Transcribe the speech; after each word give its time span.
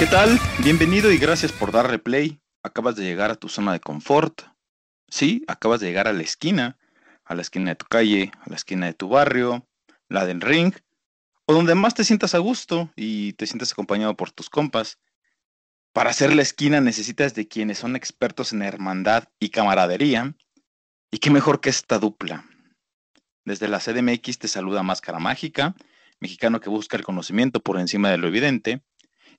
¿Qué 0.00 0.06
tal? 0.06 0.40
Bienvenido 0.64 1.12
y 1.12 1.18
gracias 1.18 1.52
por 1.52 1.72
dar 1.72 1.90
replay. 1.90 2.40
Acabas 2.62 2.96
de 2.96 3.04
llegar 3.04 3.30
a 3.30 3.34
tu 3.34 3.50
zona 3.50 3.74
de 3.74 3.80
confort. 3.80 4.44
Sí, 5.08 5.44
acabas 5.46 5.80
de 5.80 5.88
llegar 5.88 6.08
a 6.08 6.14
la 6.14 6.22
esquina, 6.22 6.78
a 7.22 7.34
la 7.34 7.42
esquina 7.42 7.72
de 7.72 7.76
tu 7.76 7.84
calle, 7.84 8.32
a 8.40 8.48
la 8.48 8.56
esquina 8.56 8.86
de 8.86 8.94
tu 8.94 9.10
barrio, 9.10 9.68
la 10.08 10.24
del 10.24 10.40
ring, 10.40 10.72
o 11.44 11.52
donde 11.52 11.74
más 11.74 11.92
te 11.92 12.04
sientas 12.04 12.34
a 12.34 12.38
gusto 12.38 12.90
y 12.96 13.34
te 13.34 13.46
sientas 13.46 13.72
acompañado 13.72 14.16
por 14.16 14.30
tus 14.30 14.48
compas. 14.48 14.98
Para 15.92 16.08
hacer 16.08 16.34
la 16.34 16.40
esquina 16.40 16.80
necesitas 16.80 17.34
de 17.34 17.46
quienes 17.46 17.76
son 17.76 17.94
expertos 17.94 18.54
en 18.54 18.62
hermandad 18.62 19.24
y 19.38 19.50
camaradería. 19.50 20.34
Y 21.10 21.18
qué 21.18 21.30
mejor 21.30 21.60
que 21.60 21.68
esta 21.68 21.98
dupla. 21.98 22.46
Desde 23.44 23.68
la 23.68 23.80
CDMX 23.80 24.38
te 24.38 24.48
saluda 24.48 24.82
Máscara 24.82 25.18
Mágica, 25.18 25.74
mexicano 26.20 26.58
que 26.58 26.70
busca 26.70 26.96
el 26.96 27.04
conocimiento 27.04 27.60
por 27.60 27.78
encima 27.78 28.08
de 28.08 28.16
lo 28.16 28.28
evidente 28.28 28.82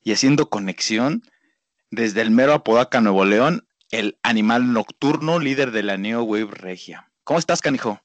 y 0.04 0.14
haciendo 0.14 0.50
conexión 0.50 1.24
desde 1.90 2.22
el 2.22 2.32
mero 2.32 2.54
Apodaca, 2.54 3.02
Nuevo 3.02 3.26
León, 3.26 3.68
el 3.92 4.18
animal 4.24 4.72
nocturno 4.72 5.40
líder 5.40 5.72
de 5.72 5.84
la 5.84 5.98
Neo 5.98 6.24
Wave 6.24 6.52
Regia. 6.52 7.12
¿Cómo 7.24 7.40
estás, 7.40 7.62
canijo? 7.62 8.02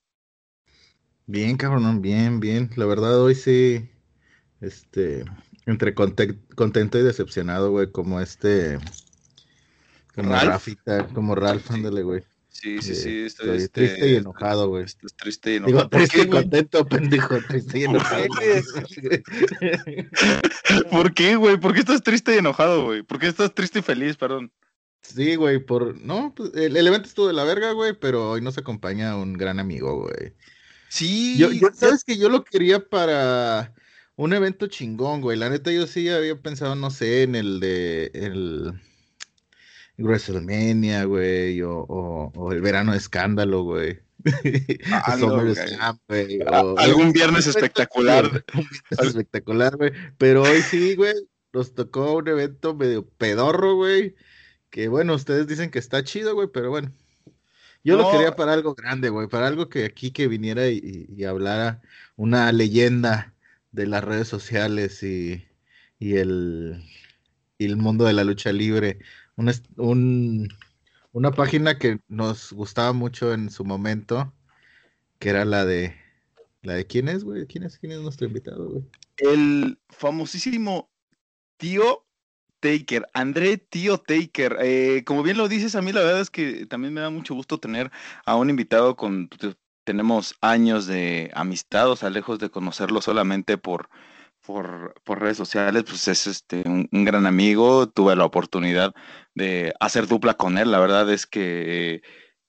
Bien, 1.27 1.57
cabrón, 1.57 2.03
bien, 2.03 2.41
bien. 2.41 2.71
La 2.77 2.87
verdad, 2.87 3.21
hoy 3.21 3.35
sí, 3.35 3.89
este, 4.61 5.25
entre 5.67 5.95
contento 5.95 6.99
y 6.99 7.03
decepcionado, 7.03 7.71
güey, 7.71 7.91
como 7.91 8.21
este, 8.21 8.79
como 10.15 10.31
¿Ralph? 10.33 10.49
Rafita, 10.49 11.07
como 11.09 11.35
Ralph, 11.35 11.71
ándale, 11.71 12.03
güey. 12.03 12.23
Sí, 12.61 12.81
sí, 12.81 12.95
sí. 12.95 13.25
Estoy, 13.27 13.51
estoy 13.51 13.57
este, 13.57 13.69
triste 13.69 14.09
y 14.09 14.15
enojado, 14.17 14.69
güey. 14.69 14.85
Estás 14.85 15.15
triste 15.15 15.51
y 15.51 15.53
Digo, 15.55 15.69
enojado. 15.69 15.91
¿Por 15.91 15.99
triste 16.01 16.23
y 16.23 16.29
contento, 16.31 16.87
pendejo, 16.87 17.39
triste 17.49 17.79
y 17.81 17.85
enojado. 17.85 18.25
¿Por 20.91 21.13
qué, 21.13 21.37
güey? 21.37 21.59
¿Por 21.59 21.75
qué 21.75 21.81
estás 21.81 22.03
triste 22.03 22.35
y 22.35 22.39
enojado, 22.39 22.85
güey? 22.85 23.03
¿Por 23.03 23.19
qué 23.19 23.27
estás 23.27 23.55
triste 23.55 23.81
y 23.81 23.83
feliz, 23.83 24.17
perdón? 24.17 24.51
Sí, 25.03 25.37
güey, 25.37 25.59
por, 25.59 26.01
no, 26.01 26.33
pues, 26.35 26.51
el, 26.55 26.77
el 26.77 26.87
evento 26.87 27.09
estuvo 27.09 27.29
de 27.29 27.35
la 27.35 27.45
verga, 27.45 27.73
güey, 27.73 27.93
pero 27.93 28.31
hoy 28.31 28.41
nos 28.41 28.57
acompaña 28.57 29.17
un 29.17 29.35
gran 29.35 29.61
amigo, 29.61 30.01
güey. 30.01 30.33
Sí. 30.89 31.37
Yo, 31.37 31.53
yo- 31.53 31.69
sabes 31.75 32.05
que 32.05 32.17
yo 32.17 32.31
lo 32.31 32.43
quería 32.43 32.89
para 32.89 33.75
un 34.17 34.33
evento 34.33 34.67
chingón, 34.67 35.21
güey. 35.21 35.39
La 35.39 35.51
neta, 35.51 35.71
yo 35.71 35.87
sí 35.87 36.09
había 36.09 36.41
pensado, 36.41 36.75
no 36.75 36.91
sé, 36.91 37.23
en 37.23 37.35
el 37.35 37.61
de 37.61 38.11
el 38.15 38.73
WrestleMania, 39.99 41.05
güey, 41.05 41.61
o, 41.63 41.79
o, 41.79 42.33
o 42.35 42.53
el 42.53 42.61
verano 42.61 42.93
de 42.93 42.99
escándalo, 42.99 43.63
güey. 43.63 43.99
Algo, 45.05 45.29
güey. 45.41 45.55
SummerSlam, 45.55 45.99
güey. 46.09 46.41
A- 46.47 46.63
o- 46.65 46.79
algún 46.79 47.13
viernes 47.13 47.47
espectacular. 47.47 48.45
Espectacular, 48.91 49.77
güey. 49.77 49.93
Pero 50.19 50.43
hoy 50.43 50.63
sí, 50.63 50.95
güey, 50.97 51.15
nos 51.53 51.75
tocó 51.75 52.15
un 52.17 52.29
evento 52.29 52.75
medio 52.75 53.07
pedorro, 53.07 53.77
güey. 53.77 54.15
Que 54.71 54.89
bueno, 54.89 55.15
ustedes 55.15 55.47
dicen 55.47 55.71
que 55.71 55.79
está 55.79 56.03
chido, 56.03 56.35
güey, 56.35 56.49
pero 56.53 56.71
bueno. 56.71 56.93
Yo 57.85 57.97
lo 57.97 58.11
quería 58.11 58.35
para 58.35 58.53
algo 58.53 58.75
grande, 58.75 59.11
güey, 59.11 59.29
para 59.29 59.47
algo 59.47 59.69
que 59.69 59.85
aquí 59.85 60.11
que 60.11 60.27
viniera 60.27 60.67
y, 60.67 60.79
y- 60.79 61.15
y 61.17 61.25
hablara 61.25 61.81
una 62.17 62.51
leyenda 62.51 63.33
de 63.71 63.87
las 63.87 64.03
redes 64.03 64.27
sociales 64.27 65.05
y, 65.05 65.47
y 66.01 66.17
el, 66.17 66.83
y 67.59 67.67
el 67.67 67.77
mundo 67.77 68.05
de 68.05 68.13
la 68.13 68.25
lucha 68.25 68.51
libre. 68.53 68.99
Un, 69.37 70.49
una 71.13 71.31
página 71.31 71.79
que 71.79 72.01
nos 72.09 72.53
gustaba 72.53 72.93
mucho 72.93 73.33
en 73.33 73.51
su 73.51 73.65
momento, 73.65 74.33
que 75.19 75.29
era 75.29 75.45
la 75.45 75.65
de... 75.65 75.95
¿La 76.63 76.75
de 76.75 76.87
quién 76.87 77.09
es, 77.09 77.23
güey? 77.23 77.47
¿Quién 77.47 77.63
es, 77.63 77.79
quién 77.79 77.93
es 77.93 78.01
nuestro 78.01 78.27
invitado, 78.27 78.69
güey? 78.69 78.85
El 79.19 79.79
famosísimo 79.89 80.91
tío 81.59 82.05
Taker, 82.59 83.07
André 83.15 83.59
Tío 83.59 83.99
Taker. 83.99 84.57
Eh, 84.61 85.05
como 85.05 85.23
bien 85.23 85.37
lo 85.37 85.47
dices, 85.47 85.77
a 85.77 85.83
mí 85.83 85.93
la 85.93 86.01
verdad 86.01 86.23
es 86.23 86.31
que 86.31 86.67
también 86.67 86.93
me 86.93 87.03
da 87.03 87.11
mucho 87.11 87.35
gusto 87.35 87.61
tener 87.61 87.93
a 88.25 88.35
un 88.35 88.51
invitado 88.51 88.97
con... 88.97 89.29
pues, 89.29 89.57
Tenemos 89.85 90.35
años 90.41 90.87
de 90.87 91.31
amistad, 91.35 91.89
o 91.89 91.95
sea, 91.95 92.11
lejos 92.11 92.41
de 92.41 92.51
conocerlo 92.51 93.01
solamente 93.01 93.57
por, 93.57 93.89
por, 94.47 94.95
por 95.05 95.21
redes 95.21 95.37
sociales, 95.37 95.85
pues 95.85 96.09
es 96.09 96.27
este, 96.27 96.63
un, 96.67 96.89
un 96.91 97.05
gran 97.05 97.27
amigo. 97.27 97.89
Tuve 97.89 98.17
la 98.17 98.25
oportunidad 98.25 98.95
de 99.35 99.75
hacer 99.81 100.07
dupla 100.07 100.35
con 100.35 100.57
él. 100.59 100.71
La 100.71 100.79
verdad 100.79 101.11
es 101.13 101.27
que 101.27 102.03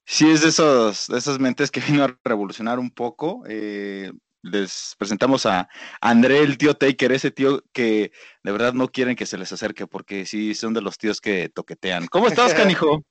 sí 0.05 0.29
es 0.29 0.41
de, 0.41 0.49
esos, 0.49 1.07
de 1.07 1.17
esas 1.17 1.39
mentes 1.39 1.71
que 1.71 1.81
vino 1.87 2.03
a 2.03 2.17
revolucionar 2.23 2.79
un 2.79 2.91
poco. 2.91 3.43
Eh, 3.47 4.11
les 4.43 4.95
presentamos 4.97 5.45
a 5.45 5.67
André, 5.99 6.39
el 6.39 6.57
tío 6.57 6.75
Taker, 6.75 7.11
ese 7.11 7.31
tío 7.31 7.63
que 7.73 8.11
de 8.43 8.51
verdad 8.51 8.73
no 8.73 8.87
quieren 8.87 9.15
que 9.15 9.25
se 9.25 9.37
les 9.37 9.51
acerque 9.51 9.87
porque 9.87 10.25
sí 10.25 10.55
son 10.55 10.73
de 10.73 10.81
los 10.81 10.97
tíos 10.97 11.19
que 11.19 11.49
toquetean. 11.49 12.07
¿Cómo 12.07 12.27
estás, 12.27 12.53
canijo? 12.53 13.03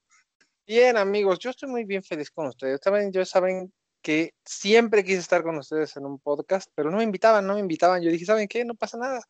Bien, 0.66 0.96
amigos, 0.96 1.38
yo 1.38 1.50
estoy 1.50 1.68
muy 1.68 1.84
bien 1.84 2.02
feliz 2.02 2.30
con 2.30 2.46
ustedes. 2.48 2.80
Saben, 2.82 3.12
yo 3.12 3.24
saben 3.24 3.72
que 4.06 4.34
siempre 4.44 5.02
quise 5.02 5.18
estar 5.18 5.42
con 5.42 5.58
ustedes 5.58 5.96
en 5.96 6.04
un 6.06 6.20
podcast, 6.20 6.70
pero 6.76 6.92
no 6.92 6.98
me 6.98 7.02
invitaban, 7.02 7.44
no 7.44 7.54
me 7.54 7.60
invitaban. 7.60 8.00
Yo 8.02 8.10
dije, 8.12 8.24
¿saben 8.24 8.46
qué? 8.46 8.64
No 8.64 8.76
pasa 8.76 8.96
nada. 8.98 9.20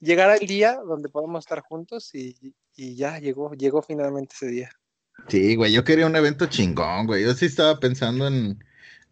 Llegará 0.00 0.36
el 0.36 0.46
día 0.46 0.78
donde 0.88 1.10
podamos 1.10 1.44
estar 1.44 1.60
juntos 1.60 2.14
y, 2.14 2.54
y 2.76 2.96
ya 2.96 3.18
llegó, 3.18 3.52
llegó 3.52 3.82
finalmente 3.82 4.34
ese 4.34 4.46
día. 4.46 4.70
Sí, 5.28 5.54
güey, 5.54 5.70
yo 5.70 5.84
quería 5.84 6.06
un 6.06 6.16
evento 6.16 6.46
chingón, 6.46 7.06
güey. 7.06 7.24
Yo 7.24 7.34
sí 7.34 7.44
estaba 7.44 7.78
pensando 7.78 8.26
en, 8.26 8.64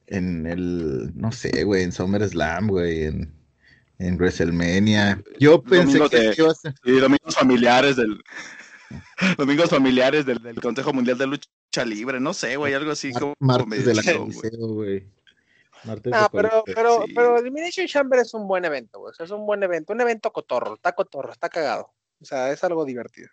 en 0.06 0.47
el, 0.47 1.12
no 1.14 1.32
sé, 1.32 1.64
güey, 1.64 1.82
en 1.82 1.93
SummerSlam, 1.93 2.69
güey, 2.69 3.04
en, 3.04 3.34
en 3.98 4.16
WrestleMania. 4.16 5.22
Yo 5.38 5.62
pensé 5.62 5.98
Domingo 5.98 6.09
que 6.09 6.19
de- 6.19 6.34
iba 6.38 6.50
a 6.50 6.54
ser... 6.54 6.75
Sí, 6.82 6.93
domingos 6.93 7.34
familiares 7.34 7.97
del 7.97 8.22
domingos 9.37 9.69
familiares 9.69 10.25
del, 10.25 10.38
del 10.43 10.59
Consejo 10.62 10.94
Mundial 10.94 11.19
de 11.19 11.26
Lucha 11.26 11.50
Libre, 11.82 12.20
no 12.20 12.34
sé, 12.34 12.56
güey, 12.56 12.74
algo 12.74 12.92
así 12.92 13.10
Mar- 13.12 13.20
como 13.20 13.34
martes 13.40 13.66
medio 13.68 13.84
de 13.86 13.94
la 13.94 14.02
güey. 14.18 14.18
Coliseo, 14.18 14.68
güey. 14.68 15.08
Martes 15.84 16.12
Ah, 16.14 16.28
de 16.32 16.38
pero, 16.38 16.64
pero, 16.66 17.02
sí. 17.06 17.12
pero 17.14 17.38
Elimination 17.38 17.86
Chamber 17.86 18.20
es 18.20 18.32
un 18.34 18.46
buen 18.46 18.64
evento, 18.64 19.00
güey. 19.00 19.10
O 19.10 19.14
sea, 19.14 19.24
es 19.26 19.32
un 19.32 19.44
buen 19.46 19.62
evento, 19.62 19.92
un 19.92 20.00
evento 20.00 20.32
cotorro, 20.32 20.74
está 20.74 20.92
cotorro, 20.92 21.32
está 21.32 21.48
cagado. 21.48 21.90
O 22.20 22.24
sea, 22.24 22.52
es 22.52 22.62
algo 22.64 22.84
divertido. 22.84 23.28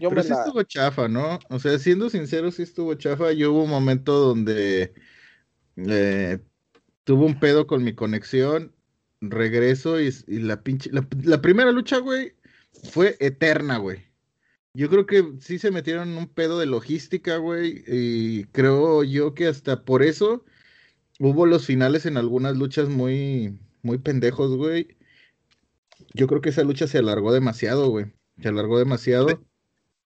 Yo 0.00 0.10
Pero 0.10 0.22
sí 0.22 0.28
la... 0.30 0.40
estuvo 0.40 0.62
chafa, 0.64 1.08
¿no? 1.08 1.38
O 1.48 1.58
sea, 1.58 1.78
siendo 1.78 2.10
sincero, 2.10 2.50
sí 2.50 2.62
estuvo 2.62 2.92
chafa. 2.94 3.32
Yo 3.32 3.52
hubo 3.52 3.64
un 3.64 3.70
momento 3.70 4.12
donde 4.18 4.92
eh, 5.76 6.38
tuve 7.04 7.24
un 7.24 7.40
pedo 7.40 7.66
con 7.66 7.82
mi 7.82 7.94
conexión, 7.94 8.74
regreso 9.22 9.98
y, 9.98 10.12
y 10.26 10.40
la 10.40 10.62
pinche... 10.62 10.90
La, 10.92 11.06
la 11.22 11.40
primera 11.40 11.72
lucha, 11.72 11.98
güey, 11.98 12.34
fue 12.92 13.16
eterna, 13.18 13.78
güey. 13.78 14.07
Yo 14.74 14.88
creo 14.88 15.06
que 15.06 15.32
sí 15.40 15.58
se 15.58 15.70
metieron 15.70 16.10
en 16.10 16.18
un 16.18 16.28
pedo 16.28 16.58
de 16.58 16.66
logística, 16.66 17.36
güey, 17.38 17.82
y 17.86 18.44
creo 18.46 19.02
yo 19.02 19.34
que 19.34 19.46
hasta 19.48 19.82
por 19.84 20.02
eso 20.02 20.44
hubo 21.18 21.46
los 21.46 21.66
finales 21.66 22.06
en 22.06 22.16
algunas 22.16 22.56
luchas 22.56 22.88
muy, 22.88 23.58
muy 23.82 23.98
pendejos, 23.98 24.56
güey. 24.56 24.96
Yo 26.14 26.26
creo 26.26 26.40
que 26.40 26.50
esa 26.50 26.62
lucha 26.62 26.86
se 26.86 26.98
alargó 26.98 27.32
demasiado, 27.32 27.88
güey. 27.90 28.06
Se 28.40 28.48
alargó 28.48 28.78
demasiado. 28.78 29.42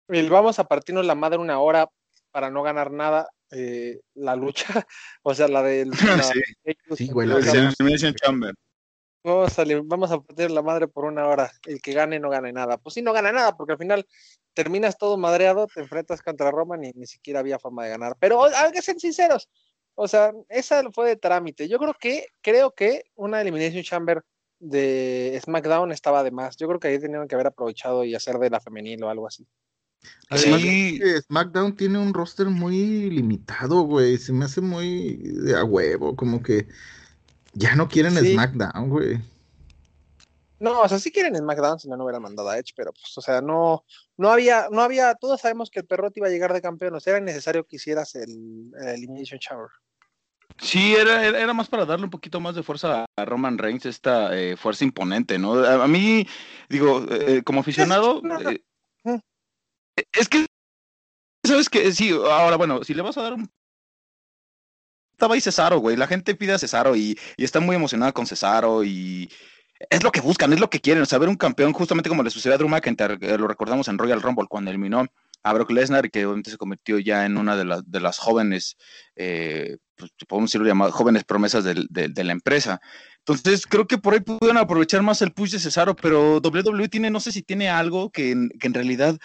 el 0.09 0.31
vamos 0.31 0.59
a 0.59 0.65
partirnos 0.65 1.05
la 1.07 1.15
madre 1.15 1.39
una 1.39 1.59
hora 1.61 1.89
para 2.31 2.51
no 2.51 2.63
ganar 2.63 2.91
nada. 2.93 3.29
eh, 3.55 4.01
la 4.15 4.35
lucha, 4.35 4.65
o 5.23 5.35
sea, 5.35 5.47
la 5.49 5.63
del. 5.63 5.91
la- 5.91 6.23
Sí. 6.23 6.41
Sí, 6.97 7.09
güey, 7.09 7.29
la 7.29 7.35
de- 7.39 7.51
Elimination 7.79 8.15
Chamber. 8.15 8.55
Vamos, 9.25 9.59
a, 9.59 9.65
vamos 9.85 10.11
a 10.11 10.21
partir 10.21 10.51
la 10.51 10.63
madre 10.63 10.89
por 10.89 11.05
una 11.05 11.27
hora. 11.27 11.51
El 11.67 11.81
que 11.81 11.93
gane 11.93 12.19
no 12.19 12.31
gane 12.31 12.53
nada. 12.53 12.79
Pues 12.79 12.95
sí, 12.95 13.03
no 13.03 13.13
gana 13.13 13.33
nada, 13.33 13.57
porque 13.57 13.73
al 13.73 13.79
final 13.79 14.07
terminas 14.55 14.99
todo 14.99 15.17
madreado, 15.17 15.67
te 15.67 15.81
enfrentas 15.81 16.23
contra 16.23 16.51
Roman 16.51 16.85
y 16.85 16.93
ni 16.95 17.07
siquiera 17.07 17.41
había 17.41 17.59
forma 17.59 17.85
de 17.85 17.91
ganar. 17.91 18.17
Pero 18.19 18.45
hay 18.45 18.73
que 18.73 18.83
ser 18.83 18.99
sinceros. 18.99 19.49
O 19.95 20.09
sea, 20.09 20.33
esa 20.49 20.83
fue 20.93 21.09
de 21.09 21.17
trámite. 21.17 21.69
Yo 21.69 21.79
creo 21.79 21.95
que, 21.99 22.27
creo 22.41 22.73
que 22.73 23.05
una 23.15 23.41
Elimination 23.41 23.83
Chamber 23.83 24.23
de 24.59 25.39
SmackDown 25.45 25.93
estaba 25.93 26.23
de 26.23 26.31
más. 26.31 26.57
Yo 26.57 26.69
creo 26.69 26.81
que 26.81 26.89
ahí 26.89 26.99
tenían 26.99 27.29
que 27.29 27.35
haber 27.35 27.49
aprovechado 27.49 28.05
y 28.05 28.15
hacer 28.15 28.39
de 28.39 28.51
la 28.51 28.61
femenil 28.61 29.03
o 29.05 29.11
algo 29.11 29.27
así. 29.27 29.47
Además, 30.31 30.61
Sí. 30.61 30.99
que 30.99 31.21
SmackDown 31.23 31.77
tiene 31.77 31.99
un 31.99 32.15
roster 32.15 32.47
muy 32.47 33.11
limitado, 33.11 33.83
güey. 33.83 34.19
Se 34.19 34.33
me 34.33 34.47
hace 34.47 34.61
muy 34.61 35.17
de 35.17 35.57
a 35.57 35.65
huevo, 35.65 36.17
como 36.17 36.43
que 36.43 36.67
Ya 37.55 37.75
no 37.75 37.89
quieren 37.89 38.17
Sí. 38.17 38.33
SmackDown, 38.33 38.89
güey. 38.89 39.21
No, 40.59 40.81
o 40.81 40.89
sea, 40.89 40.99
sí 41.01 41.11
quieren 41.11 41.37
SmackDown 41.37 41.81
si 41.81 41.89
no, 41.89 41.97
no 41.97 42.05
hubieran 42.05 42.23
mandado 42.23 42.49
a 42.49 42.57
Edge, 42.57 42.73
pero 42.77 42.93
pues, 42.93 43.19
o 43.19 43.21
sea, 43.21 43.41
no, 43.41 43.85
no 44.17 44.31
había, 44.31 44.69
no 44.71 44.81
había, 44.81 45.15
todos 45.17 45.41
sabemos 45.41 45.71
que 45.71 45.81
el 45.81 45.87
perro 45.87 46.11
te 46.11 46.21
iba 46.21 46.29
a 46.29 46.31
llegar 46.31 46.53
de 46.53 46.63
campeón, 46.63 46.95
o 46.95 47.01
sea, 47.01 47.17
era 47.17 47.25
necesario 47.25 47.67
que 47.67 47.77
hicieras 47.77 48.15
el, 48.15 48.71
el 48.81 48.89
Elimination 48.89 49.41
Chamber. 49.41 49.69
Sí, 50.59 50.95
era, 50.95 51.27
era 51.27 51.53
más 51.53 51.69
para 51.69 51.85
darle 51.85 52.05
un 52.05 52.11
poquito 52.11 52.39
más 52.39 52.55
de 52.55 52.63
fuerza 52.63 53.07
a 53.17 53.25
Roman 53.25 53.59
Reigns, 53.59 53.87
esta 53.87 54.39
eh, 54.39 54.57
fuerza 54.57 54.85
imponente, 54.85 55.37
¿no? 55.37 55.55
A, 55.55 55.83
a 55.85 55.89
mí, 55.89 56.27
digo, 56.69 57.05
eh, 57.11 57.43
como 57.43 57.61
aficionado, 57.61 58.23
eh, 58.47 58.63
es 60.13 60.29
que, 60.29 60.47
¿sabes 61.45 61.69
que 61.69 61.91
Sí, 61.93 62.11
ahora, 62.11 62.57
bueno, 62.57 62.85
si 62.85 62.95
le 62.95 63.03
vas 63.03 63.19
a 63.19 63.23
dar 63.23 63.35
un... 63.35 63.51
Estaba 65.23 65.37
ahí 65.37 65.41
Cesaro, 65.41 65.79
güey, 65.79 65.97
la 65.97 66.09
gente 66.09 66.35
pide 66.35 66.53
a 66.53 66.59
Cesaro 66.59 66.97
y, 66.97 67.17
y 67.37 67.45
está 67.45 67.61
muy 67.61 67.77
emocionada 67.77 68.11
con 68.11 68.27
Cesaro 68.27 68.83
y 68.83 69.31
es 69.89 70.03
lo 70.03 70.11
que 70.11 70.21
buscan, 70.21 70.53
es 70.53 70.59
lo 70.59 70.69
que 70.69 70.81
quieren, 70.81 71.07
saber 71.07 71.29
un 71.29 71.37
campeón, 71.37 71.73
justamente 71.73 72.09
como 72.09 72.25
le 72.25 72.31
sucedió 72.31 72.57
a 72.57 72.59
Drew 72.59 72.69
McIntyre, 72.69 73.19
eh, 73.21 73.39
lo 73.39 73.47
recordamos 73.47 73.87
en 73.87 73.99
Royal 73.99 74.21
Rumble 74.21 74.49
cuando 74.49 74.73
eliminó 74.73 75.07
a 75.45 75.53
Brock 75.53 75.71
Lesnar, 75.71 76.11
que 76.11 76.27
obviamente 76.27 76.51
se 76.51 76.57
convirtió 76.57 76.99
ya 76.99 77.25
en 77.25 77.37
una 77.37 77.57
de, 77.57 77.65
las 77.65 77.89
de 77.89 78.01
las 78.01 78.19
jóvenes, 78.19 78.77
eh, 79.15 79.77
pues, 79.95 80.11
podemos 80.27 80.51
decirlo 80.51 80.67
llamado, 80.67 80.91
jóvenes 80.91 81.23
promesas 81.23 81.63
de, 81.63 81.87
de 81.89 82.25
la 82.25 82.33
empresa. 82.33 82.81
Entonces, 83.19 83.65
creo 83.69 83.87
que 83.87 83.99
por 83.99 84.15
ahí 84.15 84.21
pudieron 84.21 84.59
aprovechar 84.59 85.03
más 85.05 85.23
el 85.23 85.33
push 85.33 85.53
de 85.53 85.61
Cesaro, 85.61 85.95
pero 85.95 86.39
WWE 86.39 86.89
tiene, 86.89 87.13
no 87.13 87.21
sé 87.21 87.31
si 87.31 87.43
tiene 87.43 87.71
algo 87.71 88.11
que 88.11 88.35
que 88.59 88.67
en 88.67 88.75
realidad, 88.75 89.17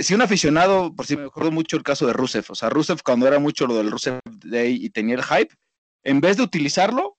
si 0.00 0.14
un 0.14 0.22
aficionado, 0.22 0.94
por 0.94 1.06
si 1.06 1.16
me 1.16 1.24
acuerdo 1.24 1.50
mucho 1.50 1.76
el 1.76 1.82
caso 1.82 2.06
de 2.06 2.12
Rusev, 2.12 2.44
o 2.48 2.54
sea, 2.54 2.70
Rusev 2.70 3.02
cuando 3.02 3.26
era 3.26 3.38
mucho 3.38 3.66
lo 3.66 3.76
del 3.76 3.90
Rusev 3.90 4.20
Day 4.24 4.78
y 4.80 4.90
tenía 4.90 5.16
el 5.16 5.24
hype, 5.24 5.54
en 6.02 6.20
vez 6.20 6.36
de 6.36 6.42
utilizarlo, 6.42 7.18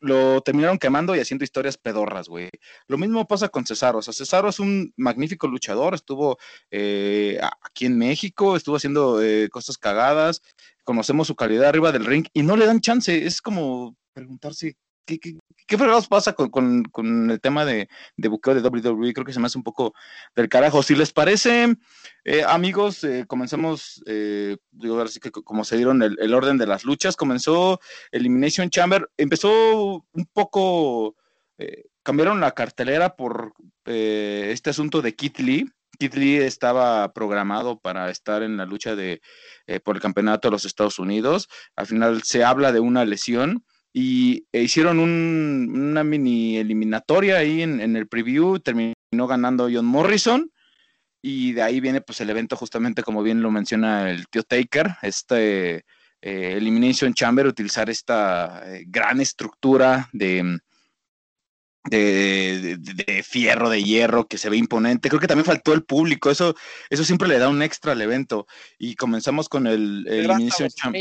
lo, 0.00 0.40
terminaron 0.42 0.78
quemando 0.78 1.14
y 1.14 1.20
haciendo 1.20 1.44
historias 1.44 1.78
pedorras, 1.78 2.28
güey. 2.28 2.50
Lo 2.86 2.98
mismo 2.98 3.26
pasa 3.26 3.48
con 3.48 3.66
Cesaro. 3.66 3.98
O 3.98 4.02
sea, 4.02 4.12
Cesaro 4.12 4.48
es 4.48 4.60
un 4.60 4.92
magnífico 4.96 5.48
luchador, 5.48 5.94
estuvo 5.94 6.38
eh, 6.70 7.40
aquí 7.62 7.86
en 7.86 7.98
México, 7.98 8.56
estuvo 8.56 8.76
haciendo 8.76 9.22
eh, 9.22 9.48
cosas 9.48 9.78
cagadas, 9.78 10.42
conocemos 10.84 11.26
su 11.26 11.36
calidad 11.36 11.68
arriba 11.68 11.92
del 11.92 12.04
ring 12.04 12.26
y 12.32 12.42
no 12.42 12.56
le 12.56 12.66
dan 12.66 12.80
chance. 12.80 13.26
Es 13.26 13.40
como 13.40 13.96
preguntarse, 14.12 14.76
¿qué, 15.06 15.18
qué, 15.18 15.38
qué 15.70 15.78
fregados 15.78 16.08
pasa 16.08 16.32
con, 16.32 16.50
con- 16.50 16.82
con 16.82 17.30
el 17.30 17.40
tema 17.40 17.64
de, 17.64 17.88
de 18.16 18.28
buqueo 18.28 18.54
de 18.54 18.60
WWE? 18.60 19.12
Creo 19.14 19.24
que 19.24 19.32
se 19.32 19.38
me 19.38 19.46
hace 19.46 19.56
un 19.56 19.62
poco 19.62 19.94
del 20.34 20.48
carajo. 20.48 20.82
Si 20.82 20.96
les 20.96 21.12
parece, 21.12 21.76
eh, 22.24 22.42
amigos, 22.46 23.04
eh, 23.04 23.24
comenzamos, 23.28 24.02
eh, 24.06 24.56
digo, 24.72 24.96
ahora 24.98 25.08
sí 25.08 25.20
que 25.20 25.30
co- 25.30 25.44
como 25.44 25.62
se 25.62 25.76
dieron 25.76 26.02
el, 26.02 26.34
orden 26.34 26.58
de 26.58 26.66
las 26.66 26.84
luchas, 26.84 27.14
comenzó 27.14 27.78
Elimination 28.10 28.68
Chamber, 28.68 29.08
empezó 29.16 30.04
un 30.12 30.26
poco, 30.32 31.14
eh, 31.58 31.84
cambiaron 32.02 32.40
la 32.40 32.50
cartelera 32.50 33.14
por 33.14 33.54
eh, 33.84 34.50
este 34.52 34.70
asunto 34.70 35.02
de 35.02 35.14
Kit 35.14 35.38
Lee. 35.38 35.70
Kit 36.00 36.14
Lee 36.14 36.38
estaba 36.38 37.12
programado 37.12 37.78
para 37.78 38.10
estar 38.10 38.42
en 38.42 38.56
la 38.56 38.66
lucha 38.66 38.96
de, 38.96 39.20
por 39.84 39.94
el 39.94 40.02
campeonato 40.02 40.48
de 40.48 40.52
los 40.52 40.64
Estados 40.64 40.98
Unidos. 40.98 41.48
Al 41.76 41.86
final 41.86 42.22
se 42.24 42.42
habla 42.42 42.72
de 42.72 42.80
una 42.80 43.04
lesión 43.04 43.64
y 43.92 44.46
e 44.52 44.62
hicieron 44.62 44.98
un- 45.00 45.68
una 45.74 46.04
mini 46.04 46.56
eliminatoria 46.58 47.38
ahí 47.38 47.62
en, 47.62 47.80
en 47.80 47.96
el 47.96 48.06
preview. 48.08 48.58
Terminó 48.60 48.94
ganando 49.28 49.68
John 49.72 49.86
Morrison. 49.86 50.50
Y 51.22 51.52
de 51.52 51.62
ahí 51.62 51.80
viene 51.80 52.00
pues 52.00 52.20
el 52.22 52.30
evento 52.30 52.56
justamente 52.56 53.02
como 53.02 53.22
bien 53.22 53.42
lo 53.42 53.50
menciona 53.50 54.10
el 54.10 54.26
tío 54.28 54.42
Taker, 54.42 54.88
este 55.02 55.84
eh, 56.22 56.54
Elimination 56.56 57.12
Chamber, 57.12 57.46
utilizar 57.46 57.90
esta 57.90 58.62
eh, 58.66 58.84
gran 58.86 59.20
estructura 59.20 60.08
de, 60.14 60.58
de, 61.84 62.76
de- 62.78 63.04
de 63.04 63.22
fierro, 63.22 63.68
de 63.70 63.82
hierro, 63.82 64.26
que 64.26 64.38
se 64.38 64.48
ve 64.50 64.56
imponente. 64.56 65.08
Creo 65.08 65.20
que 65.20 65.26
también 65.26 65.44
faltó 65.46 65.72
el 65.74 65.82
público, 65.82 66.30
eso, 66.30 66.54
eso 66.88 67.04
siempre 67.04 67.28
le 67.28 67.38
da 67.38 67.48
un 67.48 67.62
extra 67.62 67.92
al 67.92 68.00
evento. 68.02 68.46
Y 68.78 68.94
comenzamos 68.96 69.48
con 69.48 69.66
el, 69.66 70.04
hasta 70.06 70.14
Elimination 70.14 70.68
Chamber. 70.74 71.00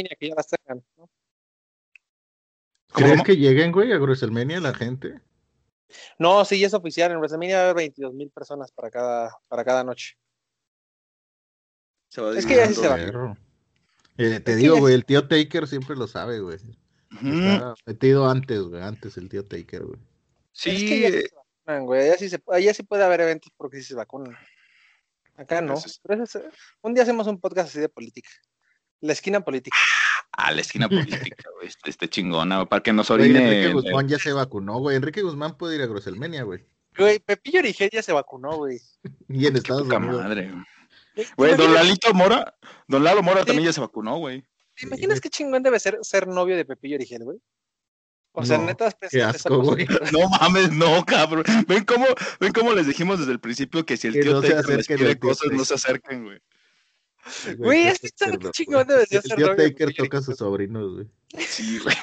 ¿Crees 2.94 3.24
que 3.24 3.36
lleguen, 3.38 3.72
güey, 3.72 3.92
a 3.94 4.00
WrestleMania 4.00 4.60
la 4.60 4.74
gente? 4.74 5.20
No, 6.18 6.44
sí, 6.46 6.64
es 6.64 6.74
oficial. 6.74 7.12
En 7.12 7.18
WrestleMania 7.18 7.56
va 7.58 7.62
a 7.62 7.64
haber 7.66 7.76
22 7.78 8.14
mil 8.14 8.30
personas 8.30 8.72
para 8.72 8.90
cada, 8.92 9.36
para 9.48 9.64
cada 9.64 9.84
noche. 9.84 10.16
Se 12.10 12.22
va 12.22 12.38
Es 12.38 12.46
que 12.46 12.56
ya 12.56 12.68
sí 12.68 12.74
se 12.76 12.88
va. 12.88 12.98
Eh, 14.18 14.40
te 14.42 14.52
Es 14.52 14.58
digo, 14.58 14.78
güey, 14.78 14.94
el 14.96 15.06
tío 15.06 15.28
Taker 15.28 15.68
siempre 15.68 15.96
lo 15.96 16.08
sabe, 16.08 16.40
güey. 16.40 16.58
Ujú. 17.12 17.28
Está 17.28 17.74
metido 17.86 18.30
antes, 18.30 18.62
güey, 18.62 18.82
antes 18.82 19.18
el 19.18 19.30
tío 19.30 19.46
Taker, 19.46 19.84
güey. 19.86 20.00
Sí, 20.52 20.70
Es 20.72 20.84
que 20.84 21.00
ya 21.00 21.10
sí 21.10 21.16
eh, 21.18 21.22
se 21.30 21.36
vacunan, 21.36 21.86
güey. 21.86 22.02
Allá 22.02 22.18
sí, 22.18 22.30
se, 22.30 22.44
allá 22.48 22.74
sí 22.74 22.84
puede 22.84 23.04
haber 23.04 23.22
eventos 23.22 23.52
porque 23.56 23.78
sí 23.78 23.84
se 23.84 23.96
vacunan. 23.96 24.36
Acá 25.36 25.62
no. 25.62 25.74
Entonces- 25.74 26.00
Pero 26.04 26.24
ese 26.24 26.40
es- 26.40 26.46
un 26.82 26.94
día 26.94 27.04
hacemos 27.04 27.28
un 27.28 27.40
podcast 27.40 27.70
así 27.70 27.80
de 27.80 27.90
política. 27.90 28.30
La 29.00 29.14
esquina 29.14 29.40
política. 29.42 29.78
A 30.48 30.52
la 30.52 30.62
esquina 30.62 30.88
política, 31.36 31.50
güey, 31.56 31.68
este, 31.68 31.90
este 31.90 32.08
chingona, 32.10 32.66
para 32.66 32.82
que 32.84 32.94
nos 32.94 33.10
Güey, 33.10 33.22
orine. 33.22 33.40
Enrique 33.64 33.74
Guzmán 33.74 34.08
ya 34.08 34.20
se 34.20 34.34
vacunó, 34.34 34.80
güey. 34.80 34.98
Enrique 34.98 35.22
Guzmán 35.22 35.58
puede 35.58 35.76
ir 35.76 35.82
a 35.82 35.88
WrestleMania, 35.88 36.44
güey. 36.44 36.66
Güey, 36.98 37.20
Pepillo 37.20 37.60
Origel 37.60 37.90
ya 37.92 38.02
se 38.04 38.12
vacunó, 38.14 38.58
güey. 38.58 38.80
Y 39.30 39.46
en 39.48 39.54
Qué 39.54 39.60
Estados 39.60 39.84
poca 39.84 39.98
Unidos. 39.98 40.24
madre. 40.24 40.52
¿Te 41.16 41.28
Güey, 41.38 41.56
don 41.56 41.74
Lalito 41.74 42.14
Mora, 42.14 42.56
don 42.88 43.04
Lalo 43.04 43.22
Mora 43.24 43.42
Sí. 43.42 43.48
también 43.48 43.68
ya 43.68 43.74
se 43.74 43.82
vacunó, 43.82 44.18
güey. 44.18 44.44
¿Te 44.76 44.86
imaginas 44.88 45.20
qué 45.20 45.30
chingón 45.30 45.62
debe 45.64 45.80
ser 45.80 45.98
ser 46.02 46.28
novio 46.28 46.56
de 46.56 46.66
Pepillo 46.66 46.96
Origel, 46.96 47.24
güey? 47.24 47.38
O 48.32 48.46
sea, 48.46 48.58
No, 48.60 48.66
neta, 48.66 48.92
qué 49.10 49.24
asco, 49.24 49.60
güey. 49.62 49.86
No 50.14 50.30
mames, 50.30 50.72
no, 50.72 51.04
cabrón. 51.06 51.44
Ven 51.68 51.84
cómo, 51.84 52.06
ven 52.40 52.54
cómo 52.54 52.74
les 52.74 52.88
dijimos 52.88 53.20
desde 53.20 53.32
el 53.34 53.40
principio 53.40 53.86
que 53.86 53.98
si 53.98 54.08
el 54.08 54.14
Que 54.14 54.22
tío 54.22 54.34
no 54.34 54.42
pide 54.42 54.56
al 54.56 54.66
tío 54.86 55.20
cosas, 55.20 55.52
no 55.52 55.66
se 55.66 55.74
acerquen, 55.74 56.24
güey. 56.26 56.40
Güey, 57.58 57.88
es 57.88 58.00
que 58.00 58.10
¿sabes 58.16 58.34
cerdo, 58.34 58.52
qué 58.52 58.52
chingón 58.52 58.86
güey. 58.86 59.06
debe 59.10 59.22
ser 59.22 59.56
Taker 59.56 59.96
toca 59.96 60.18
a 60.18 60.22
sus 60.22 60.38
sobrinos, 60.38 60.94
güey. 60.94 61.08
Sí, 61.46 61.80
güey. 61.80 61.96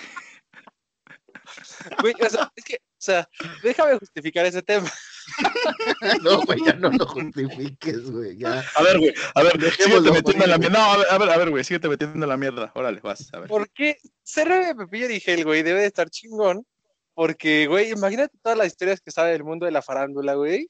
Güey, 2.01 2.15
o 2.21 2.29
sea, 2.29 2.53
es 2.57 2.65
que, 2.65 2.75
o 2.75 2.79
sea, 2.99 3.29
déjame 3.63 3.99
justificar 3.99 4.47
ese 4.47 4.63
tema. 4.63 4.91
No, 6.23 6.43
güey, 6.43 6.61
ya 6.65 6.75
no 6.75 6.91
lo 6.91 7.07
justifiques, 7.07 8.11
güey. 8.11 8.37
Ya. 8.37 8.65
A 8.77 8.83
ver, 8.83 8.99
güey, 8.99 9.15
a 9.35 9.43
ver, 9.43 9.73
síguete 9.73 10.11
metiendo 10.13 10.45
en 10.45 10.51
la 10.51 10.59
mierda. 10.59 10.79
No, 10.79 10.85
a 10.85 10.97
ver, 10.97 11.07
a 11.11 11.19
ver, 11.19 11.31
a 11.31 11.37
ver, 11.39 11.51
güey, 11.51 11.65
síguete 11.65 11.89
metiendo 11.89 12.25
en 12.25 12.29
la 12.29 12.37
mierda. 12.37 12.71
Órale, 12.75 13.01
vas, 13.01 13.29
a 13.33 13.41
ver. 13.41 13.49
¿Por 13.49 13.69
qué 13.71 13.97
novio 14.37 14.67
de 14.67 14.75
Pepillo 14.75 15.07
Origel, 15.07 15.45
güey, 15.45 15.63
debe 15.63 15.81
de 15.81 15.87
estar 15.87 16.09
chingón? 16.11 16.65
Porque, 17.15 17.67
güey, 17.67 17.91
imagínate 17.91 18.37
todas 18.43 18.57
las 18.57 18.69
historias 18.69 19.01
que 19.01 19.11
sabe 19.11 19.33
del 19.33 19.43
mundo 19.43 19.67
de 19.67 19.73
la 19.73 19.83
farándula, 19.83 20.35
güey. 20.35 20.69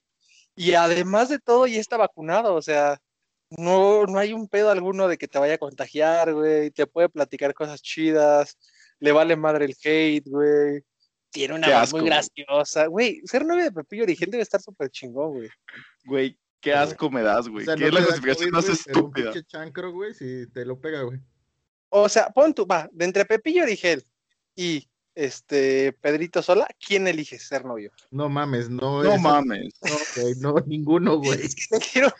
Y 0.54 0.72
además 0.72 1.28
de 1.28 1.38
todo, 1.38 1.66
ya 1.66 1.80
está 1.80 1.98
vacunado, 1.98 2.54
o 2.54 2.62
sea, 2.62 2.98
no, 3.50 4.04
no 4.06 4.18
hay 4.18 4.32
un 4.32 4.48
pedo 4.48 4.70
alguno 4.70 5.08
de 5.08 5.18
que 5.18 5.28
te 5.28 5.38
vaya 5.38 5.54
a 5.54 5.58
contagiar, 5.58 6.32
güey. 6.34 6.70
Te 6.70 6.86
puede 6.86 7.08
platicar 7.08 7.54
cosas 7.54 7.80
chidas, 7.82 8.58
le 8.98 9.12
vale 9.12 9.36
madre 9.36 9.66
el 9.66 9.76
hate, 9.82 10.24
güey. 10.28 10.82
Tiene 11.30 11.54
una 11.54 11.80
voz 11.80 11.92
muy 11.92 12.00
güey. 12.00 12.10
graciosa, 12.10 12.86
güey. 12.86 13.20
Ser 13.24 13.44
novio 13.44 13.64
de 13.64 13.72
Pepillo 13.72 14.04
Origel 14.04 14.30
debe 14.30 14.42
estar 14.42 14.60
súper 14.60 14.88
chingón, 14.90 15.32
güey. 15.34 15.48
Güey, 16.04 16.38
qué 16.60 16.72
asco 16.72 17.10
me 17.10 17.22
das, 17.22 17.46
O 17.46 17.52
güey. 17.52 17.64
sea, 17.66 17.74
¿Qué 17.76 17.82
no 17.82 17.88
es 17.88 17.94
la 17.94 18.02
justificación 18.04 18.50
más 18.50 18.64
güey, 18.64 18.72
un 18.76 18.78
estúpida? 18.92 19.32
pinche 19.32 19.46
chancro, 19.48 19.92
güey, 19.92 20.14
si 20.14 20.46
te 20.52 20.64
lo 20.64 20.80
pega, 20.80 21.02
güey. 21.02 21.20
O 21.90 22.08
sea, 22.08 22.30
pon 22.30 22.54
tu, 22.54 22.66
va, 22.66 22.88
de 22.92 23.04
entre 23.04 23.24
Pepillo 23.26 23.62
Origel 23.64 24.02
y 24.54 24.88
este 25.14 25.92
Pedrito 25.94 26.42
Sola, 26.42 26.66
¿quién 26.84 27.06
eliges 27.06 27.46
ser 27.46 27.64
novio? 27.64 27.90
No 28.10 28.28
mames, 28.28 28.68
no. 28.68 29.02
No 29.02 29.16
mames. 29.18 29.74
No, 29.82 30.22
güey, 30.22 30.34
no, 30.40 30.54
ninguno, 30.66 31.16
güey. 31.18 31.40
Es 31.42 31.54
que 31.54 31.64
no 31.70 31.78
quiero 31.92 32.14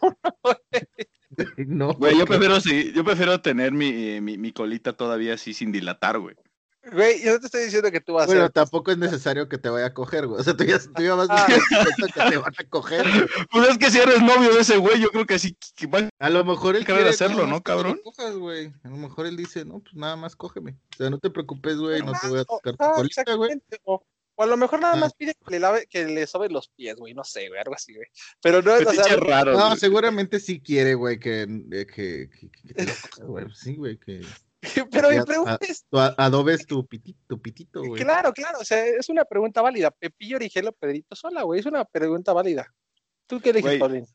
No. 1.67 1.95
Güey, 1.95 2.19
yo 2.19 2.27
prefiero, 2.27 2.61
sí, 2.61 2.93
yo 2.95 3.05
prefiero 3.05 3.41
tener 3.41 3.73
mi, 3.73 4.21
mi, 4.21 4.39
mi 4.39 4.53
colita 4.53 4.93
todavía 4.95 5.35
así 5.35 5.53
sin 5.55 5.73
dilatar, 5.73 6.19
güey. 6.19 6.37
Güey, 6.93 7.21
yo 7.25 7.33
no 7.33 7.41
te 7.41 7.47
estoy 7.47 7.65
diciendo 7.65 7.91
que 7.91 8.01
tú 8.01 8.13
vas 8.13 8.25
a 8.25 8.27
Bueno, 8.29 8.49
tampoco 8.49 8.93
es 8.93 8.99
necesario 8.99 9.49
que 9.49 9.59
te 9.59 9.69
vaya 9.69 9.87
a 9.87 9.93
coger, 9.93 10.29
güey. 10.29 10.41
O 10.41 10.45
sea, 10.45 10.57
tú 10.57 10.63
ya, 10.63 10.79
tú 10.79 11.03
ya 11.03 11.17
vas 11.17 11.27
Ah. 11.29 11.45
diciendo 11.49 11.91
que 11.97 12.31
te 12.31 12.37
van 12.37 12.53
a 12.57 12.65
coger. 12.71 13.03
güey. 13.03 13.27
Pues 13.51 13.69
es 13.71 13.79
que 13.79 13.91
si 13.91 13.99
eres 13.99 14.23
novio 14.23 14.55
de 14.55 14.61
ese 14.61 14.77
güey, 14.77 15.01
yo 15.01 15.09
creo 15.11 15.27
que 15.27 15.41
sí. 15.41 15.57
que 15.75 15.89
va- 15.89 16.09
A 16.21 16.31
lo 16.31 16.45
mejor 16.45 16.77
él 16.77 16.85
quiere 16.85 17.09
hacerlo, 17.09 17.45
¿no, 17.49 17.61
cabrón? 17.61 17.99
cojas, 18.05 18.37
güey. 18.37 18.73
A 18.85 18.89
lo 18.89 18.97
mejor 18.99 19.27
él 19.27 19.37
dice, 19.37 19.65
no, 19.65 19.81
pues 19.81 19.95
nada 19.97 20.15
más 20.15 20.37
cógeme. 20.37 20.77
O 20.95 20.97
sea, 20.97 21.11
no 21.11 21.19
te 21.19 21.29
preocupes, 21.31 21.77
güey, 21.77 22.03
no 22.03 22.13
te 22.13 22.19
Ah, 22.23 22.29
voy 22.29 22.39
a 22.39 22.45
tocar 22.45 22.77
tu 22.77 22.85
ah, 22.85 22.93
colita, 22.95 23.35
güey. 23.35 23.61
O, 23.85 24.07
o 24.37 24.43
a 24.43 24.47
lo 24.47 24.57
mejor 24.57 24.81
nada 24.81 24.95
Ah. 24.95 24.99
más 24.99 25.15
pide 25.15 25.35
que 25.35 25.51
le 25.51 25.59
lave, 25.61 25.87
que 25.87 26.05
le 26.07 26.27
sobe 26.27 26.49
los 26.49 26.69
pies, 26.69 26.97
güey. 26.97 27.15
No 27.15 27.25
sé, 27.25 27.49
güey, 27.49 27.61
algo 27.61 27.75
así, 27.75 27.95
güey. 27.95 28.07
Pero 28.43 28.63
no 28.63 28.75
es, 28.77 28.87
o 28.87 28.91
Fetiche 28.91 29.05
sea, 29.09 29.17
raro. 29.17 29.53
No, 29.55 29.67
güey. 29.69 29.79
seguramente 29.79 30.39
sí 30.41 30.61
quiere, 30.61 30.95
güey, 30.95 31.19
que, 31.19 31.43
eh, 31.43 31.87
que, 31.87 32.29
que, 32.31 32.51
que 32.51 32.75
te 32.75 32.85
lo 32.87 32.93
cojas, 33.11 33.27
güey. 33.27 33.47
Sí, 33.55 33.77
güey, 33.77 33.99
que 33.99 34.21
pero 34.91 35.11
mi 35.11 35.23
pregunta 35.25 35.59
es, 35.61 35.85
tú 35.89 35.99
a- 35.99 36.15
adobes 36.19 36.67
tu 36.67 36.85
pitito, 36.87 37.19
tu 37.29 37.41
pitito, 37.41 37.83
güey. 37.85 38.03
claro, 38.03 38.33
claro, 38.33 38.59
o 38.61 38.65
sea, 38.65 38.85
es 38.85 39.09
una 39.09 39.25
pregunta 39.25 39.63
válida. 39.63 39.91
Pepillo 39.91 40.37
Origel 40.37 40.69
o 40.69 40.73
Pedrito 40.73 41.15
Sola, 41.15 41.43
güey, 41.43 41.61
es 41.61 41.67
una 41.67 41.85
pregunta 41.85 42.33
válida. 42.33 42.73
¿Tú 43.27 43.41
qué 43.41 43.51
eliges, 43.51 43.79
Paulín? 43.79 44.07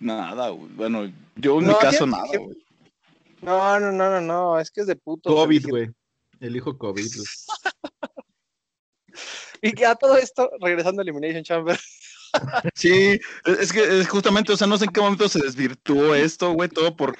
Nada, 0.00 0.48
güey. 0.50 0.68
Bueno, 0.74 1.12
yo 1.36 1.58
en 1.60 1.66
No, 1.66 1.72
mi 1.74 1.78
caso 1.78 2.06
nada, 2.06 2.24
que- 2.30 2.38
güey. 2.38 2.56
No, 3.42 3.80
no, 3.80 3.90
no, 3.92 4.08
no, 4.10 4.20
no, 4.20 4.58
es 4.60 4.70
que 4.70 4.80
es 4.82 4.86
de 4.86 4.96
puto. 4.96 5.34
COVID, 5.34 5.68
güey. 5.68 5.90
El 6.40 6.56
hijo 6.56 6.76
COVID. 6.78 7.02
güey. 7.14 7.26
Y 9.64 9.72
que 9.72 9.86
a 9.86 9.94
todo 9.94 10.16
esto, 10.16 10.50
regresando 10.60 11.00
a 11.00 11.04
Elimination 11.04 11.44
Chamber, 11.44 11.78
Sí, 12.74 13.20
es 13.44 13.72
que 13.72 14.00
es 14.00 14.08
justamente, 14.08 14.52
o 14.52 14.56
sea, 14.56 14.66
no 14.66 14.78
sé 14.78 14.86
en 14.86 14.90
qué 14.90 15.00
momento 15.00 15.28
se 15.28 15.38
desvirtuó 15.40 16.14
esto, 16.14 16.52
güey, 16.52 16.68
todo 16.68 16.96
por 16.96 17.16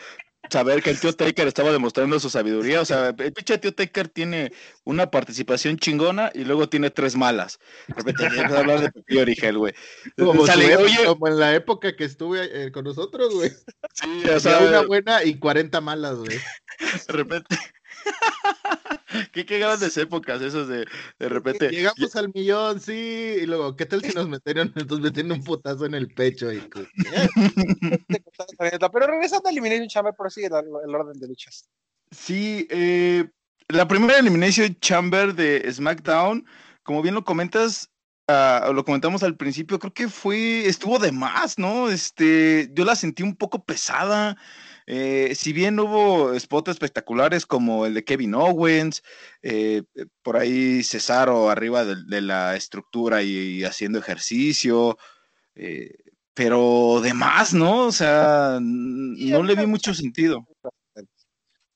saber 0.50 0.82
que 0.82 0.90
el 0.90 0.98
tío 0.98 1.12
Taker 1.14 1.46
estaba 1.48 1.70
demostrando 1.70 2.18
su 2.18 2.30
sabiduría. 2.30 2.80
O 2.80 2.84
sea, 2.84 3.08
el 3.08 3.32
pinche 3.32 3.58
tío 3.58 3.74
Taker 3.74 4.08
tiene 4.08 4.52
una 4.84 5.10
participación 5.10 5.76
chingona 5.76 6.30
y 6.34 6.44
luego 6.44 6.68
tiene 6.68 6.90
tres 6.90 7.14
malas. 7.14 7.58
De 7.88 7.94
repente 7.94 8.40
a 8.54 8.58
hablar 8.58 8.80
de 8.80 8.90
Pepillo 8.90 9.20
Origel, 9.22 9.58
güey. 9.58 9.74
Como, 10.18 10.46
Sale, 10.46 10.74
su- 10.74 10.80
oye, 10.82 11.04
como 11.06 11.28
en 11.28 11.38
la 11.38 11.54
época 11.54 11.94
que 11.94 12.04
estuve 12.04 12.64
eh, 12.66 12.72
con 12.72 12.84
nosotros, 12.84 13.34
güey. 13.34 13.50
sí, 13.94 14.24
o 14.28 14.40
sea, 14.40 14.58
una 14.60 14.82
buena 14.82 15.22
y 15.24 15.38
40 15.38 15.80
malas, 15.80 16.16
güey. 16.16 16.38
de 17.06 17.12
repente. 17.12 17.56
qué, 19.32 19.46
qué 19.46 19.58
grandes 19.58 19.96
épocas 19.96 20.40
esas 20.42 20.68
de, 20.68 20.86
de 21.18 21.28
repente. 21.28 21.70
Llegamos 21.70 22.16
al 22.16 22.30
millón, 22.34 22.80
sí. 22.80 23.36
Y 23.42 23.46
luego, 23.46 23.76
¿qué 23.76 23.86
tal 23.86 24.02
si 24.02 24.12
nos 24.14 24.28
metieron, 24.28 24.72
nos 24.88 25.00
metieron 25.00 25.32
un 25.32 25.44
putazo 25.44 25.86
en 25.86 25.94
el 25.94 26.08
pecho? 26.08 26.52
Y, 26.52 26.58
eh, 26.58 27.28
te 28.08 28.22
contaba 28.22 28.46
esta 28.50 28.64
anécdota. 28.64 28.90
pero 28.90 29.06
regresando 29.06 29.48
a 29.48 29.52
Elimination 29.52 29.88
Chamber, 29.88 30.14
prosigue 30.16 30.46
el, 30.46 30.54
el 30.88 30.94
orden 30.94 31.18
de 31.18 31.28
luchas. 31.28 31.68
Sí, 32.10 32.66
eh, 32.70 33.26
la 33.68 33.88
primera 33.88 34.18
Elimination 34.18 34.76
Chamber 34.80 35.34
de 35.34 35.70
SmackDown, 35.72 36.44
como 36.82 37.00
bien 37.00 37.14
lo 37.14 37.24
comentas, 37.24 37.90
ah, 38.28 38.70
lo 38.74 38.84
comentamos 38.84 39.22
al 39.22 39.36
principio, 39.36 39.78
creo 39.78 39.94
que 39.94 40.08
fue, 40.08 40.66
estuvo 40.66 40.98
de 40.98 41.10
más, 41.10 41.58
¿no? 41.58 41.88
Este, 41.88 42.70
yo 42.74 42.84
la 42.84 42.96
sentí 42.96 43.22
un 43.22 43.34
poco 43.34 43.64
pesada. 43.64 44.36
Eh, 44.86 45.34
si 45.34 45.52
bien 45.52 45.78
hubo 45.78 46.38
spots 46.38 46.70
espectaculares 46.70 47.46
como 47.46 47.86
el 47.86 47.94
de 47.94 48.04
Kevin 48.04 48.34
Owens, 48.34 49.02
eh, 49.42 49.82
por 50.22 50.36
ahí 50.36 50.82
Cesaro 50.82 51.50
arriba 51.50 51.84
de, 51.84 51.96
de 52.06 52.20
la 52.20 52.56
estructura 52.56 53.22
y, 53.22 53.30
y 53.30 53.64
haciendo 53.64 53.98
ejercicio, 53.98 54.98
eh, 55.54 55.94
pero 56.34 57.00
de 57.02 57.14
más, 57.14 57.52
¿no? 57.52 57.86
O 57.86 57.92
sea, 57.92 58.58
no 58.60 59.42
le 59.42 59.54
vi 59.54 59.66
mucho 59.66 59.92
sentido. 59.92 60.46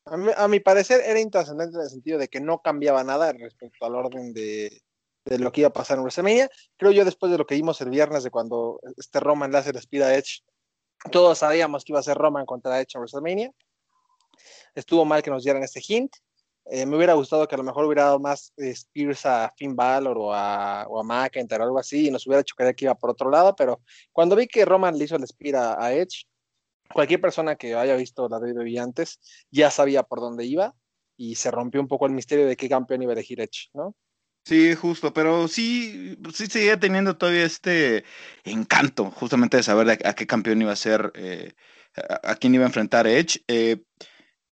A 0.07 0.17
mi, 0.17 0.31
a 0.37 0.49
mi 0.49 0.61
parecer 0.61 1.03
era 1.05 1.19
intrascendente 1.19 1.77
en 1.77 1.83
el 1.83 1.91
sentido 1.91 2.19
de 2.19 2.29
que 2.29 2.41
no 2.41 2.61
cambiaba 2.63 3.03
nada 3.03 3.33
respecto 3.33 3.85
al 3.85 3.97
orden 3.97 4.33
de, 4.33 4.81
de 5.25 5.39
lo 5.39 5.51
que 5.51 5.63
iba 5.63 5.69
a 5.69 5.73
pasar 5.73 5.97
en 5.99 6.05
WrestleMania. 6.05 6.49
Creo 6.77 6.93
yo 6.93 7.05
después 7.05 7.33
de 7.33 7.39
lo 7.39 7.47
que 7.47 7.57
vimos 7.57 7.81
el 7.81 7.91
viernes 7.91 8.23
de 8.23 8.31
cuando 8.31 8.81
este 8.97 9.21
Roman 9.21 9.51
le 9.51 9.59
hace 9.59 9.71
el 9.71 9.77
speed 9.77 10.03
a 10.03 10.15
Edge, 10.15 10.43
todos 11.11 11.39
sabíamos 11.39 11.85
que 11.85 11.93
iba 11.93 12.01
a 12.01 12.03
ser 12.03 12.17
Roman 12.17 12.47
contra 12.47 12.81
Edge 12.81 12.95
en 12.95 13.01
WrestleMania. 13.01 13.53
Estuvo 14.75 15.05
mal 15.05 15.23
que 15.23 15.31
nos 15.31 15.45
dieran 15.45 15.63
este 15.63 15.81
hint. 15.87 16.15
Eh, 16.69 16.85
me 16.85 16.97
hubiera 16.97 17.15
gustado 17.15 17.47
que 17.47 17.55
a 17.55 17.59
lo 17.59 17.65
mejor 17.65 17.85
hubiera 17.85 18.05
dado 18.05 18.19
más 18.19 18.53
eh, 18.57 18.71
Spears 18.71 19.25
a 19.25 19.53
Finn 19.57 19.77
Balor 19.77 20.19
o 20.19 20.35
a, 20.35 20.87
o 20.89 20.99
a 20.99 21.05
McIntyre 21.05 21.63
o 21.63 21.65
algo 21.65 21.79
así 21.79 22.09
y 22.09 22.11
nos 22.11 22.27
hubiera 22.27 22.41
hecho 22.41 22.57
creer 22.57 22.75
que 22.75 22.87
iba 22.87 22.95
por 22.97 23.11
otro 23.11 23.31
lado, 23.31 23.55
pero 23.55 23.81
cuando 24.13 24.35
vi 24.35 24.49
que 24.49 24.65
Roman 24.65 24.99
le 24.99 25.05
hizo 25.05 25.15
el 25.15 25.27
spear 25.27 25.57
a, 25.57 25.85
a 25.85 25.95
Edge, 25.95 26.27
cualquier 26.93 27.21
persona 27.21 27.55
que 27.55 27.75
haya 27.77 27.95
visto 27.95 28.29
la 28.29 28.39
WWE 28.39 28.81
antes 28.81 29.21
ya 29.51 29.71
sabía 29.71 30.03
por 30.03 30.21
dónde 30.21 30.45
iba 30.45 30.75
y 31.17 31.37
se 31.37 31.53
rompió 31.53 31.81
un 31.81 31.89
poco 31.89 32.07
el 32.07 32.13
misterio 32.13 32.47
de 32.47 32.57
qué 32.57 32.69
campeón 32.69 33.03
iba 33.03 33.13
a 33.13 33.15
elegir 33.15 33.41
Edge, 33.41 33.71
¿no? 33.73 33.95
Sí, 34.47 34.77
justo, 34.77 35.13
pero 35.13 35.49
sí, 35.49 36.17
sí 36.33 36.47
seguía 36.47 36.79
teniendo 36.79 37.17
todavía 37.17 37.45
este 37.45 38.05
encanto, 38.45 39.11
justamente 39.11 39.57
de 39.57 39.65
saber 39.65 39.91
a, 39.91 40.09
a 40.09 40.15
qué 40.15 40.25
campeón 40.25 40.63
iba 40.63 40.71
a 40.71 40.77
ser, 40.77 41.11
eh, 41.17 41.55
a, 41.97 42.31
a 42.31 42.37
quién 42.37 42.55
iba 42.55 42.63
a 42.63 42.69
enfrentar 42.69 43.09
Edge. 43.09 43.43
Eh, 43.49 43.79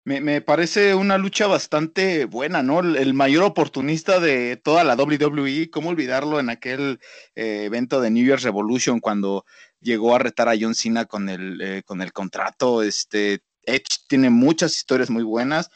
me, 0.05 0.23
me 0.23 0.41
parece 0.41 0.95
una 0.95 1.19
lucha 1.19 1.47
bastante 1.47 2.25
buena, 2.25 2.63
¿no? 2.63 2.81
El, 2.81 2.97
el 2.97 3.13
mayor 3.13 3.45
oportunista 3.45 4.19
de 4.19 4.57
toda 4.57 4.83
la 4.83 4.97
WWE, 4.97 5.69
¿cómo 5.71 5.91
olvidarlo 5.91 6.41
en 6.41 6.49
aquel 6.49 6.99
eh, 7.35 7.65
evento 7.65 8.01
de 8.01 8.11
New 8.11 8.25
Year's 8.25 8.45
Revolution 8.45 8.99
cuando 8.99 9.45
llegó 9.79 10.17
a 10.17 10.21
retar 10.21 10.49
a 10.49 10.57
John 10.59 10.75
Cena 10.75 11.05
con 11.05 11.29
el, 11.29 11.83
con 11.85 12.01
el 12.01 12.15
contrato? 12.15 12.83
Este, 12.83 13.43
Edge 13.65 14.07
tiene 14.09 14.31
muchas 14.31 14.75
historias 14.75 15.11
muy 15.11 15.23
buenas. 15.23 15.69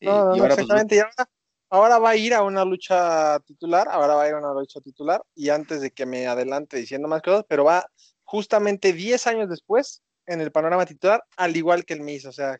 No, 0.00 0.30
no, 0.30 0.36
y 0.36 0.40
ahora, 0.40 0.54
pues, 0.54 0.60
exactamente. 0.62 0.96
Y 0.96 0.98
ahora, 1.00 1.28
ahora 1.70 1.98
va 1.98 2.10
a 2.10 2.16
ir 2.16 2.34
a 2.34 2.42
una 2.42 2.64
lucha 2.64 3.38
titular, 3.40 3.88
ahora 3.90 4.14
va 4.14 4.22
a 4.24 4.28
ir 4.28 4.34
a 4.34 4.38
una 4.38 4.52
lucha 4.52 4.80
titular, 4.80 5.22
y 5.34 5.48
antes 5.50 5.80
de 5.80 5.90
que 5.90 6.06
me 6.06 6.26
adelante 6.26 6.76
diciendo 6.76 7.08
más 7.08 7.22
cosas, 7.22 7.44
pero 7.48 7.64
va 7.64 7.86
justamente 8.24 8.92
10 8.92 9.26
años 9.26 9.48
después 9.48 10.02
en 10.26 10.40
el 10.40 10.52
panorama 10.52 10.86
titular, 10.86 11.22
al 11.36 11.56
igual 11.56 11.84
que 11.84 11.94
el 11.94 12.02
Miz, 12.02 12.26
o 12.26 12.32
sea, 12.32 12.58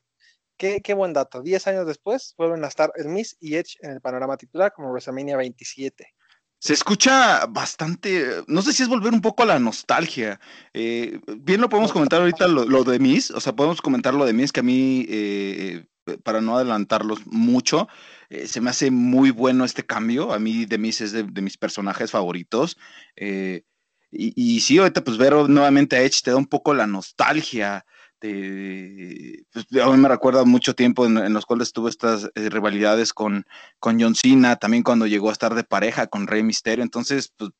qué, 0.56 0.80
qué 0.82 0.94
buen 0.94 1.12
dato. 1.12 1.42
10 1.42 1.66
años 1.68 1.86
después 1.86 2.34
vuelven 2.36 2.64
a 2.64 2.68
estar 2.68 2.90
el 2.96 3.08
Miz 3.08 3.36
y 3.40 3.56
Edge 3.56 3.76
en 3.80 3.92
el 3.92 4.00
panorama 4.00 4.36
titular 4.36 4.72
como 4.72 4.90
WrestleMania 4.90 5.36
27. 5.36 6.14
Se 6.60 6.72
escucha 6.72 7.46
bastante, 7.46 8.42
no 8.48 8.62
sé 8.62 8.72
si 8.72 8.82
es 8.82 8.88
volver 8.88 9.12
un 9.12 9.20
poco 9.20 9.44
a 9.44 9.46
la 9.46 9.60
nostalgia. 9.60 10.40
Eh, 10.74 11.20
bien 11.38 11.60
lo 11.60 11.68
podemos 11.68 11.92
comentar 11.92 12.20
ahorita 12.20 12.48
lo, 12.48 12.64
lo 12.64 12.82
de 12.82 12.98
Miss, 12.98 13.30
o 13.30 13.40
sea, 13.40 13.54
podemos 13.54 13.80
comentar 13.80 14.12
lo 14.12 14.26
de 14.26 14.32
Miss 14.32 14.50
que 14.50 14.60
a 14.60 14.64
mí, 14.64 15.06
eh, 15.08 15.86
para 16.16 16.40
no 16.40 16.56
adelantarlos 16.56 17.26
mucho, 17.26 17.88
eh, 18.30 18.46
se 18.46 18.60
me 18.60 18.70
hace 18.70 18.90
muy 18.90 19.30
bueno 19.30 19.64
este 19.64 19.84
cambio. 19.84 20.32
A 20.32 20.38
mí 20.38 20.66
de 20.66 20.78
Miss 20.78 21.00
es 21.00 21.12
de, 21.12 21.24
mis 21.24 21.56
personajes 21.58 22.10
favoritos. 22.10 22.76
Eh, 23.16 23.62
y, 24.10 24.60
sí, 24.60 24.78
ahorita 24.78 25.04
pues 25.04 25.18
ver 25.18 25.34
nuevamente 25.34 25.96
a 25.96 26.02
Edge 26.02 26.22
te 26.22 26.30
da 26.30 26.36
un 26.36 26.46
poco 26.46 26.72
la 26.74 26.86
nostalgia. 26.86 27.84
De, 28.20 29.44
pues, 29.52 29.66
a 29.82 29.90
mí 29.90 29.96
me 29.98 30.08
recuerda 30.08 30.44
mucho 30.44 30.74
tiempo 30.74 31.06
en, 31.06 31.18
en 31.18 31.32
los 31.34 31.46
cuales 31.46 31.72
tuve 31.72 31.90
estas 31.90 32.30
eh, 32.34 32.48
rivalidades 32.50 33.12
con, 33.12 33.44
con 33.78 34.00
John 34.00 34.14
Cena, 34.14 34.56
también 34.56 34.82
cuando 34.82 35.06
llegó 35.06 35.28
a 35.28 35.32
estar 35.32 35.54
de 35.54 35.62
pareja 35.62 36.06
con 36.08 36.26
Rey 36.26 36.42
Misterio, 36.42 36.82
entonces 36.82 37.32
pues 37.36 37.50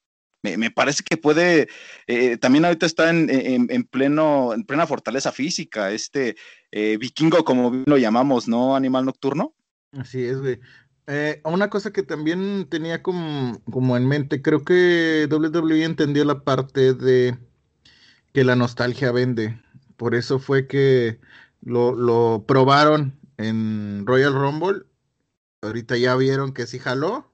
me, 0.43 0.57
me 0.57 0.71
parece 0.71 1.03
que 1.03 1.17
puede, 1.17 1.69
eh, 2.07 2.37
también 2.37 2.65
ahorita 2.65 2.87
está 2.87 3.11
en, 3.11 3.29
en, 3.31 3.67
en, 3.71 3.85
pleno, 3.85 4.55
en 4.55 4.65
plena 4.65 4.87
fortaleza 4.87 5.33
física, 5.33 5.91
este 5.91 6.37
eh, 6.71 6.97
vikingo 6.99 7.45
como 7.45 7.83
lo 7.87 7.99
llamamos, 7.99 8.49
¿no? 8.49 8.77
Animal 8.77 9.05
nocturno. 9.05 9.55
Así 9.93 10.25
es, 10.25 10.39
güey. 10.41 10.61
Eh, 11.07 11.41
una 11.45 11.71
cosa 11.71 11.91
que 11.91 12.03
también 12.03 12.67
tenía 12.69 13.03
como, 13.03 13.59
como 13.71 13.97
en 13.97 14.07
mente, 14.07 14.43
creo 14.43 14.63
que 14.63 15.27
WWE 15.31 15.85
entendió 15.85 16.25
la 16.25 16.45
parte 16.45 16.93
de 16.93 17.39
que 18.35 18.45
la 18.45 18.57
nostalgia 18.57 19.11
vende. 19.11 19.59
Por 19.97 20.15
eso 20.15 20.39
fue 20.39 20.67
que 20.67 21.19
lo, 21.63 21.95
lo 21.95 22.45
probaron 22.47 23.19
en 23.39 24.05
Royal 24.07 24.35
Rumble. 24.35 24.83
Ahorita 25.63 25.97
ya 25.97 26.15
vieron 26.15 26.53
que 26.53 26.67
sí 26.67 26.79
jaló. 26.79 27.33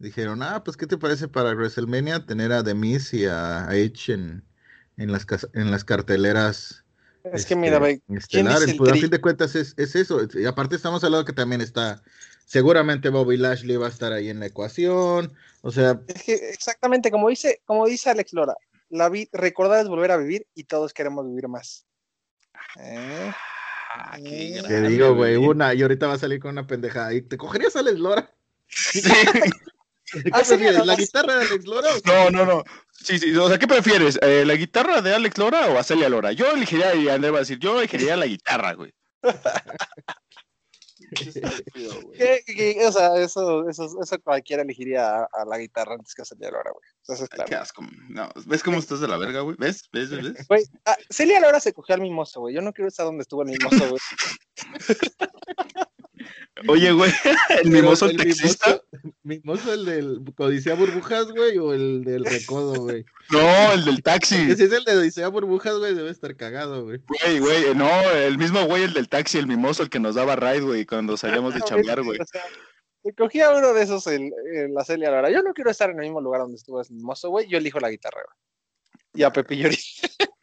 Dijeron, 0.00 0.42
ah, 0.42 0.64
pues, 0.64 0.78
¿qué 0.78 0.86
te 0.86 0.96
parece 0.96 1.28
para 1.28 1.54
WrestleMania 1.54 2.24
tener 2.24 2.52
a 2.52 2.64
The 2.64 2.72
Miz 2.72 3.12
y 3.12 3.26
a 3.26 3.68
Edge 3.70 4.14
en, 4.14 4.42
en, 4.96 5.12
las, 5.12 5.26
en 5.52 5.70
las 5.70 5.84
carteleras? 5.84 6.84
Es 7.22 7.44
que 7.44 7.54
mira, 7.54 7.78
ve, 7.78 8.00
estelares. 8.08 8.74
Pues 8.78 8.92
a 8.92 8.94
fin 8.94 9.10
de 9.10 9.20
cuentas 9.20 9.54
es, 9.54 9.74
es, 9.76 9.94
eso. 9.94 10.26
Y 10.32 10.46
aparte 10.46 10.74
estamos 10.74 11.04
hablando 11.04 11.26
que 11.26 11.34
también 11.34 11.60
está, 11.60 12.02
seguramente 12.46 13.10
Bobby 13.10 13.36
Lashley 13.36 13.76
va 13.76 13.88
a 13.88 13.90
estar 13.90 14.14
ahí 14.14 14.30
en 14.30 14.40
la 14.40 14.46
ecuación. 14.46 15.34
O 15.60 15.70
sea. 15.70 16.00
Es 16.08 16.22
que 16.22 16.32
exactamente 16.48 17.10
como 17.10 17.28
dice, 17.28 17.60
como 17.66 17.86
dice 17.86 18.08
Alex 18.08 18.32
Lora, 18.32 18.54
la 18.88 19.10
vi 19.10 19.28
recordar 19.34 19.82
es 19.82 19.88
volver 19.88 20.12
a 20.12 20.16
vivir 20.16 20.46
y 20.54 20.64
todos 20.64 20.94
queremos 20.94 21.26
vivir 21.26 21.46
más. 21.46 21.84
¿Eh? 22.78 23.32
Ah, 23.94 24.16
qué 24.16 24.62
Te 24.66 24.80
digo, 24.88 25.14
güey, 25.14 25.36
una, 25.36 25.74
y 25.74 25.82
ahorita 25.82 26.06
va 26.06 26.14
a 26.14 26.18
salir 26.18 26.40
con 26.40 26.52
una 26.52 26.66
pendejada. 26.66 27.12
¿Y 27.12 27.20
te 27.20 27.36
cogerías 27.36 27.76
a 27.76 27.80
Alex 27.80 27.98
Lora? 27.98 28.32
Sí. 28.66 29.02
¿Qué 30.24 30.30
prefieres? 30.30 30.86
¿La 30.86 30.96
guitarra 30.96 31.36
de 31.36 31.46
Alex 31.46 31.66
Lora? 31.66 31.90
No, 32.04 32.30
no, 32.30 32.44
no. 32.44 32.64
Sí, 32.92 33.18
sí, 33.18 33.34
o 33.36 33.48
sea, 33.48 33.58
¿qué 33.58 33.66
prefieres? 33.66 34.18
Eh, 34.22 34.44
¿La 34.44 34.54
guitarra 34.54 35.00
de 35.00 35.14
Alex 35.14 35.38
Lora 35.38 35.68
o 35.68 35.78
a 35.78 35.82
Celia 35.82 36.08
Lora? 36.08 36.32
Yo 36.32 36.50
elegiría, 36.50 36.94
y 36.94 37.08
André 37.08 37.30
va 37.30 37.38
a 37.38 37.40
decir, 37.40 37.58
yo 37.58 37.78
elegiría 37.78 38.16
la 38.16 38.26
guitarra, 38.26 38.74
güey. 38.74 38.92
¿Qué, 42.16 42.42
qué, 42.46 42.86
o 42.86 42.92
sea, 42.92 43.16
eso, 43.16 43.68
eso, 43.68 43.90
eso 44.00 44.18
cualquiera 44.20 44.62
elegiría 44.62 45.22
a, 45.22 45.28
a, 45.32 45.44
la 45.44 45.58
guitarra 45.58 45.94
antes 45.94 46.14
que 46.14 46.22
a 46.22 46.24
Celia 46.24 46.50
Lora, 46.50 46.70
güey. 46.70 46.84
Eso 47.08 47.24
es 47.24 47.28
claro. 47.28 47.48
Qué 47.48 47.56
asco. 47.56 47.84
No, 48.08 48.28
¿Ves 48.46 48.62
cómo 48.62 48.78
estás 48.78 49.00
de 49.00 49.08
la 49.08 49.16
verga, 49.16 49.40
güey? 49.40 49.56
¿Ves? 49.58 49.88
¿Ves? 49.92 50.10
¿Ves? 50.10 50.46
Güey, 50.46 50.64
ah, 50.84 50.96
Celia 51.08 51.40
Lora 51.40 51.58
se 51.58 51.72
cogió 51.72 51.96
al 51.96 52.00
mimoso, 52.00 52.40
güey. 52.40 52.54
Yo 52.54 52.60
no 52.60 52.72
quiero 52.72 52.88
estar 52.88 53.06
donde 53.06 53.22
estuvo 53.22 53.42
el 53.42 53.48
mimoso, 53.48 53.88
güey. 53.88 54.00
Oye, 56.68 56.92
güey, 56.92 57.10
el 57.62 57.70
mimoso 57.70 58.04
el, 58.04 58.12
el 58.12 58.16
taxista. 58.18 58.66
Mimoso, 58.66 58.84
mimoso 59.30 59.72
el 59.72 59.84
del 59.84 60.22
Odisea 60.36 60.74
Burbujas, 60.74 61.30
güey, 61.30 61.58
o 61.58 61.72
el 61.72 62.04
del 62.04 62.24
Recodo, 62.24 62.82
güey. 62.82 63.04
No, 63.30 63.72
el 63.72 63.84
del 63.84 64.02
taxi. 64.02 64.54
Si 64.54 64.62
es 64.62 64.72
el 64.72 64.84
de 64.84 64.96
Odisea 64.96 65.28
Burbujas, 65.28 65.76
güey, 65.78 65.94
debe 65.94 66.10
estar 66.10 66.36
cagado, 66.36 66.84
güey. 66.84 67.00
Güey, 67.06 67.38
güey, 67.38 67.74
no, 67.74 67.88
el 68.10 68.36
mismo 68.36 68.64
güey, 68.66 68.82
el 68.82 68.92
del 68.92 69.08
taxi, 69.08 69.38
el 69.38 69.46
mimoso, 69.46 69.82
el 69.82 69.90
que 69.90 70.00
nos 70.00 70.16
daba 70.16 70.36
ride, 70.36 70.60
güey, 70.60 70.84
cuando 70.84 71.16
salíamos 71.16 71.54
de 71.54 71.60
chambear, 71.62 72.02
güey. 72.02 72.20
O 72.20 72.26
sea, 72.26 72.42
me 73.02 73.14
cogía 73.14 73.50
uno 73.50 73.72
de 73.72 73.82
esos 73.82 74.06
en, 74.06 74.30
en, 74.54 74.74
la 74.74 74.84
Celia 74.84 75.10
Lora. 75.10 75.30
Yo 75.30 75.42
no 75.42 75.54
quiero 75.54 75.70
estar 75.70 75.90
en 75.90 75.96
el 75.96 76.02
mismo 76.02 76.20
lugar 76.20 76.42
donde 76.42 76.56
estuvo 76.56 76.80
ese 76.80 76.92
mimoso, 76.92 77.30
güey. 77.30 77.48
Yo 77.48 77.56
elijo 77.58 77.80
la 77.80 77.90
guitarra, 77.90 78.20
güey. 78.24 78.36
Y 79.14 79.22
a 79.22 79.32
Pepillo 79.32 79.68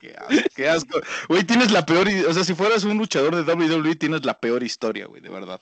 Qué 0.00 0.14
asco, 0.16 0.48
qué 0.54 0.68
asco. 0.68 1.00
Güey, 1.28 1.44
tienes 1.44 1.72
la 1.72 1.84
peor. 1.84 2.06
O 2.28 2.32
sea, 2.32 2.44
si 2.44 2.54
fueras 2.54 2.84
un 2.84 2.96
luchador 2.96 3.34
de 3.34 3.42
WWE, 3.42 3.96
tienes 3.96 4.24
la 4.24 4.38
peor 4.38 4.62
historia, 4.62 5.06
güey, 5.06 5.20
de 5.20 5.28
verdad. 5.28 5.60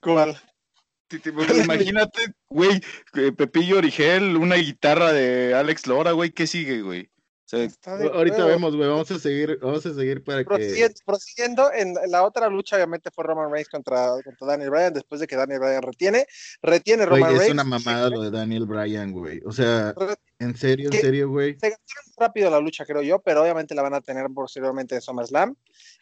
con... 0.00 0.34
Imagínate, 1.64 2.34
güey, 2.48 2.80
Pepillo 3.36 3.78
Origel, 3.78 4.36
una 4.36 4.56
guitarra 4.56 5.12
de 5.12 5.54
Alex 5.54 5.86
Lora, 5.86 6.12
güey, 6.12 6.30
¿qué 6.30 6.46
sigue, 6.46 6.82
güey? 6.82 7.10
ahorita 7.86 8.44
vemos, 8.44 8.76
güey, 8.76 8.88
vamos 8.88 9.10
a 9.10 9.18
seguir, 9.18 9.58
vamos 9.62 9.84
a 9.86 9.94
seguir 9.94 10.22
para 10.22 10.44
que... 10.44 10.90
Prosiguiendo, 11.06 11.72
en 11.72 11.94
la 12.08 12.22
otra 12.24 12.48
lucha 12.48 12.76
obviamente 12.76 13.10
fue 13.10 13.24
Roman 13.24 13.50
Reigns 13.50 13.70
contra, 13.70 14.10
contra 14.22 14.46
Daniel 14.46 14.70
Bryan, 14.70 14.92
después 14.92 15.20
de 15.20 15.26
que 15.26 15.36
Daniel 15.36 15.60
Bryan 15.60 15.82
retiene, 15.82 16.26
retiene 16.60 17.06
Roman 17.06 17.30
Reigns. 17.30 17.44
Es 17.44 17.50
una 17.50 17.64
mamada 17.64 18.10
lo 18.10 18.20
de 18.20 18.30
Daniel 18.30 18.66
Bryan, 18.66 19.12
güey, 19.12 19.40
o 19.46 19.52
sea, 19.52 19.94
en 20.38 20.56
serio, 20.56 20.90
en 20.92 21.00
serio, 21.00 21.30
güey. 21.30 21.56
Se 21.58 21.70
gastaron 21.70 22.12
rápido 22.18 22.50
la 22.50 22.60
lucha, 22.60 22.84
creo 22.84 23.02
yo, 23.02 23.20
pero 23.20 23.42
obviamente 23.42 23.74
la 23.74 23.82
van 23.82 23.94
a 23.94 24.02
tener 24.02 24.26
posteriormente 24.34 24.94
en 24.96 25.00
SummerSlam. 25.00 25.56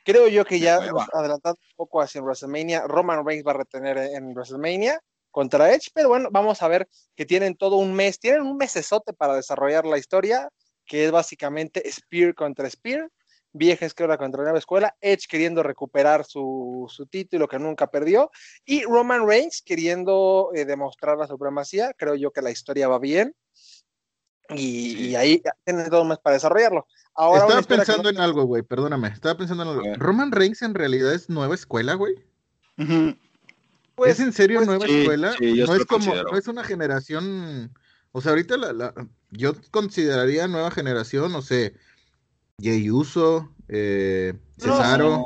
Creo 0.07 0.29
yo 0.29 0.45
que 0.45 0.61
ya 0.61 0.77
adelantando 0.77 1.59
un 1.61 1.75
poco 1.75 2.01
hacia 2.01 2.23
WrestleMania, 2.23 2.87
Roman 2.87 3.27
Reigns 3.27 3.45
va 3.45 3.51
a 3.51 3.57
retener 3.57 3.99
en 3.99 4.29
WrestleMania 4.35 5.01
contra 5.33 5.75
Edge, 5.75 5.91
pero 5.93 6.09
bueno, 6.09 6.29
vamos 6.31 6.63
a 6.63 6.69
ver 6.69 6.89
que 7.17 7.27
tienen 7.27 7.57
todo 7.57 7.75
un 7.75 7.93
mes, 7.93 8.21
tienen 8.21 8.43
un 8.43 8.57
mesesote 8.57 9.13
para 9.13 9.35
desarrollar 9.35 9.85
la 9.85 9.99
historia 9.99 10.49
que 10.87 11.07
es 11.07 11.11
básicamente 11.11 11.83
Spear 11.91 12.37
contra 12.37 12.71
Spear, 12.71 13.11
Vieja 13.51 13.85
Escuela 13.85 14.17
contra 14.17 14.45
Nueva 14.45 14.61
Escuela, 14.61 14.95
Edge 15.01 15.27
queriendo 15.29 15.65
recuperar 15.65 16.25
su, 16.25 16.89
título 17.11 17.49
que 17.49 17.59
nunca 17.59 17.89
perdió, 17.89 18.31
y 18.65 18.85
Roman 18.85 19.27
Reigns 19.27 19.61
queriendo 19.61 20.53
eh, 20.55 20.65
demostrar 20.67 21.19
la 21.19 21.27
supremacía. 21.27 21.93
Creo 21.99 22.15
yo 22.15 22.31
que 22.31 22.43
la 22.43 22.53
historia 22.53 22.87
va 22.87 23.01
bien. 23.01 23.35
Y, 24.51 25.15
ahí 25.15 25.43
tienen 25.65 25.91
todo 25.91 26.05
más 26.05 26.19
para 26.19 26.35
desarrollarlo. 26.35 26.87
Ahora 27.15 27.45
estaba 27.45 27.63
pensando 27.63 28.09
en 28.11 28.21
algo, 28.21 28.45
güey, 28.45 28.63
perdóname. 28.63 29.09
Estaba 29.09 29.37
pensando 29.37 29.63
en 29.63 29.69
algo. 29.71 29.83
¿Roman 29.97 30.33
Reigns 30.33 30.63
en 30.63 30.75
realidad 30.75 31.15
es 31.15 31.29
nueva 31.31 31.55
escuela, 31.55 31.95
güey? 31.95 32.15
Pues, 33.95 34.13
¿Es 34.13 34.21
en 34.21 34.33
serio 34.33 34.59
pues, 34.59 34.67
nueva 34.69 34.87
escuela? 34.87 35.35
no 35.41 35.75
es 35.75 35.87
como, 35.87 36.15
no 36.15 36.37
es 36.37 36.47
una 36.47 36.63
generación 36.63 37.73
o 38.17 38.23
sea, 38.23 38.31
ahorita 38.31 38.57
la, 38.57 38.73
la, 38.73 38.95
yo 39.31 39.53
consideraría 39.71 40.49
nueva 40.49 40.71
generación, 40.71 41.31
no 41.33 41.43
sé, 41.43 41.75
Jey 42.59 42.91
Uso, 42.91 43.53
eh, 43.69 44.33
Cesaro. 44.57 45.23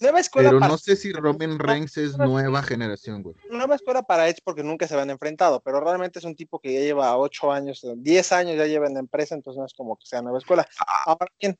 Nueva 0.00 0.20
escuela 0.20 0.50
pero 0.50 0.60
no 0.60 0.78
sé 0.78 0.96
si 0.96 1.12
Roman 1.12 1.58
Reigns 1.58 1.96
es 1.96 2.16
nueva 2.18 2.62
generación, 2.62 3.22
güey. 3.22 3.36
Nueva 3.50 3.76
escuela 3.76 4.02
para 4.02 4.28
Edge 4.28 4.40
porque 4.44 4.62
nunca 4.62 4.88
se 4.88 4.94
habían 4.94 5.10
enfrentado, 5.10 5.60
pero 5.60 5.80
realmente 5.80 6.18
es 6.18 6.24
un 6.24 6.34
tipo 6.34 6.58
que 6.58 6.72
ya 6.72 6.80
lleva 6.80 7.16
ocho 7.16 7.52
años, 7.52 7.86
diez 7.96 8.32
años 8.32 8.56
ya 8.56 8.66
lleva 8.66 8.86
en 8.86 8.94
la 8.94 9.00
empresa, 9.00 9.34
entonces 9.34 9.58
no 9.58 9.66
es 9.66 9.74
como 9.74 9.96
que 9.96 10.06
sea 10.06 10.22
nueva 10.22 10.38
escuela. 10.38 10.66
Ah. 10.80 11.04
Ahora 11.06 11.26
bien, 11.38 11.58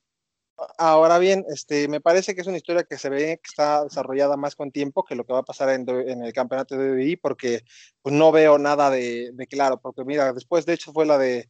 Ahora 0.76 1.18
bien, 1.18 1.44
este, 1.48 1.88
me 1.88 2.00
parece 2.00 2.34
que 2.34 2.42
es 2.42 2.46
una 2.46 2.56
historia 2.56 2.84
que 2.84 2.98
se 2.98 3.08
ve 3.08 3.40
que 3.42 3.48
está 3.48 3.84
desarrollada 3.84 4.36
más 4.36 4.56
con 4.56 4.70
tiempo 4.70 5.04
que 5.04 5.14
lo 5.14 5.24
que 5.24 5.32
va 5.32 5.40
a 5.40 5.44
pasar 5.44 5.70
en, 5.70 5.88
el 5.88 6.32
campeonato 6.32 6.76
de 6.76 6.92
WWE, 6.92 7.18
porque 7.20 7.64
pues, 8.02 8.14
no 8.14 8.30
veo 8.30 8.58
nada 8.58 8.90
de, 8.90 9.32
claro, 9.48 9.80
porque 9.80 10.04
mira, 10.04 10.32
después 10.32 10.66
de 10.66 10.74
hecho 10.74 10.92
fue 10.92 11.06
la 11.06 11.18
de 11.18 11.48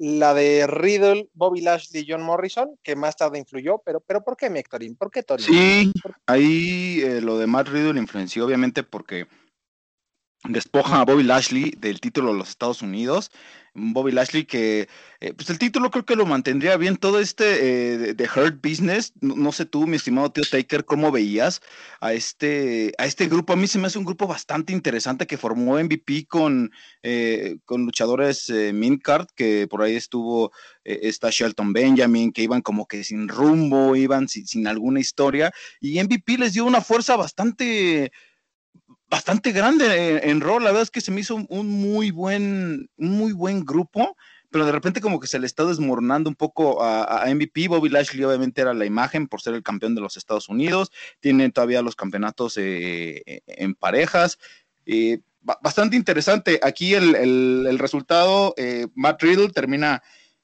la 0.00 0.32
de 0.32 0.66
Riddle, 0.66 1.28
Bobby 1.34 1.60
Lashley, 1.60 2.06
John 2.08 2.22
Morrison, 2.22 2.70
que 2.82 2.96
más 2.96 3.16
tarde 3.16 3.38
influyó, 3.38 3.82
pero, 3.84 4.00
pero 4.00 4.24
¿por 4.24 4.34
qué 4.34 4.48
Mectorin? 4.48 4.96
¿Por 4.96 5.10
qué 5.10 5.22
Tony? 5.22 5.42
Sí, 5.42 5.92
ahí 6.24 7.02
eh, 7.02 7.20
lo 7.20 7.36
de 7.36 7.46
Matt 7.46 7.68
Riddle 7.68 8.00
influenció 8.00 8.46
obviamente 8.46 8.82
porque 8.82 9.26
despoja 10.44 11.00
a 11.00 11.04
Bobby 11.04 11.22
Lashley 11.22 11.74
del 11.76 12.00
título 12.00 12.32
de 12.32 12.38
los 12.38 12.48
Estados 12.50 12.82
Unidos. 12.82 13.30
Bobby 13.72 14.10
Lashley 14.10 14.44
que, 14.44 14.88
eh, 15.20 15.32
pues 15.32 15.48
el 15.50 15.58
título 15.58 15.90
creo 15.90 16.04
que 16.04 16.16
lo 16.16 16.26
mantendría 16.26 16.76
bien 16.76 16.96
todo 16.96 17.20
este 17.20 17.44
eh, 17.44 18.14
de 18.14 18.24
Hurt 18.24 18.60
Business. 18.60 19.12
No, 19.20 19.52
sé 19.52 19.64
tú, 19.64 19.86
mi 19.86 19.96
estimado 19.96 20.32
tío 20.32 20.42
Taker, 20.44 20.84
cómo 20.84 21.12
veías 21.12 21.60
a 22.00 22.12
este, 22.12 22.92
a 22.98 23.06
este 23.06 23.28
grupo. 23.28 23.52
A 23.52 23.56
mí 23.56 23.68
se 23.68 23.78
me 23.78 23.86
hace 23.86 23.98
un 23.98 24.04
grupo 24.04 24.26
bastante 24.26 24.72
interesante 24.72 25.26
que 25.26 25.36
formó 25.36 25.78
MVP 25.78 26.26
con, 26.26 26.72
eh, 27.02 27.58
con 27.64 27.84
luchadores 27.84 28.50
Mincard, 28.50 29.28
que 29.36 29.68
por 29.68 29.82
ahí 29.82 29.94
estuvo, 29.94 30.52
está 30.82 31.30
Shelton 31.30 31.72
Benjamin, 31.72 32.32
que 32.32 32.42
iban 32.42 32.62
como 32.62 32.86
que 32.86 33.04
sin 33.04 33.28
rumbo, 33.28 33.94
iban 33.94 34.28
sin, 34.28 34.46
sin 34.46 34.66
alguna 34.66 34.98
historia. 34.98 35.52
Y 35.80 36.02
MVP 36.02 36.38
les 36.38 36.54
dio 36.54 36.64
una 36.64 36.80
fuerza 36.80 37.14
bastante 37.14 38.10
bastante 39.10 39.52
grande 39.52 40.20
en, 40.22 40.40
rol. 40.40 40.62
La 40.62 40.70
verdad 40.70 40.84
es 40.84 40.90
que 40.90 41.00
se 41.00 41.10
me 41.10 41.20
hizo 41.20 41.44
un 41.48 41.66
muy 41.68 42.12
buen, 42.12 42.88
muy 42.96 43.32
buen 43.32 43.64
grupo, 43.64 44.16
pero 44.50 44.64
de 44.64 44.72
repente 44.72 45.00
como 45.00 45.20
que 45.20 45.26
se 45.26 45.38
le 45.38 45.46
está 45.46 45.64
desmoronando 45.64 46.30
un 46.30 46.36
poco 46.36 46.82
a, 46.82 47.26
MVP. 47.26 47.68
Bobby 47.68 47.88
Lashley 47.88 48.24
obviamente 48.24 48.60
era 48.60 48.72
la 48.72 48.86
imagen 48.86 49.26
por 49.26 49.40
ser 49.42 49.54
el 49.54 49.62
campeón 49.62 49.94
de 49.94 50.00
los 50.00 50.16
Estados 50.16 50.48
Unidos. 50.48 50.90
Tiene 51.18 51.50
todavía 51.50 51.82
los 51.82 51.96
campeonatos 51.96 52.56
eh, 52.56 53.22
eh, 53.26 53.42
en 53.46 53.74
parejas. 53.74 54.38
Eh, 54.86 55.20
bastante 55.40 55.96
interesante. 55.96 56.60
Aquí 56.62 56.94
el, 56.94 57.78
resultado, 57.78 58.54
Matt 58.94 59.22
Riddle 59.22 59.50
termina 59.50 60.02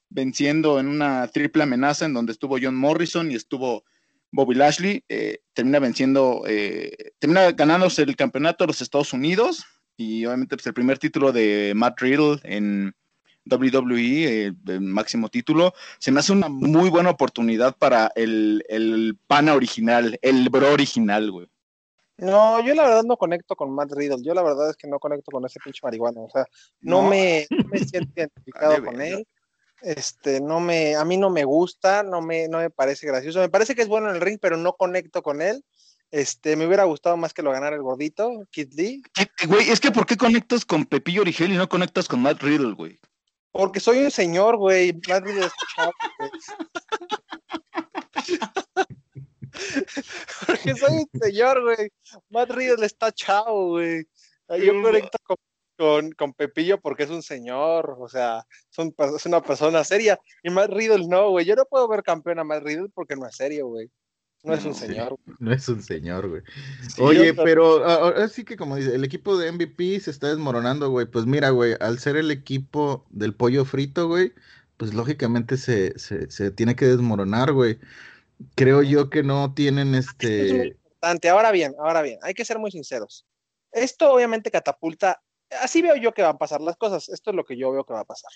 venciendo 0.08 0.80
en 0.80 0.88
una 0.88 1.26
triple 1.28 1.64
amenaza 1.64 2.04
en 2.04 2.14
donde 2.14 2.32
estuvo 2.32 2.58
John 2.60 2.76
Morrison 2.76 3.30
y 3.30 3.34
estuvo 3.34 3.84
Bobby 4.32 4.54
Lashley 4.54 5.04
eh, 5.08 5.38
termina 5.52 5.78
venciendo, 5.78 6.44
eh, 6.46 7.12
termina 7.18 7.52
ganándose 7.52 8.02
el 8.02 8.16
campeonato 8.16 8.64
de 8.64 8.68
los 8.68 8.80
Estados 8.80 9.12
Unidos 9.12 9.64
y 9.96 10.26
obviamente 10.26 10.56
pues, 10.56 10.66
el 10.66 10.74
primer 10.74 10.98
título 10.98 11.32
de 11.32 11.72
Matt 11.74 12.00
Riddle 12.00 12.40
en 12.44 12.94
WWE, 13.48 14.54
el 14.66 14.80
máximo 14.80 15.28
título, 15.28 15.72
se 15.98 16.10
me 16.10 16.20
hace 16.20 16.32
una 16.32 16.48
muy 16.48 16.90
buena 16.90 17.10
oportunidad 17.10 17.76
para 17.76 18.10
el, 18.16 18.64
el 18.68 19.16
pana 19.26 19.54
original, 19.54 20.18
el 20.20 20.48
bro 20.50 20.72
original, 20.72 21.30
güey. 21.30 21.48
No, 22.18 22.64
yo 22.64 22.74
la 22.74 22.84
verdad 22.84 23.04
no 23.04 23.16
conecto 23.16 23.54
con 23.54 23.74
Matt 23.74 23.92
Riddle. 23.92 24.22
Yo 24.22 24.32
la 24.32 24.42
verdad 24.42 24.70
es 24.70 24.76
que 24.76 24.88
no 24.88 24.98
conecto 24.98 25.30
con 25.30 25.44
ese 25.44 25.60
pinche 25.62 25.80
marihuana. 25.82 26.22
O 26.22 26.30
sea, 26.30 26.46
no, 26.80 27.02
Me, 27.02 27.46
no 27.50 27.68
me 27.68 27.78
siento 27.78 28.10
identificado 28.16 28.82
con 28.82 29.00
él. 29.00 29.26
Este, 29.82 30.40
no 30.40 30.60
me, 30.60 30.96
a 30.96 31.04
mí 31.04 31.16
no 31.16 31.30
me 31.30 31.44
gusta, 31.44 32.02
no 32.02 32.20
me, 32.20 32.48
no 32.48 32.58
me 32.58 32.70
parece 32.70 33.06
gracioso. 33.06 33.40
Me 33.40 33.48
parece 33.48 33.74
que 33.74 33.82
es 33.82 33.88
bueno 33.88 34.08
en 34.08 34.16
el 34.16 34.20
ring, 34.20 34.38
pero 34.40 34.56
no 34.56 34.74
conecto 34.74 35.22
con 35.22 35.42
él. 35.42 35.64
Este, 36.10 36.56
me 36.56 36.66
hubiera 36.66 36.84
gustado 36.84 37.16
más 37.16 37.34
que 37.34 37.42
lo 37.42 37.50
ganara 37.50 37.76
el 37.76 37.82
gordito, 37.82 38.30
Kid 38.50 38.72
Lee. 38.74 39.02
Güey, 39.48 39.70
es 39.70 39.80
que 39.80 39.90
¿por 39.90 40.06
qué 40.06 40.16
conectas 40.16 40.64
con 40.64 40.84
Pepillo 40.84 41.22
Origel 41.22 41.52
y 41.52 41.56
no 41.56 41.68
conectas 41.68 42.08
con 42.08 42.22
Matt 42.22 42.42
Riddle, 42.42 42.74
güey? 42.74 42.98
Porque 43.50 43.80
soy 43.80 43.98
un 43.98 44.10
señor, 44.10 44.56
güey. 44.56 44.92
Matt 45.08 45.24
Riddle 45.24 45.46
está 45.46 45.66
chavo, 45.74 45.92
Porque 50.46 50.74
soy 50.74 50.92
un 50.98 51.20
señor, 51.20 51.62
güey. 51.62 51.90
Matt 52.28 52.50
Riddle 52.50 52.86
está 52.86 53.10
chavo, 53.12 53.70
güey. 53.70 54.06
Yo 54.48 54.80
conecto 54.80 55.18
con 55.24 55.36
con, 55.76 56.12
con, 56.12 56.32
Pepillo 56.34 56.80
porque 56.80 57.04
es 57.04 57.10
un 57.10 57.22
señor, 57.22 57.96
o 57.98 58.08
sea, 58.08 58.46
es, 58.70 59.26
una 59.26 59.42
persona 59.42 59.84
seria. 59.84 60.18
Y 60.42 60.50
Matt 60.50 60.70
Riddle 60.70 61.06
no, 61.08 61.30
güey. 61.30 61.44
Yo 61.44 61.54
no 61.54 61.64
puedo 61.64 61.88
ver 61.88 62.02
campeón 62.02 62.38
a 62.38 62.44
Matt 62.44 62.62
Riddle 62.64 62.88
porque 62.94 63.16
no 63.16 63.26
es 63.26 63.36
serio, 63.36 63.68
güey. 63.68 63.90
No 64.42 64.54
es 64.54 64.64
un 64.64 64.74
señor. 64.74 65.16
No 65.38 65.52
es 65.52 65.68
un 65.68 65.82
señor, 65.82 66.28
güey. 66.28 66.42
Oye, 66.98 67.34
pero 67.34 67.84
ahora 67.84 68.28
sí 68.28 68.44
que 68.44 68.56
como 68.56 68.76
dice, 68.76 68.94
el 68.94 69.04
equipo 69.04 69.36
de 69.36 69.52
MVP 69.52 70.00
se 70.00 70.10
está 70.10 70.28
desmoronando, 70.28 70.88
güey. 70.88 71.06
Pues 71.06 71.26
mira, 71.26 71.50
güey, 71.50 71.74
al 71.80 71.98
ser 71.98 72.16
el 72.16 72.30
equipo 72.30 73.04
del 73.10 73.34
pollo 73.34 73.64
frito, 73.64 74.08
güey, 74.08 74.32
pues 74.76 74.94
lógicamente 74.94 75.56
se, 75.56 75.98
se, 75.98 76.30
se 76.30 76.50
tiene 76.50 76.76
que 76.76 76.86
desmoronar, 76.86 77.52
güey. 77.52 77.78
Creo 78.54 78.82
yo 78.82 79.10
que 79.10 79.22
no 79.22 79.52
tienen 79.54 79.94
este... 79.94 80.46
Es 80.46 80.52
muy 80.52 80.66
importante. 80.68 81.28
Ahora 81.28 81.50
bien, 81.50 81.74
ahora 81.78 82.02
bien, 82.02 82.18
hay 82.22 82.34
que 82.34 82.44
ser 82.44 82.58
muy 82.58 82.70
sinceros. 82.70 83.26
Esto 83.72 84.12
obviamente 84.12 84.50
catapulta 84.50 85.22
así 85.50 85.82
veo 85.82 85.96
yo 85.96 86.12
que 86.12 86.22
van 86.22 86.34
a 86.34 86.38
pasar 86.38 86.60
las 86.60 86.76
cosas. 86.76 87.08
Esto 87.08 87.30
es 87.30 87.36
lo 87.36 87.44
que 87.44 87.56
yo 87.56 87.72
veo 87.72 87.84
que 87.84 87.94
va 87.94 88.00
a 88.00 88.04
pasar. 88.04 88.30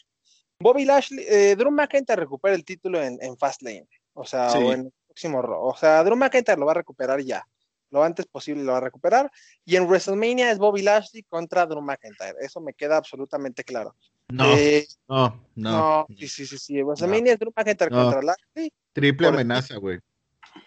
Bobby 0.59 0.85
Lashley, 0.85 1.25
eh, 1.27 1.57
Drew 1.57 1.71
McIntyre 1.71 2.21
recupera 2.21 2.55
el 2.55 2.65
título 2.65 3.03
en, 3.03 3.19
en 3.23 3.37
Fastlane, 3.39 3.89
o 4.13 4.27
sea, 4.27 4.53
o 4.53 4.73
en 4.73 4.81
el 4.81 4.93
próximo 5.07 5.41
O 5.41 5.75
sea, 5.75 6.05
Drew 6.05 6.17
McIntyre 6.17 6.59
lo 6.59 6.67
va 6.67 6.73
a 6.73 6.77
recuperar 6.77 7.21
ya. 7.21 7.47
Lo 7.91 8.05
antes 8.05 8.27
posible 8.27 8.63
lo 8.63 8.73
va 8.73 8.79
a 8.79 8.83
recuperar. 8.83 9.33
Y 9.65 9.77
en 9.77 9.85
WrestleMania 9.85 10.53
es 10.53 10.59
Bobby 10.59 10.83
Lashley 10.83 11.25
contra 11.25 11.67
Drew 11.67 11.81
McIntyre. 11.81 12.37
Eso 12.41 12.61
me 12.61 12.75
queda 12.75 12.99
absolutamente 12.99 13.65
claro. 13.65 13.97
No, 14.29 14.45
eh, 14.55 14.87
no, 15.09 15.45
no, 15.57 16.07
Sí, 16.17 16.29
sí, 16.29 16.47
sí, 16.47 16.59
sí. 16.59 16.83
WrestleMania 16.83 17.33
es 17.33 17.39
Drew 17.39 17.53
McIntyre 17.57 17.91
contra 17.91 18.23
Lashley. 18.23 18.73
Triple 18.93 19.29
amenaza, 19.29 19.77
güey. 19.77 19.99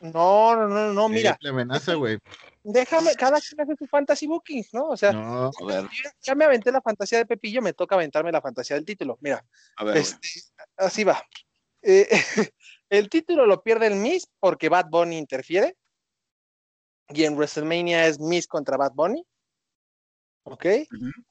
No, 0.02 0.56
no, 0.56 0.68
no, 0.68 0.92
no, 0.92 1.08
mira. 1.08 1.36
Triple 1.36 1.50
amenaza, 1.50 1.94
güey 1.94 2.18
déjame, 2.64 3.14
cada 3.16 3.40
quien 3.40 3.62
hace 3.62 3.76
su 3.78 3.88
fantasy 3.88 4.28
booking, 4.28 4.66
¿no? 4.74 4.90
O 4.90 4.98
sea, 4.98 5.12
Ya, 6.22 6.36
me 6.36 6.46
aventé 6.46 6.72
la 6.72 6.82
fantasía 6.82 7.20
de 7.20 7.26
Pepillo, 7.26 7.62
me 7.62 7.74
toca 7.74 7.96
aventarme 7.96 8.32
la 8.32 8.42
fantasía 8.42 8.76
del 8.76 8.86
título. 8.86 9.18
Mira, 9.22 9.46
este, 9.94 10.28
así 10.78 11.04
va. 11.04 11.22
Eh, 11.82 12.08
el 12.90 13.10
título 13.10 13.46
lo 13.46 13.62
pierde 13.62 13.88
el 13.88 13.96
Miss 13.96 14.28
porque 14.40 14.70
Bad 14.70 14.88
Bunny 14.90 15.18
interfiere. 15.18 15.78
Y 17.10 17.26
en 17.26 17.36
WrestleMania 17.36 18.08
es 18.08 18.20
Miss 18.20 18.48
contra 18.48 18.78
Bad 18.78 18.94
Bunny. 18.94 19.26
¿Ok? 20.44 20.66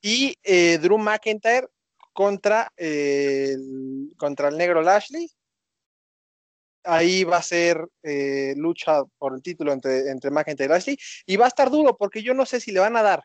Y 0.00 0.36
eh, 0.42 0.78
Drew 0.78 0.98
McIntyre 0.98 1.68
contra, 2.12 2.72
contra 4.16 4.48
el 4.48 4.56
negro 4.56 4.82
Lashley 4.82 5.30
ahí 6.84 7.24
va 7.24 7.36
a 7.38 7.42
ser 7.42 7.86
eh, 8.02 8.54
lucha 8.56 9.02
por 9.18 9.34
el 9.34 9.42
título 9.42 9.72
entre, 9.72 10.10
entre 10.10 10.30
McIntyre 10.30 10.66
y 10.66 10.68
Lashley 10.68 10.98
y 11.26 11.36
va 11.36 11.44
a 11.44 11.48
estar 11.48 11.70
duro 11.70 11.96
porque 11.96 12.22
yo 12.22 12.34
no 12.34 12.44
sé 12.46 12.58
si 12.60 12.72
le 12.72 12.80
van 12.80 12.96
a 12.96 13.02
dar 13.02 13.22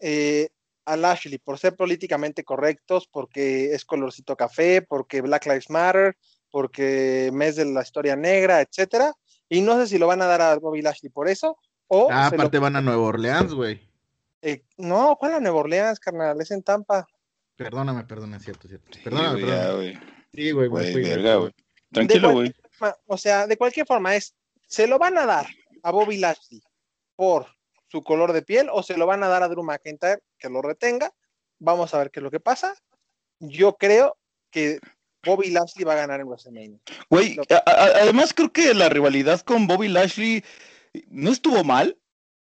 eh, 0.00 0.48
a 0.86 0.96
Lashley 0.96 1.38
por 1.38 1.58
ser 1.58 1.76
políticamente 1.76 2.44
correctos, 2.44 3.08
porque 3.10 3.72
es 3.72 3.84
colorcito 3.84 4.36
café, 4.36 4.82
porque 4.82 5.20
Black 5.22 5.46
Lives 5.46 5.70
Matter, 5.70 6.16
porque 6.50 7.30
mes 7.32 7.56
de 7.56 7.64
la 7.64 7.82
historia 7.82 8.16
negra, 8.16 8.60
etcétera. 8.60 9.12
Y 9.48 9.60
no 9.62 9.78
sé 9.78 9.86
si 9.86 9.98
lo 9.98 10.06
van 10.06 10.20
a 10.22 10.26
dar 10.26 10.42
a 10.42 10.56
Bobby 10.56 10.82
Lashley 10.82 11.10
por 11.10 11.28
eso. 11.28 11.56
O 11.86 12.08
Ah, 12.10 12.28
lo- 12.30 12.36
aparte 12.36 12.58
van 12.58 12.76
a 12.76 12.80
Nueva 12.82 13.02
Orleans, 13.02 13.54
güey. 13.54 13.80
eh, 14.42 14.62
no, 14.76 15.16
¿cuál 15.18 15.34
a 15.34 15.40
Nueva 15.40 15.58
Orleans, 15.60 15.98
carnal? 16.00 16.38
Es 16.40 16.50
en 16.50 16.62
Tampa. 16.62 17.06
Perdóname, 17.56 18.04
perdóname, 18.04 18.40
cierto, 18.42 18.68
cierto. 18.68 18.86
Sí, 18.92 19.00
Perdóname, 19.04 19.40
perdóname. 19.40 19.74
güey. 19.74 19.98
Sí, 20.34 20.50
güey, 20.50 20.68
Güey, 20.68 20.92
fui, 20.92 21.02
verga, 21.02 21.36
güey. 21.36 21.50
De 21.50 21.54
Tranquilo, 21.92 22.32
güey. 22.32 22.54
O 23.06 23.16
sea, 23.16 23.46
de 23.46 23.56
cualquier 23.56 23.86
forma 23.86 24.16
es, 24.16 24.34
¿se 24.66 24.86
lo 24.86 24.98
van 24.98 25.18
a 25.18 25.26
dar 25.26 25.46
a 25.82 25.90
Bobby 25.90 26.18
Lashley 26.18 26.62
por 27.16 27.46
su 27.88 28.02
color 28.02 28.32
de 28.32 28.42
piel 28.42 28.68
o 28.72 28.82
se 28.82 28.96
lo 28.96 29.06
van 29.06 29.22
a 29.22 29.28
dar 29.28 29.42
a 29.42 29.48
Drew 29.48 29.62
McIntyre 29.62 30.22
que 30.38 30.48
lo 30.48 30.62
retenga? 30.62 31.12
Vamos 31.58 31.94
a 31.94 31.98
ver 31.98 32.10
qué 32.10 32.20
es 32.20 32.24
lo 32.24 32.30
que 32.30 32.40
pasa. 32.40 32.74
Yo 33.38 33.76
creo 33.76 34.16
que 34.50 34.80
Bobby 35.24 35.50
Lashley 35.50 35.84
va 35.84 35.94
a 35.94 35.96
ganar 35.96 36.20
en 36.20 36.26
WrestleMania. 36.26 36.78
Güey, 37.08 37.36
además 37.66 38.34
creo 38.34 38.52
que 38.52 38.74
la 38.74 38.88
rivalidad 38.88 39.40
con 39.40 39.66
Bobby 39.66 39.88
Lashley 39.88 40.44
no 41.08 41.30
estuvo 41.30 41.64
mal. 41.64 41.98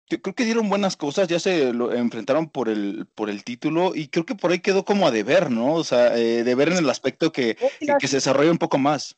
Yo 0.09 0.21
Creo 0.21 0.35
que 0.35 0.45
dieron 0.45 0.69
buenas 0.69 0.97
cosas, 0.97 1.29
ya 1.29 1.41
se 1.41 1.73
lo 1.73 1.93
enfrentaron 1.93 2.51
por 2.51 2.69
el, 2.69 3.07
por 3.15 3.31
el 3.31 3.43
título 3.43 3.95
y 3.95 4.09
creo 4.09 4.27
que 4.27 4.35
por 4.35 4.51
ahí 4.51 4.59
quedó 4.59 4.85
como 4.85 5.07
a 5.07 5.11
deber, 5.11 5.51
¿no? 5.51 5.75
O 5.75 5.85
sea, 5.85 6.17
eh, 6.17 6.45
de 6.45 6.55
ver 6.55 6.69
en 6.69 6.77
el 6.77 6.91
aspecto 6.91 7.33
que, 7.33 7.57
que, 7.81 7.95
que 7.99 8.09
se 8.09 8.17
desarrolle 8.17 8.51
un 8.51 8.59
poco 8.59 8.77
más. 8.77 9.17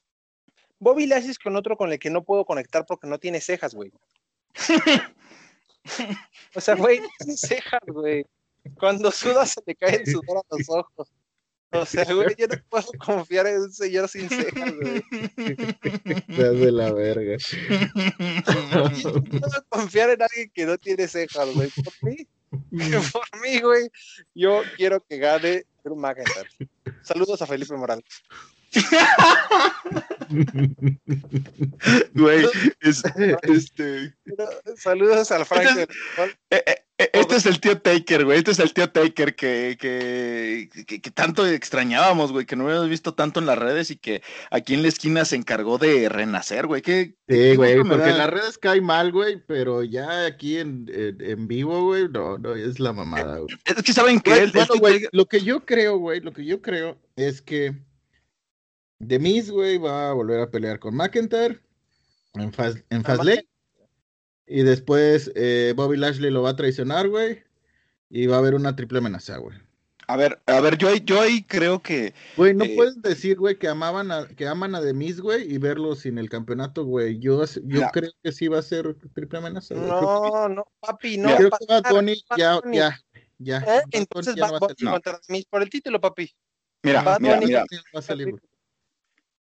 Bobby 0.79 1.07
Lashley 1.07 1.31
es 1.31 1.39
con 1.39 1.57
otro 1.57 1.77
con 1.77 1.93
el 1.93 1.99
que 1.99 2.11
no 2.11 2.23
puedo 2.23 2.45
conectar 2.45 2.85
porque 2.87 3.07
no 3.07 3.19
tiene 3.19 3.41
cejas, 3.41 3.75
güey. 3.75 3.93
O 6.55 6.61
sea, 6.61 6.75
güey, 6.75 7.01
tiene 7.19 7.37
cejas, 7.37 7.81
güey. 7.87 8.27
Cuando 8.79 9.11
suda 9.11 9.47
se 9.47 9.61
le 9.65 9.75
cae 9.75 9.97
el 9.97 10.07
sudor 10.07 10.39
a 10.39 10.43
los 10.57 10.69
ojos. 10.69 11.13
O 11.73 11.85
sea, 11.85 12.05
güey, 12.05 12.35
yo 12.39 12.47
no 12.47 12.57
puedo 12.69 12.87
confiar 12.99 13.47
en 13.47 13.61
un 13.61 13.73
señor 13.73 14.09
sin 14.09 14.29
cejas, 14.29 14.75
güey. 14.75 15.03
Te 16.27 16.47
hace 16.47 16.73
la 16.73 16.93
verga. 16.93 17.37
Yo 17.39 18.71
no 18.73 19.41
puedo 19.41 19.65
confiar 19.69 20.11
en 20.11 20.23
alguien 20.23 20.51
que 20.55 20.67
no 20.67 20.79
tiene 20.79 21.09
cejas, 21.09 21.53
güey. 21.55 21.71
Por 21.71 21.93
mí, 22.03 22.27
por 23.13 23.41
mí, 23.41 23.61
güey, 23.61 23.91
yo 24.35 24.63
quiero 24.77 25.05
que 25.05 25.19
gane 25.19 25.65
Drew 25.85 25.97
McIntyre. 25.97 26.49
Saludos 27.03 27.43
a 27.43 27.47
Felipe 27.47 27.77
Morales. 27.77 28.05
Güey, 32.15 32.47
es- 32.81 33.03
este, 33.43 34.15
Saludos 34.77 35.31
al 35.31 35.45
Frank. 35.47 35.67
Este 35.69 35.83
eh, 36.51 36.63
eh, 36.67 36.75
eh, 36.99 37.11
este 37.13 37.37
es 37.37 37.47
el 37.47 37.61
tío 37.61 37.79
Taker, 37.81 38.25
güey. 38.25 38.39
Este 38.39 38.51
es 38.53 38.59
el 38.59 38.73
tío 38.73 38.91
Taker 38.91 39.35
que, 39.37 39.77
que, 39.79 40.69
que, 40.87 41.01
que 41.01 41.11
tanto 41.11 41.47
extrañábamos, 41.47 42.33
güey, 42.33 42.47
que 42.47 42.57
no 42.57 42.67
habíamos 42.67 42.89
visto 42.89 43.15
tanto 43.15 43.39
en 43.41 43.47
las 43.47 43.59
redes 43.59 43.91
y 43.91 43.97
que 43.97 44.23
aquí 44.51 44.75
en 44.75 44.83
la 44.83 44.89
esquina 44.89 45.25
se 45.25 45.37
encargó 45.37 45.79
de 45.79 46.09
renacer, 46.09 46.67
güey. 46.67 46.83
¿Qué, 46.83 47.15
Sí, 47.29 47.57
güey, 47.57 47.77
porque 47.83 47.97
da. 47.99 48.11
en 48.11 48.19
las 48.19 48.31
redes 48.31 48.57
cae 48.59 48.81
mal, 48.81 49.13
güey, 49.13 49.43
pero 49.47 49.83
ya 49.83 50.27
aquí 50.27 50.59
en, 50.59 50.89
en, 50.93 51.21
en 51.21 51.47
vivo, 51.49 51.85
güey, 51.85 52.09
no, 52.09 52.39
no, 52.39 52.55
es 52.55 52.81
la 52.81 52.93
mamada, 52.93 53.39
güey. 53.39 53.55
Es 53.65 53.83
que 53.83 53.93
saben 53.93 54.21
que 54.21 54.47
bueno, 54.81 54.99
lo 55.13 55.27
que 55.27 55.41
yo 55.43 55.65
creo, 55.65 55.99
güey, 55.99 56.21
lo 56.21 56.33
que 56.33 56.45
yo 56.45 56.63
creo 56.63 56.97
es 57.17 57.43
que 57.43 57.75
Demis, 58.99 59.51
güey, 59.51 59.79
va 59.79 60.11
a 60.11 60.13
volver 60.13 60.41
a 60.41 60.51
pelear 60.51 60.79
con 60.79 60.95
McIntyre 60.95 61.61
en, 62.35 62.53
Fast, 62.53 62.79
en 62.91 63.01
Ah, 63.01 63.05
Fastlane. 63.05 63.47
Y 64.47 64.63
después 64.63 65.31
eh, 65.35 65.75
Bobby 65.77 65.97
Lashley 65.97 66.31
lo 66.31 66.43
va 66.43 66.51
a 66.51 66.57
traicionar, 66.57 67.09
güey. 67.09 67.43
Y 68.09 68.27
va 68.27 68.37
a 68.37 68.39
haber 68.39 68.55
una 68.55 68.77
triple 68.77 68.99
amenaza, 68.99 69.37
güey. 69.39 69.59
A 70.09 70.17
ver, 70.17 70.41
a 70.47 70.61
ver, 70.61 70.79
yo, 70.79 70.89
ahí- 70.89 71.03
yo 71.05 71.21
ahí 71.21 71.43
creo 71.43 71.83
que. 71.83 72.15
Güey, 72.37 72.55
no 72.55 72.65
Eh, 72.65 72.75
puedes 72.77 73.03
decir, 73.03 73.37
güey, 73.39 73.59
que 73.59 73.67
amaban 73.67 74.13
a, 74.13 74.29
que 74.29 74.47
aman 74.47 74.77
a 74.77 74.81
Demis, 74.81 75.21
güey, 75.21 75.53
y 75.53 75.59
verlo 75.59 75.97
sin 75.97 76.17
el 76.19 76.29
campeonato, 76.31 76.85
güey. 76.85 77.19
Yo, 77.19 77.45
yo 77.65 77.89
creo 77.93 78.13
que 78.23 78.31
sí 78.31 78.47
va 78.47 78.61
a 78.61 78.63
ser 78.63 78.95
triple 79.15 79.39
amenaza, 79.41 79.75
que- 79.75 79.81
No, 79.81 80.49
no, 80.49 80.65
papi, 80.79 81.19
no. 81.19 81.37
Creo 81.37 81.51
va 81.69 81.79
a 81.79 81.83
que 81.83 81.93
Bunny 81.93 82.23
Bad 82.31 82.37
ya, 82.39 82.61
ya, 82.73 83.01
ya. 83.39 83.59
¿Eh? 83.59 83.83
Entonces 83.91 84.37
va 84.41 84.47
a. 84.47 84.51
No. 84.79 84.91
contra 84.93 85.21
Miz 85.29 85.45
por 85.47 85.61
el 85.63 85.71
título, 85.71 86.01
papi. 86.01 86.33
Mira, 86.85 87.19
mira, 87.19 87.41
mira. 87.41 87.65
va 87.93 87.99
a 87.99 88.03
salir, 88.03 88.31
güey. 88.31 88.41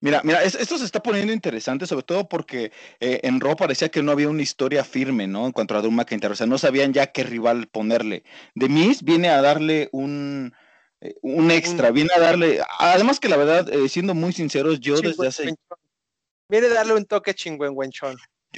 Mira, 0.05 0.21
mira, 0.23 0.43
es- 0.43 0.53
esto 0.53 0.77
se 0.77 0.85
está 0.85 1.01
poniendo 1.01 1.33
interesante, 1.33 1.87
sobre 1.87 2.03
todo 2.03 2.29
porque 2.29 2.71
eh, 2.99 3.21
en 3.23 3.39
Raw 3.39 3.55
parecía 3.55 3.89
que 3.89 4.03
no 4.03 4.11
había 4.11 4.29
una 4.29 4.43
historia 4.43 4.83
firme, 4.83 5.25
¿no? 5.25 5.47
En 5.47 5.51
cuanto 5.51 5.75
a 5.75 5.81
Drew 5.81 5.89
McIntyre, 5.89 6.33
o 6.33 6.35
sea, 6.35 6.45
no 6.45 6.59
sabían 6.59 6.93
ya 6.93 7.07
qué 7.07 7.23
rival 7.23 7.65
ponerle. 7.65 8.23
The 8.53 8.69
Miz 8.69 9.01
viene 9.01 9.29
a 9.29 9.41
darle 9.41 9.89
un, 9.93 10.53
eh, 11.01 11.15
un 11.23 11.49
extra, 11.49 11.89
viene 11.89 12.11
a 12.15 12.19
darle, 12.19 12.61
además 12.77 13.19
que 13.19 13.29
la 13.29 13.37
verdad, 13.37 13.67
eh, 13.73 13.89
siendo 13.89 14.13
muy 14.13 14.31
sinceros, 14.31 14.79
yo 14.79 15.01
desde 15.01 15.27
hace. 15.27 15.55
Viene 16.49 16.67
a 16.67 16.73
darle 16.75 16.93
un 16.93 17.05
toque 17.05 17.33
chingüengüenchón. 17.33 18.15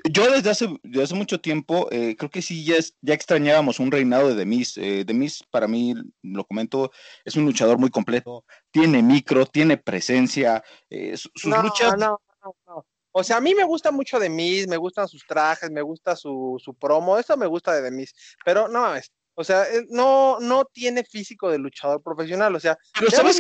Yo 0.10 0.32
desde 0.32 0.50
hace, 0.50 0.68
desde 0.84 1.04
hace 1.04 1.16
mucho 1.16 1.40
tiempo, 1.40 1.88
eh, 1.92 2.16
creo 2.18 2.30
que 2.30 2.42
sí 2.42 2.64
ya, 2.66 2.76
es- 2.76 2.96
ya 3.02 3.14
extrañábamos 3.14 3.80
un 3.80 3.92
reinado 3.92 4.30
de 4.30 4.36
The 4.36 4.46
Miz. 4.46 4.78
Eh, 4.78 5.04
The 5.06 5.14
Miz, 5.14 5.44
para 5.52 5.68
mí, 5.68 5.94
lo 6.24 6.46
comento, 6.46 6.92
es 7.26 7.36
un 7.36 7.46
luchador 7.46 7.78
muy 7.78 7.90
completo, 7.90 8.46
tiene 8.72 9.02
micro, 9.02 9.46
tiene 9.46 9.78
presencia, 9.78 10.64
eh, 10.90 11.16
su- 11.18 11.30
sus 11.36 11.52
no, 11.52 11.62
luchas... 11.64 11.98
no, 11.98 12.20
no, 12.44 12.56
no. 12.66 12.86
O 13.12 13.24
sea, 13.24 13.38
a 13.38 13.42
mí 13.42 13.56
me 13.56 13.64
gusta 13.64 13.90
mucho 13.92 14.20
de 14.20 14.30
Miz, 14.30 14.68
me 14.68 14.78
gustan 14.78 15.08
sus 15.08 15.26
trajes, 15.26 15.72
me 15.72 15.82
gusta 15.82 16.16
su, 16.16 16.62
su 16.64 16.76
promo, 16.76 17.18
eso 17.18 17.36
me 17.36 17.48
gusta 17.48 17.80
de 17.82 17.90
Miz, 17.90 18.14
pero 18.46 18.68
no 18.68 18.96
es, 18.96 19.12
o 19.34 19.44
sea, 19.44 19.64
él 19.64 19.88
no, 19.90 20.40
no 20.40 20.66
tiene 20.66 21.04
físico 21.04 21.50
de 21.50 21.58
luchador 21.58 22.02
profesional, 22.04 22.54
o 22.56 22.60
sea, 22.60 22.78
Pero 22.94 23.10
¿sabes 23.10 23.40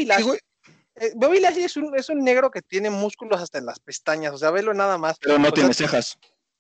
eh, 1.00 1.12
Bobby 1.15 1.39
Lashley 1.39 1.63
es 1.63 1.78
un, 1.78 1.96
es 1.96 2.10
un 2.10 2.24
negro 2.24 2.50
que 2.50 2.62
tiene 2.63 2.89
músculos 2.89 3.39
hasta 3.39 3.60
en 3.60 3.67
las 3.67 3.80
pestañas, 3.80 4.34
o 4.34 4.38
sea, 4.39 4.50
velo 4.50 4.74
nada 4.74 4.98
más. 4.98 5.17
Pero 5.20 5.38
no 5.38 5.50
O 5.50 5.52
tiene 5.54 5.74
sea, 5.74 5.88
cejas. 5.88 6.17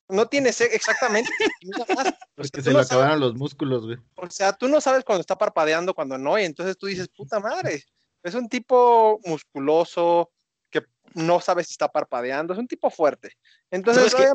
No 0.09 0.27
tiene 0.27 0.53
ce- 0.53 0.73
exactamente. 0.73 1.29
mira 1.61 1.85
más, 1.95 2.07
o 2.37 2.41
Es 2.41 2.49
sea, 2.49 2.51
que 2.51 2.57
tú 2.59 2.63
se 2.63 2.71
no 2.71 2.79
le 2.79 2.85
sabes- 2.85 2.91
acabaron 2.91 3.19
los 3.19 3.35
músculos, 3.35 3.85
güey. 3.85 3.97
o 4.15 4.29
sea, 4.29 4.53
tú 4.53 4.67
no 4.67 4.79
sabes 4.81 5.03
cuando 5.03 5.21
está 5.21 5.37
parpadeando, 5.37 5.93
cuando 5.93 6.17
no, 6.17 6.39
y 6.39 6.43
entonces 6.45 6.77
tú 6.77 6.87
dices, 6.87 7.09
puta 7.09 7.39
madre, 7.39 7.83
es 8.23 8.33
un 8.35 8.47
tipo 8.49 9.19
musculoso 9.25 10.31
que 10.69 10.83
no 11.13 11.39
sabe 11.41 11.63
si 11.63 11.71
está 11.71 11.87
parpadeando, 11.89 12.53
es 12.53 12.59
un 12.59 12.67
tipo 12.67 12.89
fuerte. 12.89 13.31
Entonces, 13.71 14.11
¿Sabes. 14.11 14.33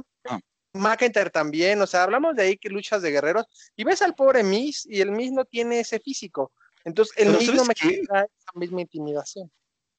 McIntyre 0.74 1.28
también, 1.30 1.80
o 1.82 1.86
sea, 1.86 2.04
hablamos 2.04 2.34
de 2.34 2.42
ahí 2.44 2.56
que 2.56 2.70
luchas 2.70 3.02
de 3.02 3.10
guerreros, 3.10 3.44
y 3.76 3.84
ves 3.84 4.00
al 4.02 4.14
pobre 4.14 4.42
Miz, 4.42 4.86
y 4.86 5.00
el 5.02 5.10
Miz 5.10 5.30
no 5.32 5.44
tiene 5.44 5.80
ese 5.80 6.00
físico. 6.00 6.52
Entonces, 6.84 7.14
el 7.18 7.28
Miz 7.30 7.48
no 7.52 7.64
¿sabes 7.64 7.68
me 7.68 7.74
genera 7.74 8.20
esa 8.22 8.50
misma 8.54 8.80
intimidación. 8.80 9.50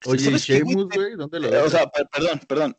Oye, 0.06 0.22
¿y 0.22 0.26
¿Sabes 0.26 0.46
qué, 0.46 0.62
güey? 0.62 0.76
Sheamus, 0.76 0.90
güey? 0.96 1.16
¿Dónde 1.16 1.40
lo 1.40 1.50
ves? 1.52 1.64
o 1.64 1.70
sea, 1.70 1.86
per- 1.88 2.08
perdón, 2.12 2.42
perdón. 2.48 2.78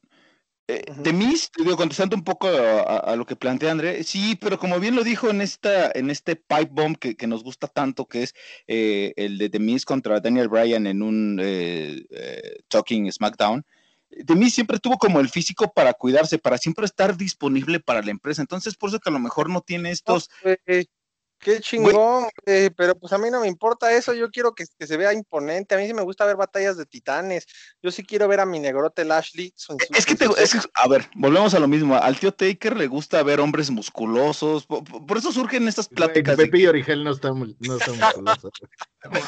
Eh. 0.67 0.83
De 0.97 1.13
digo, 1.13 1.77
contestando 1.77 2.17
un 2.17 2.25
poco 2.25 2.49
a, 2.49 3.15
lo 3.17 3.27
que 3.27 3.37
plantea 3.37 3.71
André, 3.71 4.03
sí, 4.03 4.39
pero 4.41 4.59
como 4.59 4.81
bien 4.81 4.95
lo 4.95 5.05
dijo 5.05 5.29
en 5.29 5.43
esta, 5.43 5.91
en 5.95 6.09
este 6.09 6.37
pipe 6.37 6.71
bomb 6.71 6.97
que, 6.97 7.17
que 7.17 7.27
nos 7.27 7.45
gusta 7.45 7.69
tanto, 7.69 8.07
que 8.07 8.23
es 8.23 8.35
eh, 8.67 9.13
el 9.17 9.37
de 9.37 9.51
The 9.51 9.59
Miz 9.59 9.85
contra 9.85 10.21
Daniel 10.21 10.49
Bryan 10.49 10.87
en 10.87 11.03
un 11.03 11.39
eh, 11.43 12.07
eh, 12.11 12.63
Talking 12.69 13.13
SmackDown, 13.13 13.67
The 14.27 14.35
Miz 14.37 14.55
siempre 14.55 14.79
tuvo 14.79 14.97
como 14.97 15.21
el 15.21 15.29
físico 15.29 15.71
para 15.71 15.93
cuidarse, 15.93 16.39
para 16.39 16.57
siempre 16.57 16.87
estar 16.87 17.17
disponible 17.17 17.81
para 17.81 18.01
la 18.01 18.13
empresa. 18.13 18.41
Entonces, 18.41 18.77
por 18.77 18.89
eso 18.89 19.01
que 19.01 19.11
a 19.11 19.13
lo 19.13 19.19
mejor 19.19 19.51
no 19.51 19.61
tiene 19.61 19.91
estos. 19.91 20.31
No, 20.45 20.53
qué 21.45 21.61
chingón, 21.61 22.27
pero 22.77 22.95
pues 22.97 23.13
a 23.13 23.19
mí 23.19 23.31
no 23.31 23.41
me 23.41 23.47
importa 23.47 23.93
eso, 23.93 24.13
yo 24.15 24.31
quiero 24.31 24.55
que, 24.55 24.65
que 24.79 24.87
se 24.87 24.97
vea 24.97 25.13
imponente, 25.13 25.75
a 25.75 25.79
mí 25.79 25.87
sí 25.87 25.95
me 25.95 26.03
gusta 26.03 26.25
ver 26.25 26.37
batallas 26.37 26.77
de 26.77 26.87
titanes, 26.87 27.47
yo 27.83 27.91
sí 27.91 28.03
quiero 28.03 28.27
ver 28.27 28.41
a 28.41 28.47
mi 28.47 28.59
negrote 28.59 29.05
Lashley. 29.05 29.53
son- 29.55 29.79
Es 29.95 30.07
que, 30.07 30.15
te, 30.17 30.25
son- 30.25 30.35
es 30.39 30.53
que, 30.55 30.59
a 30.75 30.89
ver, 30.89 31.09
volvemos 31.15 31.55
a 31.55 31.59
lo 31.61 31.69
mismo. 31.69 31.95
Al 31.95 32.19
tío 32.19 32.33
Taker 32.33 32.77
le 32.77 32.87
gusta 32.87 33.23
ver 33.23 33.39
hombres 33.41 33.71
musculosos. 33.71 34.67
Por, 34.67 34.83
por 35.07 35.17
eso 35.19 35.31
surgen 35.31 35.69
estas 35.69 35.89
pláticas. 35.89 36.37
de 36.39 36.47
Pepe 36.47 36.59
y 36.59 36.67
Origel 36.67 37.05
no 37.05 37.13
está, 37.13 37.33
mu- 37.33 37.55
no 37.59 37.77
está 37.77 37.93
musculoso. 37.93 38.51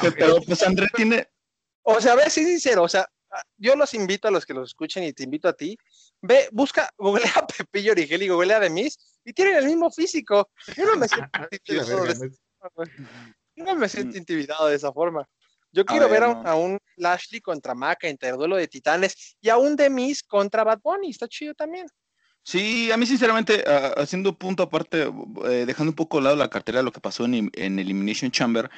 que- 0.01 0.13
pero 0.13 0.41
pues 0.41 0.63
André 0.63 0.87
tiene. 0.95 1.29
O 1.83 2.01
sea, 2.01 2.15
ve, 2.15 2.29
sí, 2.31 2.45
sincero, 2.45 2.83
o 2.83 2.89
sea, 2.89 3.07
yo 3.59 3.77
los 3.77 3.93
invito 3.95 4.27
a 4.27 4.31
los 4.31 4.47
que 4.47 4.55
los 4.55 4.71
escuchen 4.71 5.05
y 5.05 5.13
te 5.13 5.23
invito 5.23 5.47
a 5.49 5.53
ti, 5.53 5.77
ve, 6.27 6.49
busca, 6.53 6.91
googlea 6.99 7.33
a 7.37 7.47
Pepillo 7.47 7.93
Origel 7.93 8.23
y 8.23 8.29
googlea 8.29 8.61
de 8.61 8.71
Miss 8.71 8.99
y 9.25 9.33
tienen 9.33 9.57
el 9.57 9.67
mismo 9.67 9.91
físico. 9.91 10.51
Yo 10.77 10.87
no 10.87 10.97
me 10.97 11.09
siento 11.09 11.31
intimidado 11.51 12.05
de 12.05 12.13
esa 12.13 12.25
¿no? 12.27 12.71
forma. 12.71 12.85
Yo 13.57 13.65
no 13.65 13.75
me 13.77 13.89
siento 13.89 14.19
intimidado 14.19 14.69
de 14.69 14.77
esa 14.77 14.93
forma. 14.93 15.29
Yo 15.73 15.85
quiero 15.85 16.09
ver, 16.09 16.21
ver 16.21 16.31
a, 16.31 16.35
no. 16.35 16.49
a 16.49 16.55
un 16.55 16.79
Lashley 16.97 17.41
contra 17.41 17.75
McIntyre, 17.75 18.37
duelo 18.37 18.57
de 18.57 18.69
titanes, 18.69 19.37
y 19.41 19.49
a 19.49 19.59
un 19.59 19.77
The 19.77 19.91
Miz 19.91 20.23
contra 20.23 20.65
Bad 20.65 20.81
Bunny, 20.83 21.11
está 21.11 21.29
chido 21.29 21.55
también. 21.55 21.87
Sí, 22.47 22.93
a 22.93 22.97
mí 22.97 23.07
sinceramente, 23.07 23.65
ah, 23.67 23.95
haciendo 23.97 24.39
punto 24.39 24.63
aparte, 24.63 25.11
eh, 25.47 25.65
dejando 25.67 25.91
un 25.91 25.97
poco 25.97 26.19
de 26.19 26.25
lado 26.25 26.37
la 26.37 26.49
cartera 26.49 26.79
de 26.79 26.85
lo 26.85 26.93
que 26.93 27.01
pasó 27.01 27.25
en, 27.25 27.51
en 27.53 27.79
Elimination 27.81 28.31
Chamber, 28.31 28.71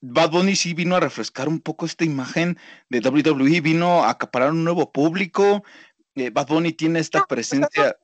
Bad 0.00 0.32
Bunny 0.32 0.56
sí 0.56 0.74
vino 0.74 0.96
a 0.96 1.00
refrescar 1.00 1.48
un 1.48 1.60
poco 1.60 1.86
esta 1.86 2.04
imagen 2.04 2.58
de 2.88 2.98
WWE, 2.98 3.60
vino 3.60 4.02
a 4.02 4.10
acaparar 4.10 4.50
un 4.50 4.64
nuevo 4.64 4.90
público. 4.90 5.62
Eh, 6.14 6.30
Bad 6.30 6.46
Bunny 6.46 6.72
tiene 6.72 7.00
esta 7.00 7.20
No, 7.20 7.26
presencia. 7.26 7.96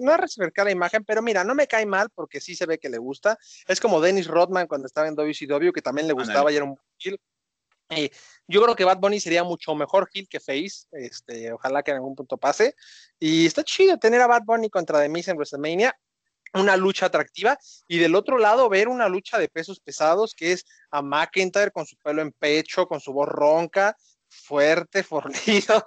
no 0.00 0.14
es 0.14 0.20
refrescar 0.20 0.66
la 0.66 0.72
imagen, 0.72 1.04
pero 1.04 1.22
mira, 1.22 1.42
no 1.44 1.54
me 1.54 1.66
cae 1.66 1.86
mal 1.86 2.08
porque 2.14 2.40
sí 2.40 2.54
se 2.54 2.66
ve 2.66 2.78
que 2.78 2.88
le 2.88 2.98
gusta. 2.98 3.38
Es 3.66 3.80
como 3.80 4.00
Dennis 4.00 4.26
Rodman 4.26 4.66
cuando 4.66 4.86
estaba 4.86 5.08
en 5.08 5.14
WCW, 5.14 5.72
que 5.72 5.82
también 5.82 6.06
le 6.06 6.12
gustaba 6.12 6.52
y 6.52 6.56
era 6.56 6.64
un 6.64 6.78
heel. 6.98 7.18
Yo 8.46 8.62
creo 8.62 8.76
que 8.76 8.84
Bad 8.84 8.98
Bunny 8.98 9.18
sería 9.18 9.42
mucho 9.42 9.74
mejor 9.74 10.08
heel 10.12 10.28
que 10.28 10.38
Face. 10.38 10.86
Este, 10.92 11.52
ojalá 11.52 11.82
que 11.82 11.90
en 11.90 11.96
algún 11.96 12.14
punto 12.14 12.36
pase. 12.36 12.76
Y 13.18 13.46
está 13.46 13.64
chido 13.64 13.98
tener 13.98 14.20
a 14.20 14.26
Bad 14.28 14.42
Bunny 14.44 14.70
contra 14.70 15.00
The 15.00 15.08
Miz 15.08 15.28
en 15.28 15.36
WrestleMania 15.36 15.98
una 16.54 16.76
lucha 16.76 17.06
atractiva 17.06 17.56
y 17.86 17.98
del 17.98 18.14
otro 18.16 18.38
lado 18.38 18.68
ver 18.68 18.88
una 18.88 19.08
lucha 19.08 19.38
de 19.38 19.48
pesos 19.48 19.78
pesados 19.78 20.34
que 20.34 20.52
es 20.52 20.64
a 20.90 21.00
McIntyre 21.02 21.70
con 21.70 21.86
su 21.86 21.96
pelo 21.96 22.22
en 22.22 22.32
pecho, 22.32 22.86
con 22.88 23.00
su 23.00 23.12
voz 23.12 23.28
ronca, 23.28 23.96
fuerte, 24.30 25.02
fornido. 25.04 25.82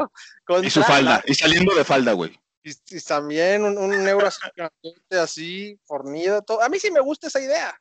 y 0.62 0.70
su 0.70 0.84
falda, 0.84 1.24
y 1.26 1.34
saliendo 1.34 1.74
de 1.76 1.84
falda, 1.84 2.14
güey. 2.14 2.38
Y, 2.64 3.02
también 3.02 3.64
un, 3.64 3.78
un 3.78 3.90
neuro 3.90 4.30
así, 5.22 5.78
fornido. 5.84 6.42
Todo. 6.44 6.62
A 6.62 6.70
mí 6.70 6.80
sí 6.80 6.92
me 6.92 7.02
gusta 7.02 7.28
esa 7.28 7.42
idea. 7.42 7.78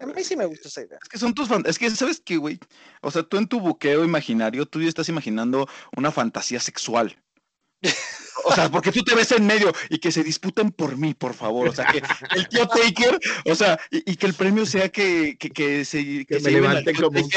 A 0.00 0.06
mí 0.06 0.24
sí 0.24 0.36
me 0.36 0.46
gusta 0.46 0.68
esa 0.68 0.82
idea. 0.82 0.98
Es 1.02 1.08
que 1.08 1.18
son 1.18 1.34
tus 1.34 1.48
es 1.50 1.78
que 1.78 1.90
sabes 1.90 2.20
qué, 2.24 2.36
güey. 2.36 2.58
O 3.02 3.10
sea, 3.10 3.22
tú 3.22 3.36
en 3.36 3.46
tu 3.46 3.60
buqueo 3.60 4.04
imaginario, 4.04 4.66
tú 4.66 4.80
ya 4.80 4.88
estás 4.88 5.08
imaginando 5.08 5.68
una 5.96 6.10
fantasía 6.12 6.60
sexual. 6.60 7.22
O 8.44 8.54
sea, 8.54 8.70
porque 8.70 8.92
tú 8.92 9.02
te 9.02 9.14
ves 9.14 9.32
en 9.32 9.46
medio 9.46 9.72
y 9.88 9.98
que 9.98 10.12
se 10.12 10.22
disputen 10.22 10.70
por 10.70 10.96
mí, 10.96 11.14
por 11.14 11.34
favor. 11.34 11.68
O 11.68 11.74
sea, 11.74 11.86
que 11.86 12.02
el 12.36 12.48
tío 12.48 12.66
Taker, 12.68 13.18
o 13.46 13.54
sea, 13.54 13.78
y, 13.90 14.16
que 14.16 14.26
el 14.26 14.34
premio 14.34 14.66
sea 14.66 14.88
que, 14.88 15.36
que, 15.38 15.50
que 15.50 15.84
se, 15.84 16.24
que, 16.26 16.40
se 16.40 16.50
levante 16.50 16.94
como 16.94 17.18
un 17.20 17.28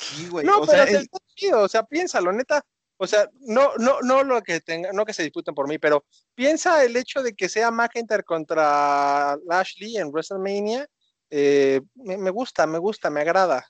Sí, 0.00 0.28
güey. 0.28 0.46
No, 0.46 0.60
pero 0.62 0.84
sea, 0.84 0.84
está 0.84 1.18
chido, 1.34 1.60
o 1.60 1.68
sea, 1.68 1.82
piénsalo, 1.82 2.32
neta. 2.32 2.64
O 3.02 3.06
sea, 3.06 3.28
no, 3.40 3.72
no, 3.78 4.00
no 4.02 4.22
lo 4.24 4.42
que 4.42 4.60
tenga, 4.60 4.92
no 4.92 5.06
que 5.06 5.14
se 5.14 5.22
disputen 5.22 5.54
por 5.54 5.66
mí, 5.66 5.78
pero 5.78 6.04
piensa 6.34 6.84
el 6.84 6.96
hecho 6.96 7.22
de 7.22 7.34
que 7.34 7.48
sea 7.48 7.70
McIntyre 7.70 8.24
contra 8.24 9.38
Lashley 9.46 9.96
en 9.96 10.08
WrestleMania. 10.08 10.86
Eh, 11.30 11.80
me, 11.94 12.30
gusta, 12.30 12.66
me 12.66 12.78
gusta, 12.78 13.08
me 13.08 13.22
agrada. 13.22 13.66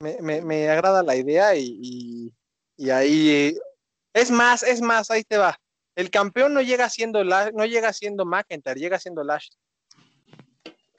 Me, 0.00 0.18
me, 0.20 0.42
me 0.42 0.68
agrada 0.68 1.02
la 1.02 1.16
idea 1.16 1.54
y, 1.54 2.30
y, 2.76 2.90
ahí 2.90 3.56
es 4.12 4.30
más, 4.30 4.62
es 4.62 4.82
más, 4.82 5.10
ahí 5.10 5.24
te 5.24 5.38
va. 5.38 5.58
El 5.94 6.10
campeón 6.10 6.52
no 6.52 6.60
llega 6.60 6.90
siendo 6.90 7.24
no 7.24 7.64
llega 7.64 7.92
siendo 7.92 8.26
McIntyre, 8.26 8.80
llega 8.80 8.98
siendo 8.98 9.22
Lashley. 9.22 9.56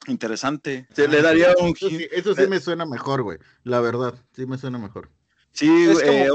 Interesante. 0.08 0.88
Se 0.94 1.08
le 1.08 1.22
daría 1.22 1.54
un. 1.60 1.74
Eso 2.12 2.36
sí, 2.36 2.48
me 2.48 2.60
suena 2.60 2.86
mejor, 2.86 3.22
güey. 3.22 3.38
La 3.64 3.80
verdad, 3.80 4.14
sí 4.36 4.46
me 4.46 4.58
suena 4.58 4.78
mejor. 4.78 5.10
Sí, 5.52 5.68
eh, 6.04 6.30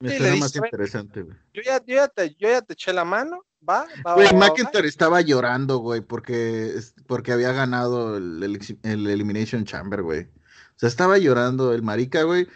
me 0.00 0.16
suena 0.16 0.36
más 0.36 0.54
interesante, 0.54 1.22
güey. 1.22 1.36
Yo 1.54 1.62
ya, 1.62 1.82
yo, 1.84 1.94
ya 1.94 2.08
te, 2.08 2.30
yo 2.34 2.48
ya 2.48 2.62
te 2.62 2.74
eché 2.74 2.92
la 2.92 3.04
mano, 3.04 3.44
va. 3.66 3.86
va 4.06 4.14
güey, 4.14 4.34
McIntyre 4.34 4.88
estaba 4.88 5.20
llorando, 5.20 5.78
güey, 5.78 6.00
porque, 6.00 6.74
porque 7.06 7.32
había 7.32 7.52
ganado 7.52 8.16
el, 8.16 8.42
el, 8.82 9.06
Elimination 9.06 9.64
Chamber, 9.64 10.02
güey. 10.02 10.22
O 10.22 10.78
sea, 10.78 10.88
estaba 10.88 11.16
llorando 11.18 11.72
el 11.72 11.82
marica, 11.82 12.24
güey. 12.24 12.46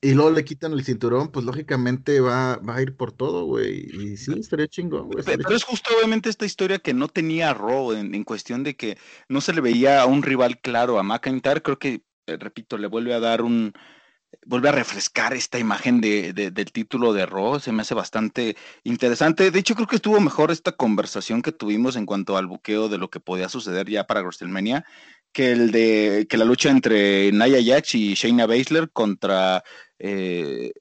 Y 0.00 0.14
luego 0.14 0.30
le 0.30 0.44
quitan 0.44 0.72
el 0.72 0.84
cinturón, 0.84 1.32
pues 1.32 1.44
lógicamente 1.44 2.20
va, 2.20 2.56
va 2.56 2.76
a 2.76 2.82
ir 2.82 2.96
por 2.96 3.10
todo, 3.10 3.44
güey. 3.46 3.88
Y 3.92 4.16
sí, 4.16 4.32
estaría 4.38 4.68
chingón, 4.68 5.08
güey. 5.08 5.24
Pero 5.24 5.50
es 5.50 5.64
justo 5.64 5.90
obviamente 5.96 6.30
esta 6.30 6.46
historia 6.46 6.78
que 6.78 6.94
no 6.94 7.08
tenía 7.08 7.52
Raw 7.52 7.92
en, 7.92 8.14
en, 8.14 8.22
cuestión 8.22 8.62
de 8.62 8.76
que 8.76 8.96
no 9.28 9.40
se 9.40 9.52
le 9.52 9.60
veía 9.60 10.00
a 10.00 10.06
un 10.06 10.22
rival 10.22 10.60
claro 10.60 11.00
a 11.00 11.02
McIntyre. 11.02 11.62
Creo 11.62 11.80
que, 11.80 12.02
eh, 12.26 12.36
repito, 12.38 12.78
le 12.78 12.86
vuelve 12.86 13.12
a 13.12 13.18
dar 13.18 13.42
un, 13.42 13.72
vuelve 14.46 14.68
a 14.68 14.72
refrescar 14.72 15.34
esta 15.34 15.58
imagen 15.58 16.00
de, 16.00 16.32
del 16.32 16.72
título 16.72 17.12
de 17.12 17.26
Raw, 17.26 17.60
se 17.60 17.72
me 17.72 17.82
hace 17.82 17.94
bastante 17.94 18.56
interesante. 18.84 19.50
De 19.50 19.58
hecho, 19.58 19.74
creo 19.74 19.86
que 19.86 19.96
estuvo 19.96 20.20
mejor 20.20 20.50
esta 20.50 20.72
conversación 20.72 21.42
que 21.42 21.52
tuvimos 21.52 21.96
en 21.96 22.06
cuanto 22.06 22.36
al 22.36 22.46
buqueo 22.46 22.88
de 22.88 22.98
lo 22.98 23.10
que 23.10 23.20
podía 23.20 23.48
suceder 23.48 23.88
ya 23.88 24.06
para 24.06 24.20
WrestleMania 24.20 24.84
que 25.38 25.52
el 25.52 25.70
de 25.70 26.26
que 26.28 26.36
la 26.36 26.44
lucha 26.44 26.68
entre 26.68 27.30
Nia 27.30 27.62
Jax 27.64 27.94
y 27.94 28.14
Shayna 28.14 28.44
Baszler 28.44 28.90
contra 28.90 29.62
eh, 29.96 30.72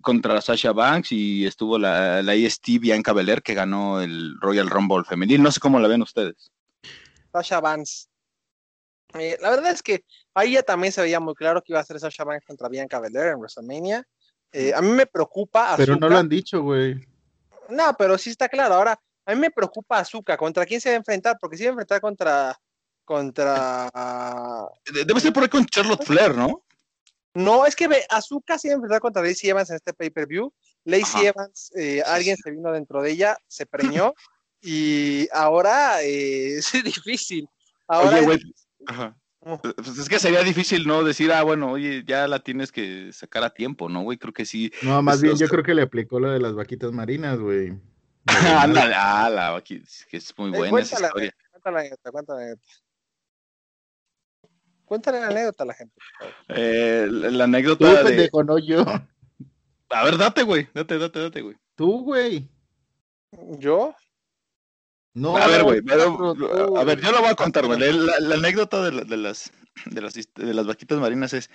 contra 0.00 0.40
Sasha 0.40 0.70
Banks 0.70 1.10
y 1.10 1.44
estuvo 1.44 1.80
la, 1.80 2.22
la 2.22 2.34
EST 2.34 2.78
Bianca 2.78 3.12
Belair 3.12 3.42
que 3.42 3.54
ganó 3.54 4.00
el 4.00 4.36
Royal 4.40 4.70
Rumble 4.70 5.02
femenil. 5.02 5.42
No 5.42 5.50
sé 5.50 5.58
cómo 5.58 5.80
la 5.80 5.88
ven 5.88 6.02
ustedes. 6.02 6.52
Sasha 7.32 7.60
Banks. 7.60 8.08
Eh, 9.14 9.36
la 9.40 9.50
verdad 9.50 9.72
es 9.72 9.82
que 9.82 10.04
ahí 10.32 10.52
ya 10.52 10.62
también 10.62 10.92
se 10.92 11.02
veía 11.02 11.18
muy 11.18 11.34
claro 11.34 11.60
que 11.60 11.72
iba 11.72 11.80
a 11.80 11.84
ser 11.84 11.98
Sasha 11.98 12.22
Banks 12.22 12.46
contra 12.46 12.68
Bianca 12.68 13.00
Belair 13.00 13.32
en 13.32 13.40
WrestleMania. 13.40 14.06
Eh, 14.52 14.72
a 14.76 14.80
mí 14.80 14.90
me 14.90 15.06
preocupa. 15.06 15.74
Pero 15.76 15.96
no 15.96 16.08
lo 16.08 16.18
han 16.18 16.28
dicho, 16.28 16.62
güey. 16.62 17.04
No, 17.68 17.96
pero 17.98 18.16
sí 18.16 18.30
está 18.30 18.48
claro. 18.48 18.74
Ahora, 18.74 18.96
a 19.26 19.34
mí 19.34 19.40
me 19.40 19.50
preocupa 19.50 19.98
Azuka. 19.98 20.36
¿Contra 20.36 20.66
quién 20.66 20.80
se 20.80 20.90
va 20.90 20.94
a 20.94 20.98
enfrentar? 20.98 21.36
Porque 21.40 21.56
se 21.56 21.64
va 21.64 21.70
a 21.70 21.72
enfrentar 21.72 22.00
contra. 22.00 22.56
Contra. 23.04 23.90
Debe 24.92 25.20
ser 25.20 25.32
por 25.32 25.42
ahí 25.42 25.48
con 25.48 25.66
Charlotte 25.66 26.04
Flair, 26.04 26.34
¿no? 26.34 26.64
No, 27.34 27.66
es 27.66 27.74
que 27.74 27.88
Azuka 28.10 28.58
se 28.58 28.68
va 28.68 28.72
a 28.72 28.76
enfrentar 28.76 29.00
contra 29.00 29.22
Lacey 29.22 29.50
Evans 29.50 29.68
en 29.70 29.76
este 29.76 29.92
pay-per-view. 29.92 30.52
Lacey 30.84 31.26
Evans, 31.26 31.72
eh, 31.74 32.02
alguien 32.06 32.36
se 32.36 32.50
vino 32.50 32.70
dentro 32.70 33.02
de 33.02 33.10
ella, 33.10 33.36
se 33.48 33.66
preñó 33.66 34.14
y 34.62 35.28
ahora 35.32 36.02
eh, 36.02 36.58
es 36.58 36.72
difícil. 36.84 37.48
Ahora 37.88 38.16
Oye, 38.16 38.24
güey. 38.24 38.40
Ajá. 38.86 39.16
Pues 39.40 39.98
es 39.98 40.08
que 40.08 40.18
sería 40.18 40.42
difícil, 40.42 40.86
¿no? 40.86 41.04
Decir, 41.04 41.30
ah, 41.30 41.42
bueno, 41.42 41.72
oye, 41.72 42.02
ya 42.06 42.26
la 42.26 42.38
tienes 42.38 42.72
que 42.72 43.12
sacar 43.12 43.44
a 43.44 43.52
tiempo, 43.52 43.90
¿no, 43.90 44.00
güey? 44.00 44.16
Creo 44.16 44.32
que 44.32 44.46
sí. 44.46 44.72
No, 44.80 45.02
más 45.02 45.20
bien, 45.20 45.36
yo 45.36 45.48
creo 45.48 45.62
que 45.62 45.74
le 45.74 45.82
aplicó 45.82 46.18
lo 46.18 46.30
de 46.30 46.40
las 46.40 46.54
vaquitas 46.54 46.92
marinas, 46.92 47.38
güey. 47.38 47.78
Ah, 48.26 49.28
la 49.30 49.50
vaquita, 49.50 49.86
que 50.08 50.16
es 50.16 50.32
muy 50.38 50.48
eh, 50.54 50.56
buena 50.56 50.80
esa 50.80 50.94
historia. 50.98 51.34
Cuéntale, 51.50 51.94
cuéntale. 52.10 52.56
Cuéntale 54.94 55.18
la 55.18 55.26
anécdota 55.26 55.64
a 55.64 55.66
la 55.66 55.74
gente. 55.74 55.94
Eh, 56.50 57.08
la 57.10 57.44
anécdota. 57.44 57.84
Tú, 57.84 58.06
pendejo, 58.06 58.44
no 58.44 58.58
yo. 58.58 58.84
A 59.90 60.04
ver, 60.04 60.16
date, 60.16 60.44
güey. 60.44 60.68
Date, 60.72 60.98
date, 60.98 61.18
date, 61.18 61.42
güey. 61.42 61.56
Tú, 61.74 62.04
güey. 62.04 62.48
¿Yo? 63.58 63.92
No, 65.14 65.36
a 65.36 65.48
ver, 65.48 65.64
güey, 65.64 65.80
a 65.80 66.84
ver, 66.84 67.00
yo 67.00 67.10
lo 67.10 67.20
voy 67.22 67.30
a 67.30 67.34
contar, 67.34 67.66
güey. 67.66 67.80
La, 67.80 68.36
anécdota 68.36 68.84
de, 68.84 68.92
las, 68.92 69.08
de, 69.86 70.00
las, 70.00 70.12
de 70.36 70.54
las 70.54 70.66
vaquitas 70.66 71.00
marinas 71.00 71.32
es, 71.32 71.50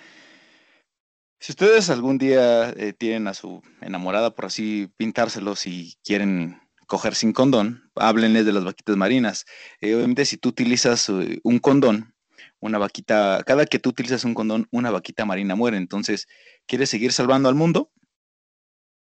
si 1.38 1.52
ustedes 1.52 1.88
algún 1.88 2.18
día 2.18 2.68
eh, 2.70 2.92
tienen 2.92 3.26
a 3.26 3.32
su 3.32 3.62
enamorada, 3.80 4.34
por 4.34 4.44
así 4.44 4.90
pintárselos 4.98 5.66
y 5.66 5.94
quieren 6.04 6.60
coger 6.86 7.14
sin 7.14 7.32
condón, 7.32 7.90
háblenles 7.94 8.44
de 8.44 8.52
las 8.52 8.64
vaquitas 8.64 8.98
marinas. 8.98 9.46
Eh, 9.80 9.94
obviamente, 9.94 10.26
si 10.26 10.36
tú 10.36 10.50
utilizas 10.50 11.08
eh, 11.08 11.40
un 11.42 11.58
condón, 11.58 12.14
una 12.60 12.78
vaquita, 12.78 13.42
cada 13.46 13.66
que 13.66 13.78
tú 13.78 13.90
utilizas 13.90 14.24
un 14.24 14.34
condón, 14.34 14.68
una 14.70 14.90
vaquita 14.90 15.24
marina 15.24 15.56
muere. 15.56 15.76
Entonces, 15.76 16.26
¿quieres 16.66 16.90
seguir 16.90 17.12
salvando 17.12 17.48
al 17.48 17.54
mundo? 17.54 17.90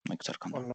No 0.05 0.13
hay 0.13 0.19
que 0.19 0.25
usar 0.25 0.39
condón. 0.39 0.73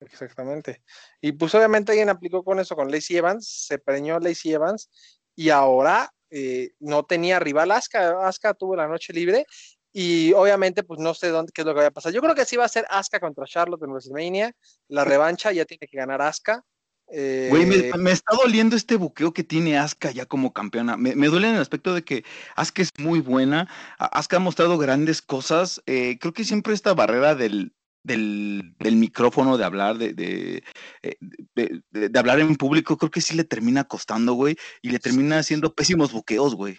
Exactamente. 0.00 0.82
Y 1.20 1.32
pues 1.32 1.54
obviamente 1.54 1.92
alguien 1.92 2.08
aplicó 2.08 2.44
con 2.44 2.60
eso 2.60 2.76
con 2.76 2.90
Lacey 2.90 3.16
Evans, 3.16 3.66
se 3.66 3.78
preñó 3.78 4.18
Lacey 4.20 4.52
Evans 4.52 4.88
y 5.34 5.50
ahora 5.50 6.12
eh, 6.30 6.70
no 6.78 7.04
tenía 7.04 7.40
rival 7.40 7.72
Asuka, 7.72 8.26
Asuka 8.26 8.54
tuvo 8.54 8.76
la 8.76 8.86
noche 8.86 9.12
libre 9.12 9.46
y 9.92 10.32
obviamente 10.34 10.84
pues 10.84 11.00
no 11.00 11.14
sé 11.14 11.28
dónde 11.28 11.52
qué 11.52 11.62
es 11.62 11.66
lo 11.66 11.74
que 11.74 11.80
va 11.80 11.86
a 11.86 11.90
pasar. 11.90 12.12
Yo 12.12 12.20
creo 12.20 12.34
que 12.34 12.44
sí 12.44 12.56
va 12.56 12.64
a 12.64 12.68
ser 12.68 12.86
Asuka 12.90 13.18
contra 13.18 13.46
Charlotte 13.46 13.82
en 13.82 13.90
WrestleMania, 13.90 14.52
la 14.88 15.04
revancha 15.34 15.52
ya 15.52 15.64
tiene 15.64 15.86
que 15.88 15.96
ganar 15.96 16.22
Asuka. 16.22 16.62
Güey, 17.10 17.64
me, 17.64 17.90
me, 17.96 18.10
está 18.10 18.36
doliendo 18.36 18.76
este 18.76 18.96
buqueo 18.96 19.32
que 19.32 19.42
tiene 19.42 19.78
Asuka 19.78 20.10
ya 20.10 20.26
como 20.26 20.52
campeona. 20.52 20.96
Me, 20.96 21.14
me, 21.14 21.28
duele 21.28 21.48
en 21.48 21.54
el 21.54 21.62
aspecto 21.62 21.94
de 21.94 22.04
que 22.04 22.24
Asuka 22.54 22.82
es 22.82 22.90
muy 22.98 23.20
buena. 23.20 23.68
Asuka 23.98 24.36
ha 24.36 24.40
mostrado 24.40 24.76
grandes 24.76 25.22
cosas. 25.22 25.82
Eh, 25.86 26.18
creo 26.20 26.34
que 26.34 26.44
siempre 26.44 26.74
esta 26.74 26.92
barrera 26.92 27.34
del, 27.34 27.72
del, 28.02 28.74
del, 28.78 28.96
micrófono, 28.96 29.56
de 29.56 29.64
hablar, 29.64 29.96
de 29.96 30.62
eh, 31.02 31.16
de, 31.54 31.82
de, 31.90 32.08
de, 32.08 32.18
hablar 32.18 32.40
en 32.40 32.56
público, 32.56 32.96
creo 32.98 33.10
que 33.10 33.20
sí 33.20 33.34
le 33.34 33.44
termina 33.44 33.84
costando, 33.84 34.34
güey, 34.34 34.56
y 34.82 34.90
le 34.90 34.98
termina 34.98 35.38
haciendo 35.38 35.74
pésimos 35.74 36.12
buqueos, 36.12 36.54
güey. 36.54 36.78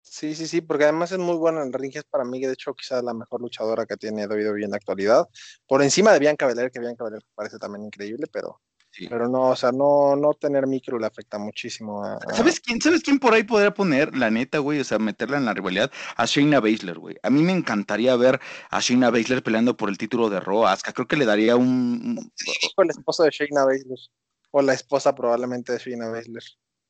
Sí, 0.00 0.34
sí, 0.34 0.46
sí, 0.46 0.62
porque 0.62 0.84
además 0.84 1.12
es 1.12 1.18
muy 1.18 1.36
buena 1.36 1.62
en 1.62 1.72
ring, 1.72 1.92
es 1.94 2.04
para 2.04 2.24
mí, 2.24 2.40
de 2.40 2.52
hecho, 2.52 2.74
quizás 2.74 3.04
la 3.04 3.14
mejor 3.14 3.42
luchadora 3.42 3.84
que 3.84 3.96
tiene 3.96 4.26
WWE 4.26 4.64
en 4.64 4.70
la 4.70 4.76
actualidad, 4.76 5.26
por 5.66 5.82
encima 5.82 6.12
de 6.12 6.18
Bianca 6.18 6.46
Belair, 6.46 6.70
que 6.70 6.80
Bianca 6.80 7.04
Belair 7.04 7.22
parece 7.34 7.58
también 7.58 7.84
increíble, 7.84 8.26
pero 8.32 8.60
Sí. 8.90 9.06
Pero 9.08 9.28
no, 9.28 9.50
o 9.50 9.56
sea, 9.56 9.70
no, 9.70 10.16
no 10.16 10.32
tener 10.34 10.66
micro 10.66 10.98
le 10.98 11.06
afecta 11.06 11.38
muchísimo 11.38 12.04
a, 12.04 12.16
a... 12.16 12.34
¿Sabes 12.34 12.58
quién, 12.58 12.80
¿Sabes 12.80 13.02
quién 13.02 13.18
por 13.18 13.34
ahí 13.34 13.44
podría 13.44 13.72
poner, 13.72 14.16
la 14.16 14.30
neta, 14.30 14.58
güey? 14.58 14.80
O 14.80 14.84
sea, 14.84 14.98
meterla 14.98 15.36
en 15.36 15.44
la 15.44 15.54
rivalidad 15.54 15.90
a 16.16 16.24
Shayna 16.24 16.60
Baszler, 16.60 16.98
güey. 16.98 17.16
A 17.22 17.30
mí 17.30 17.42
me 17.42 17.52
encantaría 17.52 18.16
ver 18.16 18.40
a 18.70 18.80
Shayna 18.80 19.10
Baszler 19.10 19.42
peleando 19.42 19.76
por 19.76 19.88
el 19.88 19.98
título 19.98 20.30
de 20.30 20.40
Raw. 20.40 20.66
Asuka. 20.66 20.92
Creo 20.92 21.06
que 21.06 21.16
le 21.16 21.26
daría 21.26 21.56
un... 21.56 22.16
Dijo 22.16 22.82
el 22.82 22.90
esposo 22.90 23.24
de 23.24 23.30
Shayna 23.30 23.64
Baszler. 23.64 23.98
O 24.50 24.62
la 24.62 24.72
esposa 24.72 25.14
probablemente 25.14 25.72
de 25.72 25.78
Shayna 25.78 26.08
Baszler. 26.08 26.42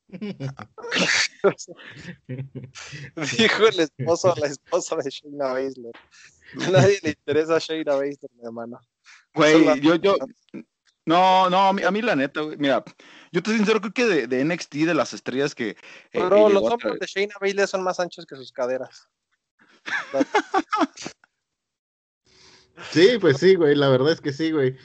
Dijo 3.37 3.67
el 3.67 3.79
esposo 3.79 4.33
la 4.37 4.47
esposa 4.47 4.95
de 4.95 5.09
Shayna 5.09 5.53
Baszler. 5.53 5.93
A 6.65 6.69
nadie 6.71 6.99
le 7.03 7.09
interesa 7.09 7.57
a 7.57 7.59
Shayna 7.59 7.95
Baszler, 7.95 8.31
mi 8.35 8.45
hermano. 8.45 8.79
Güey, 9.35 9.81
yo, 9.81 9.95
yo, 9.95 10.15
No, 11.09 11.49
no, 11.49 11.69
a 11.69 11.73
mí, 11.73 11.81
a 11.81 11.89
mí 11.89 12.03
la 12.03 12.15
neta, 12.15 12.41
güey. 12.41 12.55
Mira, 12.57 12.83
yo 13.31 13.41
te 13.41 13.49
sincero, 13.57 13.81
creo 13.81 13.91
que 13.91 14.05
de, 14.05 14.27
de 14.27 14.45
NXT, 14.45 14.75
de 14.85 14.93
las 14.93 15.11
estrellas 15.11 15.55
que. 15.55 15.69
eh, 15.69 15.75
Pero 16.11 16.45
que 16.45 16.53
los 16.53 16.63
a 16.65 16.73
hombros 16.73 16.99
de 16.99 17.07
Shayna 17.07 17.33
Baszler 17.41 17.67
son 17.67 17.81
más 17.81 17.99
anchos 17.99 18.27
que 18.27 18.35
sus 18.35 18.51
caderas. 18.51 19.09
Sí, 22.91 23.17
pues 23.19 23.37
sí, 23.39 23.55
güey, 23.55 23.73
la 23.73 23.89
verdad 23.89 24.11
es 24.11 24.21
que 24.21 24.31
sí, 24.31 24.51
güey. 24.51 24.77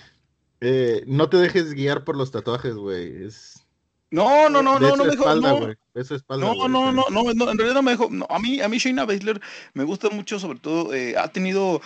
Eh, 0.63 1.05
no 1.07 1.29
te 1.29 1.37
dejes 1.37 1.75
guiar 1.75 2.05
por 2.05 2.17
los 2.17 2.31
tatuajes, 2.31 2.75
güey. 2.75 3.27
Es 3.27 3.63
No, 4.11 4.49
no, 4.49 4.63
no, 4.63 4.81
de 4.81 4.81
no, 4.81 4.97
no 4.97 5.05
me 5.05 5.11
dejó. 5.11 5.25
espalda, 5.25 5.53
No, 5.61 5.75
esa 5.93 6.15
espalda, 6.15 6.47
no, 6.47 6.55
güey, 6.55 6.69
no, 6.71 6.91
no, 6.91 7.05
no, 7.11 7.35
no, 7.35 7.51
en 7.51 7.59
realidad 7.59 7.75
no 7.75 7.83
me 7.83 7.91
dejó. 7.91 8.09
no, 8.09 8.27
a 8.31 8.39
mí, 8.39 8.63
a 8.63 8.69
mí 8.71 8.79
Shayna 8.79 9.05
Baszler 9.05 9.43
me 9.75 9.85
gusta 9.85 10.09
mucho, 10.09 10.39
sobre 10.39 10.59
todo, 10.59 10.95
eh, 10.95 11.19
ha 11.19 11.29
tenido 11.29 11.83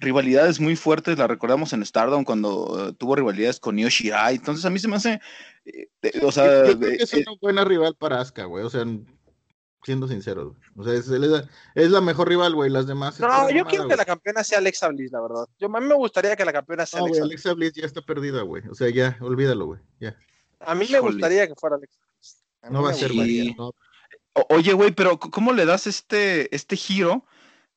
rivalidades 0.00 0.60
muy 0.60 0.76
fuertes, 0.76 1.18
la 1.18 1.26
recordamos 1.26 1.72
en 1.72 1.84
Stardom 1.84 2.24
cuando 2.24 2.88
eh, 2.88 2.92
tuvo 2.98 3.16
rivalidades 3.16 3.60
con 3.60 3.78
Io 3.78 3.88
Shirai, 3.88 4.36
entonces 4.36 4.64
a 4.64 4.70
mí 4.70 4.78
se 4.78 4.88
me 4.88 4.96
hace, 4.96 5.20
eh, 5.64 5.88
eh, 6.02 6.20
o 6.22 6.32
sea, 6.32 6.66
Yo 6.66 6.78
creo 6.78 6.96
que 6.98 7.02
es 7.02 7.14
eh, 7.14 7.24
una 7.26 7.38
buena 7.40 7.64
rival 7.64 7.94
para 7.96 8.20
Asuka, 8.20 8.44
güey. 8.44 8.64
O 8.64 8.70
sea, 8.70 8.84
siendo 9.84 10.08
sincero. 10.08 10.56
O 10.76 10.84
sea, 10.84 10.94
es, 10.94 11.08
es 11.08 11.20
la, 11.20 11.48
es 11.74 11.90
la 11.90 12.00
mejor 12.00 12.28
rival, 12.28 12.54
güey. 12.54 12.70
Las 12.70 12.86
demás. 12.86 13.18
No, 13.20 13.50
yo 13.50 13.64
quiero 13.64 13.88
que 13.88 13.96
la 13.96 14.04
campeona 14.04 14.42
sea 14.44 14.58
Alexa 14.58 14.88
Bliss, 14.88 15.12
la 15.12 15.20
verdad. 15.20 15.46
Yo, 15.58 15.68
a 15.74 15.80
mí 15.80 15.86
me 15.86 15.94
gustaría 15.94 16.36
que 16.36 16.44
la 16.44 16.52
campeona 16.52 16.86
sea 16.86 17.00
No, 17.00 17.06
Alexa 17.06 17.22
Bliss. 17.22 17.30
Alexa 17.30 17.54
Bliss 17.54 17.72
ya 17.74 17.86
está 17.86 18.02
perdida, 18.02 18.42
güey. 18.42 18.66
O 18.68 18.74
sea, 18.74 18.90
ya, 18.90 19.16
olvídalo, 19.20 19.66
güey. 19.66 19.80
Ya. 20.00 20.16
A 20.60 20.74
mí 20.74 20.86
me 20.90 21.00
gustaría 21.00 21.46
que 21.46 21.54
fuera 21.54 21.76
Alexa 21.76 22.00
Bliss. 22.00 22.44
No 22.70 22.82
va 22.82 22.90
a 22.90 22.94
ser, 22.94 23.12
güey. 23.12 23.54
No. 23.54 23.74
Oye, 24.48 24.72
güey, 24.72 24.92
pero 24.92 25.18
¿cómo 25.18 25.52
le 25.52 25.66
das 25.66 25.86
este, 25.86 26.54
este 26.54 26.74
giro 26.76 27.26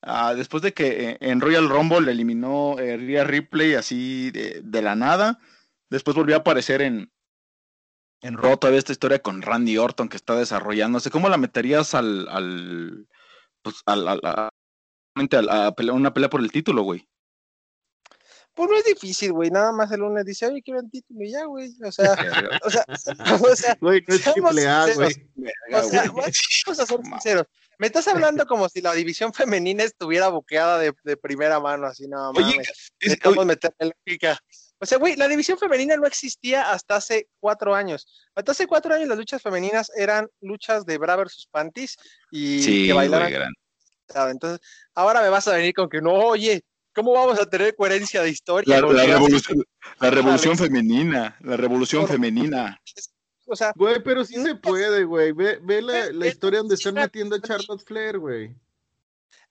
ah, 0.02 0.34
después 0.34 0.62
de 0.62 0.72
que 0.74 1.10
eh, 1.10 1.18
en 1.20 1.40
Royal 1.40 1.68
Rumble 1.68 2.00
le 2.02 2.12
eliminó 2.12 2.78
eh, 2.78 2.96
Rhea 2.96 3.24
Ripley 3.24 3.74
así 3.74 4.30
de, 4.30 4.60
de 4.62 4.82
la 4.82 4.94
nada? 4.96 5.38
Después 5.90 6.16
volvió 6.16 6.36
a 6.36 6.38
aparecer 6.40 6.82
en, 6.82 7.12
en 8.22 8.36
Raw 8.36 8.56
todavía 8.56 8.78
esta 8.78 8.92
historia 8.92 9.20
con 9.20 9.42
Randy 9.42 9.78
Orton 9.78 10.08
que 10.08 10.16
está 10.16 10.34
desarrollándose. 10.34 11.10
¿Cómo 11.10 11.28
la 11.28 11.36
meterías 11.38 11.94
al, 11.94 12.28
al 12.28 13.08
pues 13.62 13.82
al, 13.86 14.08
al- 14.08 14.20
a, 14.24 14.48
a- 14.48 15.92
una 15.92 16.12
pelea 16.14 16.30
por 16.30 16.40
el 16.40 16.52
título, 16.52 16.82
güey? 16.82 17.08
Pues 18.56 18.70
no 18.70 18.76
es 18.78 18.84
difícil, 18.86 19.32
güey. 19.32 19.50
Nada 19.50 19.70
más 19.70 19.92
el 19.92 20.00
lunes 20.00 20.24
dice, 20.24 20.46
oye, 20.46 20.62
quiero 20.62 20.80
el 20.80 20.90
título 20.90 21.22
y 21.22 21.30
ya, 21.30 21.44
güey. 21.44 21.70
O 21.84 21.92
sea, 21.92 22.12
o 22.64 22.70
sea, 22.70 22.84
o 23.52 23.54
sea, 23.54 23.76
Güey, 23.78 24.02
no 24.08 24.14
es 24.14 24.22
triple 24.22 24.66
A, 24.66 24.86
güey. 24.94 25.14
O 25.74 25.82
sea, 25.82 26.04
vamos 26.06 26.26
a 26.80 26.86
ser 26.86 26.98
sinceros. 27.04 27.46
Me 27.78 27.88
estás 27.88 28.08
hablando 28.08 28.46
como 28.46 28.66
si 28.70 28.80
la 28.80 28.94
división 28.94 29.34
femenina 29.34 29.84
estuviera 29.84 30.28
buqueada 30.28 30.78
de, 30.78 30.94
de 31.04 31.16
primera 31.18 31.60
mano, 31.60 31.86
así 31.86 32.08
no 32.08 32.30
Oye, 32.30 32.40
mames. 32.52 32.70
es- 32.70 32.92
Necesitamos 32.98 33.38
oye, 33.38 33.46
meterle 33.46 33.92
lógica. 34.06 34.38
O 34.78 34.86
sea, 34.86 34.96
güey, 34.96 35.16
la 35.16 35.28
división 35.28 35.58
femenina 35.58 35.94
no 35.96 36.06
existía 36.06 36.70
hasta 36.72 36.96
hace 36.96 37.28
cuatro 37.38 37.74
años. 37.74 38.06
Hasta 38.34 38.52
hace 38.52 38.66
cuatro 38.66 38.94
años 38.94 39.08
las 39.08 39.18
luchas 39.18 39.42
femeninas 39.42 39.92
eran 39.94 40.28
luchas 40.40 40.86
de 40.86 40.96
bra 40.96 41.16
versus 41.16 41.46
panties 41.50 41.96
y 42.30 42.62
sí, 42.62 42.86
que 42.86 42.94
¿sabes? 44.08 44.32
Entonces, 44.32 44.66
ahora 44.94 45.20
me 45.20 45.28
vas 45.28 45.46
a 45.46 45.52
venir 45.52 45.74
con 45.74 45.90
que 45.90 46.00
no, 46.00 46.12
oye, 46.12 46.62
¿cómo 46.96 47.12
vamos 47.12 47.38
a 47.38 47.48
tener 47.48 47.76
coherencia 47.76 48.22
de 48.22 48.30
historia? 48.30 48.80
La, 48.80 48.88
la 48.92 49.04
revolución, 49.06 49.62
la 50.00 50.10
revolución 50.10 50.54
Alex. 50.54 50.62
femenina, 50.66 51.36
la 51.40 51.56
revolución 51.56 52.02
Por- 52.02 52.10
femenina. 52.10 52.80
O 53.46 53.54
sea, 53.54 53.72
Güey, 53.76 54.02
pero 54.02 54.24
sí 54.24 54.34
se 54.42 54.56
puede, 54.56 55.04
güey. 55.04 55.30
Ve, 55.30 55.60
ve 55.62 55.80
la, 55.80 56.10
la 56.10 56.26
historia 56.26 56.58
donde 56.58 56.74
están 56.74 56.94
metiendo 56.94 57.36
a 57.36 57.40
Charlotte 57.40 57.84
Flair, 57.86 58.18
güey. 58.18 58.56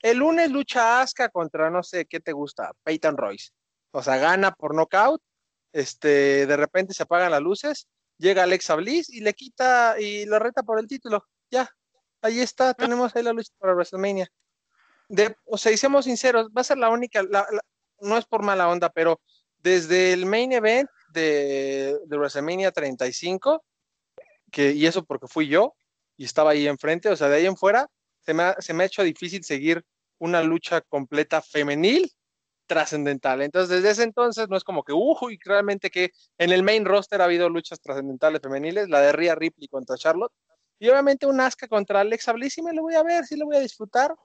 el 0.02 0.18
lunes 0.18 0.52
lucha 0.52 1.00
Asuka 1.02 1.30
contra 1.30 1.70
no 1.70 1.82
sé 1.82 2.06
qué 2.06 2.20
te 2.20 2.34
gusta, 2.34 2.74
Peyton 2.84 3.16
Royce. 3.16 3.52
O 3.92 4.04
sea, 4.04 4.18
gana 4.18 4.52
por 4.52 4.76
knockout, 4.76 5.22
este, 5.72 6.46
de 6.46 6.58
repente 6.58 6.94
se 6.94 7.04
apagan 7.04 7.32
las 7.32 7.42
luces, 7.42 7.88
llega 8.18 8.44
Alexa 8.44 8.76
Bliss 8.76 9.10
y 9.10 9.22
le 9.22 9.34
quita 9.34 9.96
y 10.00 10.26
la 10.26 10.40
reta 10.40 10.64
por 10.64 10.80
el 10.80 10.88
título. 10.88 11.26
Ya, 11.50 11.70
ahí 12.22 12.40
está, 12.42 12.74
tenemos 12.74 13.16
ahí 13.16 13.24
la 13.24 13.32
lucha 13.34 13.54
para 13.58 13.74
WrestleMania. 13.74 14.28
De, 15.08 15.36
o 15.46 15.58
sea, 15.58 15.72
y 15.72 15.78
sinceros, 15.78 16.50
va 16.50 16.62
a 16.62 16.64
ser 16.64 16.78
la 16.78 16.90
única, 16.90 17.24
la- 17.24 17.48
no 18.02 18.18
es 18.18 18.26
por 18.26 18.44
mala 18.44 18.70
onda, 18.70 18.90
pero 18.90 19.22
desde 19.60 20.14
el 20.14 20.26
main 20.26 20.52
event 20.52 20.90
de, 21.10 21.98
de 22.06 22.18
WrestleMania 22.18 22.72
35, 22.72 23.64
que, 24.52 24.72
y 24.72 24.86
eso 24.86 25.04
porque 25.06 25.28
fui 25.28 25.48
yo 25.48 25.76
y 26.18 26.26
estaba 26.26 26.52
ahí 26.52 26.68
enfrente, 26.68 27.10
o 27.10 27.16
sea, 27.16 27.30
de 27.30 27.38
ahí 27.38 27.46
en 27.46 27.58
fuera, 27.58 27.88
se 28.22 28.34
me 28.34 28.44
ha, 28.44 28.56
se 28.62 28.74
me 28.74 28.84
ha 28.84 28.88
hecho 28.88 29.04
difícil 29.04 29.44
seguir 29.44 29.84
una 30.18 30.42
lucha 30.44 30.82
completa 30.82 31.42
femenil 31.42 32.12
trascendental. 32.68 33.42
Entonces, 33.42 33.78
desde 33.78 33.92
ese 33.92 34.04
entonces 34.04 34.48
no 34.50 34.58
es 34.58 34.64
como 34.64 34.84
que, 34.84 34.94
uy, 34.94 35.38
realmente 35.44 35.90
que 35.90 36.12
en 36.38 36.52
el 36.52 36.64
main 36.64 36.86
roster 36.86 37.22
ha 37.22 37.26
habido 37.26 37.50
luchas 37.50 37.80
trascendentales 37.80 38.42
femeniles, 38.42 38.90
la 38.90 39.02
de 39.02 39.12
Rhea 39.12 39.36
Ripley 39.36 39.68
contra 39.68 39.98
Charlotte, 39.98 40.34
y 40.80 40.90
obviamente 40.90 41.26
un 41.26 41.40
Asuka 41.40 41.68
contra 41.68 42.02
Alexa 42.02 42.34
Bliss, 42.34 42.54
sí 42.54 42.62
me 42.62 42.74
lo 42.74 42.82
voy 42.82 42.96
a 42.96 43.04
ver, 43.04 43.26
sí 43.26 43.36
lo 43.38 43.46
voy 43.46 43.58
a 43.58 43.62
disfrutar 43.62 44.16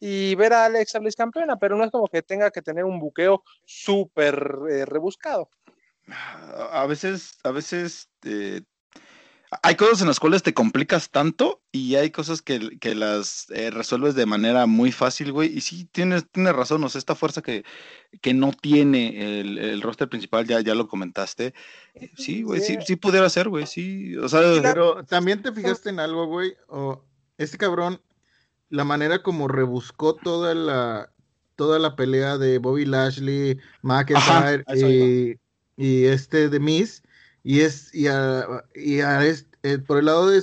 y 0.00 0.34
ver 0.36 0.52
a 0.52 0.64
Alexa 0.64 0.98
Bliss 0.98 1.16
campeona, 1.16 1.56
pero 1.56 1.76
no 1.76 1.84
es 1.84 1.90
como 1.90 2.08
que 2.08 2.22
tenga 2.22 2.50
que 2.50 2.62
tener 2.62 2.84
un 2.84 2.98
buqueo 3.00 3.42
súper 3.64 4.58
eh, 4.70 4.84
rebuscado. 4.84 5.50
a 6.72 6.86
veces, 6.86 7.38
a 7.44 7.50
veces 7.50 8.08
eh, 8.24 8.62
hay 9.62 9.76
cosas 9.76 10.02
en 10.02 10.08
las 10.08 10.20
cuales 10.20 10.42
te 10.42 10.52
complicas 10.52 11.10
tanto 11.10 11.62
y 11.72 11.94
hay 11.94 12.10
cosas 12.10 12.42
que, 12.42 12.78
que 12.78 12.94
las 12.94 13.46
eh, 13.50 13.70
resuelves 13.70 14.14
de 14.14 14.26
manera 14.26 14.66
muy 14.66 14.92
fácil, 14.92 15.32
güey. 15.32 15.56
Y 15.56 15.62
sí, 15.62 15.86
tienes, 15.86 16.30
tienes 16.30 16.54
razón, 16.54 16.84
o 16.84 16.88
sea, 16.88 16.98
esta 16.98 17.14
fuerza 17.14 17.40
que, 17.40 17.64
que 18.20 18.34
no 18.34 18.52
tiene 18.52 19.40
el, 19.40 19.58
el 19.58 19.80
roster 19.80 20.08
principal, 20.08 20.46
ya, 20.46 20.60
ya 20.60 20.74
lo 20.74 20.86
comentaste. 20.86 21.54
Sí, 22.16 22.42
güey, 22.42 22.60
sí, 22.60 22.76
sí 22.86 22.96
pudiera 22.96 23.28
ser, 23.30 23.48
güey, 23.48 23.66
sí. 23.66 24.16
O 24.18 24.28
sea, 24.28 24.40
Pero 24.62 25.04
también 25.04 25.42
te 25.42 25.50
fijaste 25.50 25.88
en 25.88 26.00
algo, 26.00 26.26
güey. 26.26 26.54
O 26.68 27.02
este 27.38 27.56
cabrón, 27.56 28.02
la 28.70 28.84
manera 28.84 29.22
como 29.22 29.48
rebuscó 29.48 30.14
toda 30.14 30.54
la 30.54 31.12
toda 31.56 31.78
la 31.80 31.96
pelea 31.96 32.38
de 32.38 32.58
Bobby 32.58 32.84
Lashley, 32.84 33.58
McIntyre 33.82 34.64
a 34.66 34.72
eso 34.74 34.88
y, 34.88 35.40
y 35.76 36.04
este 36.04 36.48
de 36.48 36.60
Miz 36.60 37.02
y 37.42 37.60
es 37.62 37.92
y 37.94 38.06
a, 38.06 38.46
y 38.74 39.00
a 39.00 39.24
este, 39.24 39.48
eh, 39.64 39.78
por 39.78 39.98
el 39.98 40.04
lado 40.04 40.28
de, 40.28 40.42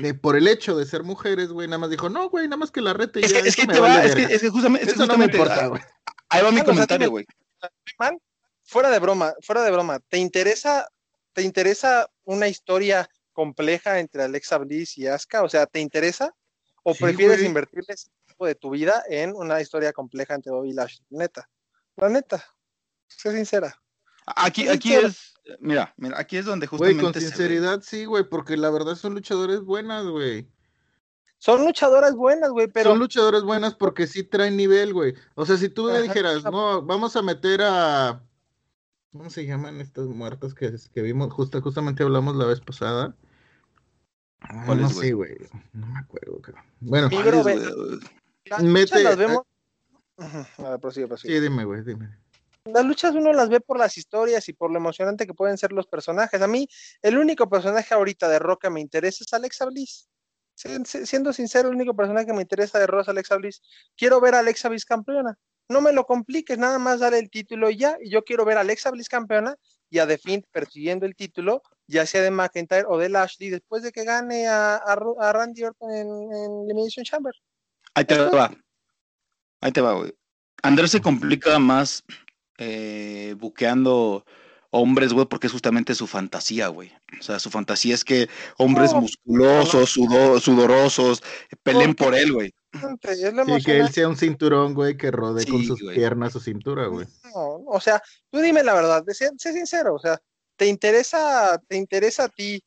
de- 0.00 0.14
por 0.14 0.36
el 0.36 0.46
hecho 0.48 0.76
de 0.76 0.84
ser 0.84 1.02
mujeres, 1.02 1.48
güey, 1.48 1.66
nada 1.66 1.78
más 1.78 1.90
dijo, 1.90 2.10
"No, 2.10 2.28
güey, 2.28 2.46
nada 2.46 2.58
más 2.58 2.70
que 2.70 2.82
la 2.82 2.92
rete 2.92 3.20
y 3.20 3.24
es 3.24 3.32
ya, 3.32 3.42
que, 3.42 3.48
es 3.48 3.56
que 3.56 3.66
te 3.66 3.78
vale 3.78 3.98
va, 3.98 4.04
es 4.04 4.14
que, 4.14 4.20
verga". 4.22 4.34
es 4.34 4.42
que 4.42 4.50
justamente, 4.50 4.86
es 4.86 4.92
que 4.92 5.02
Eso 5.02 5.06
no 5.06 5.18
me 5.18 5.24
justamente, 5.26 5.36
importa, 5.38 5.66
güey. 5.68 5.82
ahí 6.28 6.42
va 6.42 6.50
mi 6.50 6.60
o 6.60 6.64
sea, 6.64 6.72
comentario, 6.74 7.10
güey. 7.10 7.24
Man, 7.98 8.18
fuera 8.64 8.90
de 8.90 8.98
broma, 8.98 9.32
fuera 9.40 9.62
de 9.62 9.70
broma, 9.70 10.00
¿te 10.08 10.18
interesa, 10.18 10.88
te 11.32 11.42
interesa 11.42 12.10
una 12.24 12.48
historia 12.48 13.08
compleja 13.32 13.98
entre 14.00 14.24
Alexa 14.24 14.58
Bliss 14.58 14.98
y 14.98 15.06
Asuka? 15.06 15.42
O 15.42 15.48
sea, 15.48 15.64
¿te 15.66 15.80
interesa? 15.80 16.34
¿O 16.84 16.94
Sí, 16.94 17.02
prefieres 17.02 17.38
güey. 17.38 17.46
invertirle 17.48 17.94
ese 17.94 18.08
tiempo 18.26 18.46
de 18.46 18.54
tu 18.54 18.70
vida 18.70 19.02
en 19.08 19.34
una 19.34 19.60
historia 19.60 19.92
compleja 19.92 20.34
entre 20.34 20.52
Bobby 20.52 20.72
Lashley? 20.72 21.04
Neta, 21.10 21.50
la 21.96 22.08
neta, 22.08 22.44
sé 23.08 23.32
sincera. 23.32 23.80
Aquí, 24.26 24.68
aquí 24.68 24.94
es, 24.94 25.34
mira, 25.60 25.92
mira, 25.96 26.18
aquí 26.18 26.36
es 26.36 26.44
donde 26.44 26.66
Güey, 26.66 26.78
justamente 26.78 27.02
con 27.02 27.12
se 27.14 27.20
ve. 27.20 27.26
sinceridad 27.26 27.82
sí, 27.82 28.04
güey, 28.04 28.24
porque 28.24 28.56
la 28.56 28.70
verdad 28.70 28.94
son 28.94 29.14
luchadores 29.14 29.60
buenas, 29.62 30.04
güey. 30.06 30.48
Son 31.38 31.62
luchadoras 31.64 32.14
buenas, 32.14 32.50
güey, 32.50 32.68
pero 32.68 32.90
Son 32.90 32.98
luchadoras 32.98 33.42
buenas 33.42 33.74
porque 33.74 34.06
sí 34.06 34.22
traen 34.22 34.56
nivel, 34.56 34.94
güey. 34.94 35.14
O 35.34 35.44
sea, 35.44 35.58
si 35.58 35.68
tú 35.68 35.84
me 35.90 36.00
dijeras, 36.00 36.42
no, 36.44 36.80
vamos 36.80 37.16
a 37.16 37.22
meter 37.22 37.60
a. 37.62 38.22
¿Cómo 39.12 39.28
se 39.28 39.44
llaman 39.44 39.80
estas 39.80 40.06
muertas 40.06 40.54
que, 40.54 40.74
que 40.92 41.02
vimos? 41.02 41.32
Justa, 41.32 41.60
justamente 41.60 42.02
hablamos 42.02 42.34
la 42.36 42.46
vez 42.46 42.60
pasada. 42.60 43.14
¿Cuáles, 44.66 44.82
no 44.82 44.90
sé, 44.90 45.12
güey. 45.12 45.36
No 45.72 45.86
me 45.86 45.98
acuerdo, 45.98 46.40
cabrón. 46.40 46.64
Bueno, 46.80 47.08
Mete- 47.08 48.62
luchas 48.62 49.02
las 49.02 49.16
vemos. 49.16 49.42
A 50.18 50.70
ver, 50.70 50.80
prosigue, 50.80 51.06
prosigue. 51.08 51.34
sí, 51.34 51.40
dime, 51.40 51.64
güey, 51.64 51.82
dime. 51.82 52.08
las 52.66 52.84
luchas 52.84 53.14
uno 53.14 53.32
las 53.32 53.48
ve 53.48 53.60
por 53.60 53.78
las 53.78 53.98
historias 53.98 54.48
y 54.48 54.52
por 54.54 54.70
lo 54.70 54.78
emocionante 54.78 55.26
que 55.26 55.34
pueden 55.34 55.58
ser 55.58 55.72
los 55.72 55.86
personajes. 55.86 56.40
A 56.40 56.46
mí, 56.46 56.66
el 57.02 57.18
único 57.18 57.48
personaje 57.50 57.92
ahorita 57.94 58.28
de 58.28 58.38
Rock 58.38 58.62
que 58.62 58.70
me 58.70 58.80
interesa 58.80 59.24
es 59.26 59.32
Alexa 59.34 59.66
Bliss. 59.66 60.08
Si- 60.54 60.68
si- 60.84 61.04
Siendo 61.06 61.32
sincero, 61.32 61.68
el 61.68 61.74
único 61.74 61.94
personaje 61.94 62.26
que 62.26 62.32
me 62.32 62.42
interesa 62.42 62.78
de 62.78 62.86
Rock 62.86 63.02
es 63.02 63.08
Alexa 63.08 63.36
Bliss. 63.36 63.60
Quiero 63.96 64.20
ver 64.20 64.34
a 64.34 64.38
Alexa 64.38 64.68
Bliss 64.68 64.84
campeona. 64.84 65.36
No 65.68 65.80
me 65.80 65.92
lo 65.92 66.04
compliques, 66.06 66.56
nada 66.58 66.78
más 66.78 67.00
dale 67.00 67.18
el 67.18 67.28
título 67.30 67.70
y 67.70 67.76
ya. 67.78 67.96
Y 68.00 68.10
yo 68.10 68.22
quiero 68.22 68.44
ver 68.44 68.56
a 68.58 68.60
Alexa 68.60 68.90
Bliss 68.90 69.08
campeona 69.08 69.56
y 69.90 69.98
a 69.98 70.06
The 70.06 70.18
Fiend 70.18 70.44
persiguiendo 70.52 71.06
el 71.06 71.16
título, 71.16 71.62
ya 71.86 72.06
sea 72.06 72.22
de 72.22 72.30
McIntyre 72.30 72.84
o 72.88 72.98
de 72.98 73.08
Lashley, 73.08 73.50
después 73.50 73.82
de 73.82 73.92
que 73.92 74.04
gane 74.04 74.46
a, 74.46 74.76
a 74.76 74.96
Ru- 74.96 75.16
a 75.20 75.32
Randy 75.32 75.64
Orton 75.64 75.90
en, 75.92 76.06
en 76.08 76.64
Elimination 76.64 77.04
Chamber. 77.04 77.34
Ahí 77.94 78.04
te 78.04 78.16
va. 78.18 78.52
Ahí 79.60 79.72
te 79.72 79.80
va, 79.80 79.94
güey. 79.94 80.14
Andrés 80.62 80.90
se 80.90 81.00
complica 81.00 81.58
más 81.58 82.04
eh, 82.58 83.34
buqueando 83.38 84.24
hombres, 84.70 85.12
güey, 85.12 85.26
porque 85.26 85.46
es 85.46 85.52
justamente 85.52 85.94
su 85.94 86.06
fantasía, 86.06 86.68
güey. 86.68 86.92
O 87.20 87.22
sea, 87.22 87.38
su 87.38 87.50
fantasía 87.50 87.94
es 87.94 88.04
que 88.04 88.28
hombres 88.58 88.92
No, 88.92 89.02
musculosos, 89.02 89.90
sudo- 89.90 90.40
sudorosos, 90.40 91.22
peleen 91.62 91.94
por 91.94 92.14
él, 92.14 92.32
güey. 92.32 92.52
Sí, 92.74 93.64
que 93.64 93.78
él 93.78 93.88
sea 93.90 94.08
un 94.08 94.16
cinturón, 94.16 94.74
güey, 94.74 94.96
que 94.96 95.12
rodee 95.12 95.46
con 95.46 95.62
sus 95.62 95.80
güey. 95.80 95.94
piernas 95.94 96.32
su 96.32 96.40
cintura, 96.40 96.86
güey. 96.88 97.06
No, 97.32 97.62
o 97.66 97.80
sea, 97.80 98.02
tú 98.30 98.40
dime 98.40 98.64
la 98.64 98.74
verdad, 98.74 99.04
sé, 99.12 99.30
sé 99.38 99.52
sincero, 99.52 99.94
o 99.94 99.98
sea, 100.00 100.20
¿te 100.56 100.66
interesa, 100.66 101.60
te 101.68 101.76
interesa 101.76 102.24
a 102.24 102.28
ti 102.28 102.62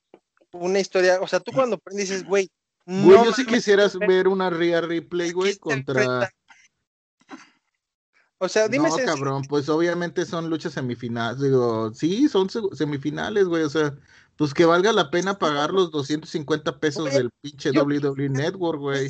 una 0.51 0.79
historia? 0.79 1.19
O 1.21 1.27
sea, 1.27 1.39
tú 1.39 1.51
cuando 1.51 1.79
dices, 1.91 2.23
güey, 2.25 2.49
Güey, 2.89 3.21
yo 3.25 3.33
sí 3.33 3.45
quisieras 3.45 3.99
ver 3.99 4.29
una 4.29 4.49
Ria 4.49 4.79
Replay, 4.79 5.33
güey, 5.33 5.57
contra. 5.57 6.31
O 8.38 8.47
sea, 8.47 8.67
dime 8.67 8.88
No, 8.89 8.95
cabrón, 8.97 9.43
pues 9.49 9.67
obviamente 9.67 10.25
son 10.25 10.49
luchas 10.49 10.73
semifinales. 10.73 11.41
Digo, 11.41 11.91
sí, 11.93 12.29
son 12.29 12.49
se- 12.49 12.61
semifinales, 12.73 13.45
güey. 13.45 13.63
O 13.63 13.69
sea, 13.69 13.93
pues 14.38 14.53
que 14.53 14.63
valga 14.65 14.93
la 14.93 15.09
pena 15.09 15.39
pagar 15.39 15.71
los 15.71 15.91
250 15.91 16.79
pesos 16.79 17.05
Güey, 17.05 17.17
del 17.17 17.31
pinche 17.41 17.73
yo- 17.73 17.83
WWE 17.83 18.29
Network, 18.29 18.79
güey. 18.79 19.09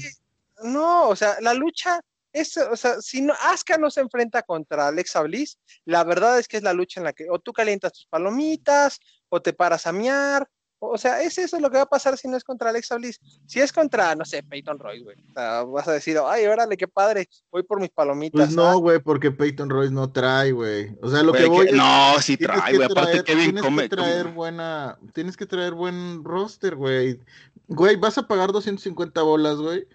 No, 0.64 1.10
o 1.10 1.16
sea, 1.16 1.36
la 1.42 1.54
lucha 1.54 2.00
es, 2.40 2.58
o 2.58 2.76
sea, 2.76 3.02
si 3.02 3.22
no, 3.22 3.34
Asuka 3.42 3.78
no 3.78 3.90
se 3.90 4.02
enfrenta 4.02 4.42
contra 4.44 4.88
Alexa 4.88 5.22
Bliss, 5.22 5.58
la 5.86 6.04
verdad 6.04 6.40
es 6.40 6.48
que 6.48 6.58
es 6.58 6.64
la 6.64 6.74
lucha 6.74 7.00
en 7.00 7.06
la 7.06 7.14
que 7.14 7.30
o 7.30 7.40
tú 7.40 7.54
calientas 7.54 7.94
tus 7.94 8.08
palomitas, 8.08 9.00
o 9.30 9.42
te 9.42 9.54
paras 9.54 9.88
a 9.88 9.92
miar, 9.92 10.48
o 10.80 10.98
sea, 10.98 11.24
es 11.24 11.38
eso 11.40 11.60
lo 11.60 11.72
que 11.72 11.78
va 11.78 11.84
a 11.84 11.88
pasar 11.90 12.18
si 12.18 12.28
no 12.28 12.38
es 12.38 12.44
contra 12.44 12.70
Alexa 12.70 12.96
Bliss. 12.98 13.20
Si 13.48 13.60
es 13.60 13.74
contra, 13.74 14.14
no 14.14 14.26
sé, 14.26 14.44
Peyton 14.44 14.78
Royce, 14.78 15.04
güey, 15.04 15.18
o 15.30 15.34
sea, 15.34 15.64
vas 15.64 15.88
a 15.88 15.94
decir, 15.94 16.20
ay, 16.24 16.46
órale, 16.46 16.78
qué 16.78 16.88
padre, 16.88 17.28
voy 17.52 17.64
por 17.64 17.80
mis 17.80 17.90
palomitas. 17.90 18.48
Pues 18.48 18.56
no, 18.56 18.68
ah, 18.68 18.76
güey, 18.76 19.00
porque 19.00 19.32
Peyton 19.32 19.70
Royce 19.70 19.92
no 19.92 20.12
trae, 20.12 20.52
güey. 20.52 20.96
O 21.02 21.10
sea, 21.10 21.24
lo 21.24 21.34
que 21.34 21.48
voy 21.48 21.66
que- 21.66 21.72
es- 21.72 21.78
no, 21.78 22.14
sí 22.22 22.38
trae, 22.38 22.76
güey. 22.76 22.92
Aparte, 22.92 23.24
Kevin 23.24 23.46
tienes 23.46 23.64
come. 23.64 23.84
que 23.84 23.90
traer 23.90 24.28
buena, 24.28 25.00
tienes 25.14 25.36
que 25.36 25.48
traer 25.48 25.74
buen 25.74 26.24
roster, 26.24 26.76
güey. 26.76 27.20
Güey, 27.68 27.96
vas 27.96 28.18
a 28.20 28.28
pagar 28.28 28.52
250 28.52 29.24
bolas, 29.24 29.58
güey. 29.58 29.88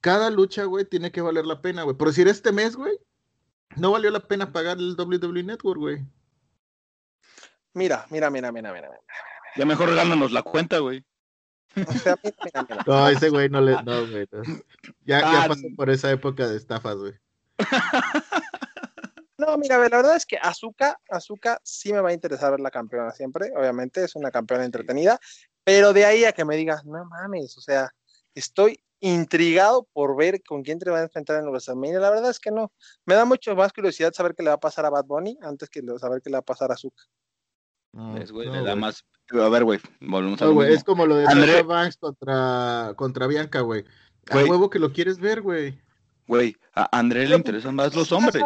Cada 0.00 0.30
lucha, 0.30 0.64
güey, 0.64 0.84
tiene 0.84 1.10
que 1.10 1.20
valer 1.20 1.44
la 1.46 1.60
pena, 1.60 1.82
güey. 1.82 1.96
Por 1.96 2.08
decir, 2.08 2.28
este 2.28 2.52
mes, 2.52 2.76
güey, 2.76 2.96
no 3.76 3.90
valió 3.92 4.10
la 4.10 4.20
pena 4.20 4.52
pagar 4.52 4.78
el 4.78 4.94
WWE 4.96 5.42
Network, 5.42 5.78
güey. 5.80 6.06
Mira, 7.74 8.06
mira, 8.10 8.30
mira, 8.30 8.50
mira, 8.52 8.72
mira. 8.72 8.88
mira. 8.88 9.00
Ya 9.56 9.64
mejor 9.66 9.94
gándanos 9.94 10.32
la 10.32 10.42
cuenta, 10.42 10.78
güey. 10.78 11.04
O 11.86 11.92
sea, 11.92 12.16
mira, 12.22 12.36
mira, 12.44 12.66
mira. 12.68 12.84
No, 12.86 13.08
ese 13.08 13.28
güey 13.30 13.48
no 13.48 13.60
le, 13.60 13.82
no, 13.82 14.06
güey. 14.08 14.26
no. 14.32 14.42
Ya, 15.04 15.20
ya 15.20 15.44
Ah, 15.44 15.48
pasó 15.48 15.66
por 15.76 15.90
esa 15.90 16.10
época 16.10 16.48
de 16.48 16.56
estafas, 16.56 16.96
güey. 16.96 17.14
No, 19.38 19.56
mira, 19.56 19.76
la 19.78 19.82
verdad 19.98 20.16
es 20.16 20.26
que 20.26 20.36
Azuka, 20.36 20.98
Azuka 21.08 21.60
sí 21.62 21.92
me 21.92 22.00
va 22.00 22.08
a 22.10 22.12
interesar 22.12 22.50
ver 22.50 22.58
la 22.58 22.72
campeona 22.72 23.12
siempre, 23.12 23.52
obviamente 23.56 24.02
es 24.02 24.16
una 24.16 24.32
campeona 24.32 24.64
entretenida, 24.64 25.20
pero 25.62 25.92
de 25.92 26.04
ahí 26.04 26.24
a 26.24 26.32
que 26.32 26.44
me 26.44 26.56
digas, 26.56 26.84
no 26.84 27.04
mames, 27.04 27.56
o 27.56 27.60
sea, 27.60 27.88
estoy 28.38 28.80
intrigado 29.00 29.86
por 29.92 30.16
ver 30.16 30.42
con 30.42 30.62
quién 30.62 30.78
te 30.78 30.90
va 30.90 30.98
a 30.98 31.02
enfrentar 31.02 31.38
en 31.38 31.48
WrestleMania, 31.48 32.00
la 32.00 32.10
verdad 32.10 32.30
es 32.30 32.40
que 32.40 32.50
no, 32.50 32.72
me 33.06 33.14
da 33.14 33.24
mucho 33.24 33.54
más 33.54 33.72
curiosidad 33.72 34.12
saber 34.12 34.34
qué 34.34 34.42
le 34.42 34.48
va 34.50 34.56
a 34.56 34.60
pasar 34.60 34.84
a 34.86 34.90
Bad 34.90 35.04
Bunny 35.04 35.38
antes 35.42 35.68
que 35.70 35.82
saber 35.98 36.20
qué 36.20 36.30
le 36.30 36.34
va 36.34 36.40
a 36.40 36.42
pasar 36.42 36.70
a 36.70 36.74
Azuka. 36.74 37.04
No, 37.92 38.16
Es, 38.16 38.32
güey, 38.32 38.48
no, 38.48 38.54
le 38.56 38.62
da 38.64 38.74
más. 38.76 39.04
A 39.30 39.48
ver, 39.48 39.64
güey, 39.64 39.78
volvemos 40.00 40.40
a 40.42 40.46
No, 40.46 40.50
mismo. 40.52 40.62
es 40.64 40.82
como 40.84 41.06
lo 41.06 41.16
de 41.16 41.26
André- 41.26 41.52
Sasha 41.52 41.62
Banks 41.62 41.96
contra, 41.98 42.92
contra 42.96 43.26
Bianca, 43.26 43.60
güey. 43.60 43.84
A 44.30 44.34
Güey. 44.34 44.48
huevo 44.50 44.68
que 44.68 44.78
lo 44.78 44.92
quieres 44.92 45.18
ver, 45.18 45.42
güey. 45.42 45.80
Güey, 46.26 46.56
a 46.74 46.98
André 46.98 47.26
le 47.26 47.36
interesan 47.36 47.74
más 47.74 47.94
los 47.94 48.10
hombres. 48.12 48.42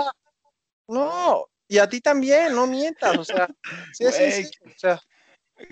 No, 0.89 1.47
y 1.69 1.79
a 1.79 1.89
ti 1.89 2.01
también, 2.01 2.55
no 2.55 2.67
mientas, 2.67 3.17
o 3.19 3.25
sea, 3.25 3.49
sí 3.93 4.05
es 4.05 4.17
Güey. 4.19 4.33
sencillo, 4.33 4.61
o 4.67 4.79
sea, 4.79 5.01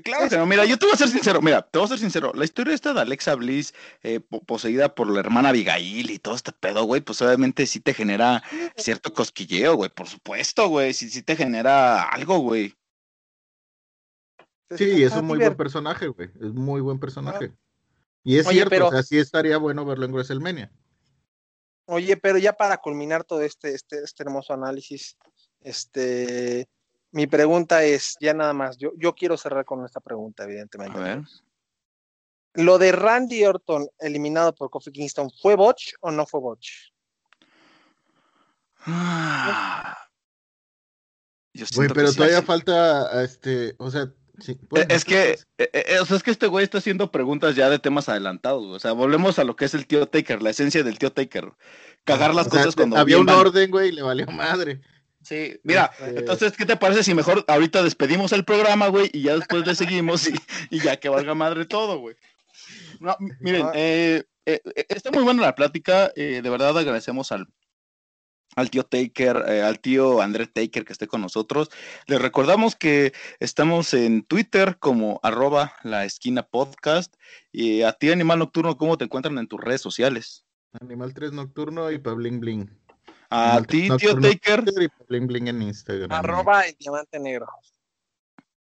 Claro 0.04 0.28
que 0.28 0.36
no, 0.36 0.46
mira, 0.46 0.64
yo 0.64 0.78
te 0.78 0.86
voy 0.86 0.94
a 0.94 0.96
ser 0.98 1.08
sincero, 1.08 1.42
mira, 1.42 1.62
te 1.62 1.78
voy 1.78 1.84
a 1.86 1.88
ser 1.88 1.98
sincero, 1.98 2.32
la 2.34 2.44
historia 2.44 2.74
esta 2.74 2.94
de 2.94 3.00
Alexa 3.00 3.34
Bliss 3.34 3.74
eh, 4.02 4.20
po- 4.20 4.42
poseída 4.42 4.94
por 4.94 5.10
la 5.10 5.20
hermana 5.20 5.50
Abigail 5.50 6.10
y 6.10 6.18
todo 6.18 6.34
este 6.34 6.52
pedo, 6.52 6.84
güey, 6.84 7.00
pues 7.00 7.20
obviamente 7.22 7.66
sí 7.66 7.80
te 7.80 7.92
genera 7.94 8.42
cierto 8.76 9.12
cosquilleo, 9.12 9.74
güey, 9.74 9.90
por 9.90 10.06
supuesto, 10.08 10.68
güey, 10.68 10.94
sí, 10.94 11.10
sí 11.10 11.22
te 11.22 11.36
genera 11.36 12.02
algo, 12.04 12.38
güey. 12.38 12.74
Sí, 14.76 15.02
es 15.02 15.12
un 15.14 15.24
muy 15.26 15.38
buen 15.38 15.56
personaje, 15.56 16.06
güey. 16.08 16.30
Es 16.40 16.52
muy 16.52 16.80
buen 16.80 17.00
personaje. 17.00 17.52
Y 18.22 18.38
es 18.38 18.46
Oye, 18.46 18.56
cierto, 18.58 18.70
pero- 18.70 18.88
o 18.88 18.90
sea, 18.92 19.02
sí 19.02 19.18
estaría 19.18 19.56
bueno 19.58 19.84
verlo 19.84 20.06
en 20.06 20.12
WrestleMania. 20.12 20.70
Oye, 21.86 22.16
pero 22.16 22.38
ya 22.38 22.52
para 22.52 22.76
culminar 22.76 23.24
todo 23.24 23.42
este, 23.42 23.74
este, 23.74 24.04
este 24.04 24.22
hermoso 24.22 24.52
análisis, 24.52 25.16
este, 25.60 26.68
mi 27.12 27.26
pregunta 27.26 27.82
es, 27.84 28.16
ya 28.20 28.34
nada 28.34 28.52
más, 28.52 28.76
yo, 28.78 28.92
yo 28.96 29.14
quiero 29.14 29.36
cerrar 29.36 29.64
con 29.64 29.84
esta 29.84 30.00
pregunta, 30.00 30.42
A 30.42 30.46
evidentemente. 30.46 30.98
ver. 30.98 31.22
¿Lo 32.54 32.78
de 32.78 32.92
Randy 32.92 33.44
Orton 33.44 33.88
eliminado 34.00 34.54
por 34.54 34.70
Kofi 34.70 34.90
Kingston 34.90 35.30
fue 35.40 35.54
botch 35.56 35.92
o 36.00 36.10
no 36.10 36.26
fue 36.26 36.40
botch? 36.40 36.68
Ah. 38.86 39.96
Yo 41.52 41.64
Güey, 41.74 41.88
siento 41.88 41.94
que 41.94 42.00
pero 42.00 42.12
todavía 42.12 42.40
sí. 42.40 42.46
falta, 42.46 43.22
este, 43.24 43.74
o 43.78 43.90
sea, 43.90 44.12
sí. 44.38 44.58
Bueno, 44.70 44.86
Es 44.88 45.04
que, 45.04 45.32
eh, 45.58 45.70
eh, 45.72 45.98
o 46.00 46.06
sea, 46.06 46.16
es 46.16 46.22
que 46.22 46.30
este 46.30 46.46
güey 46.46 46.64
está 46.64 46.78
haciendo 46.78 47.10
preguntas 47.10 47.56
ya 47.56 47.68
de 47.68 47.78
temas 47.78 48.08
adelantados, 48.08 48.62
güey. 48.64 48.76
O 48.76 48.80
sea, 48.80 48.92
volvemos 48.92 49.38
a 49.38 49.44
lo 49.44 49.56
que 49.56 49.64
es 49.64 49.74
el 49.74 49.86
tío 49.86 50.06
Taker, 50.06 50.42
la 50.42 50.50
esencia 50.50 50.82
del 50.82 50.98
tío 50.98 51.12
Taker. 51.12 51.52
Cagar 52.04 52.34
las 52.34 52.46
o 52.46 52.50
sea, 52.50 52.60
cosas 52.60 52.76
cuando 52.76 52.96
había 52.96 53.18
un 53.18 53.26
van. 53.26 53.36
orden, 53.36 53.70
güey, 53.70 53.88
y 53.88 53.92
le 53.92 54.02
valió 54.02 54.26
madre. 54.28 54.80
Sí, 55.22 55.58
mira, 55.64 55.90
Este- 56.00 56.20
entonces, 56.20 56.52
¿qué 56.56 56.64
te 56.64 56.76
parece 56.76 57.04
si 57.04 57.14
mejor 57.14 57.44
ahorita 57.46 57.82
despedimos 57.82 58.32
el 58.32 58.44
programa, 58.44 58.88
güey, 58.88 59.10
y 59.12 59.22
ya 59.22 59.36
después 59.36 59.66
le 59.66 59.74
seguimos 59.74 60.26
y, 60.28 60.34
y 60.70 60.80
ya 60.80 60.96
que 60.98 61.08
valga 61.08 61.34
madre 61.34 61.66
todo, 61.66 61.98
güey? 61.98 62.16
No, 63.00 63.16
miren, 63.40 63.66
Ah. 63.66 63.72
eh, 63.74 64.24
eh, 64.46 64.60
eh, 64.74 64.86
está 64.88 65.10
muy 65.10 65.22
buena 65.22 65.42
la 65.42 65.54
plática, 65.54 66.10
eh, 66.16 66.40
de 66.42 66.50
verdad 66.50 66.76
agradecemos 66.76 67.32
al, 67.32 67.46
al 68.56 68.70
tío 68.70 68.82
Taker, 68.84 69.44
eh, 69.46 69.62
al 69.62 69.78
tío 69.80 70.20
André 70.22 70.46
Taker 70.46 70.84
que 70.84 70.92
esté 70.92 71.06
con 71.06 71.20
nosotros. 71.20 71.70
Les 72.06 72.20
recordamos 72.20 72.74
que 72.74 73.12
estamos 73.38 73.94
en 73.94 74.22
Twitter 74.24 74.76
como 74.78 75.20
arroba 75.22 75.74
la 75.84 76.04
esquina 76.04 76.42
podcast. 76.42 77.14
Y 77.52 77.82
a 77.82 77.92
ti, 77.92 78.10
Animal 78.10 78.40
Nocturno, 78.40 78.76
¿cómo 78.76 78.98
te 78.98 79.04
encuentran 79.04 79.38
en 79.38 79.46
tus 79.46 79.60
redes 79.60 79.80
sociales? 79.82 80.44
Animal 80.80 81.14
3 81.14 81.32
Nocturno 81.32 81.90
y 81.92 81.98
Pabling 81.98 82.40
Bling. 82.40 82.79
A 83.30 83.62
ti, 83.62 83.88
3 83.88 84.00
tío 84.00 84.18
Taker, 84.20 84.64
Y 84.80 84.88
Pabling 84.88 85.26
Bling 85.26 85.48
en 85.48 85.62
Instagram. 85.62 86.10
Arroba 86.12 86.62
el 86.62 86.74
diamante 86.78 87.18
negro. 87.20 87.46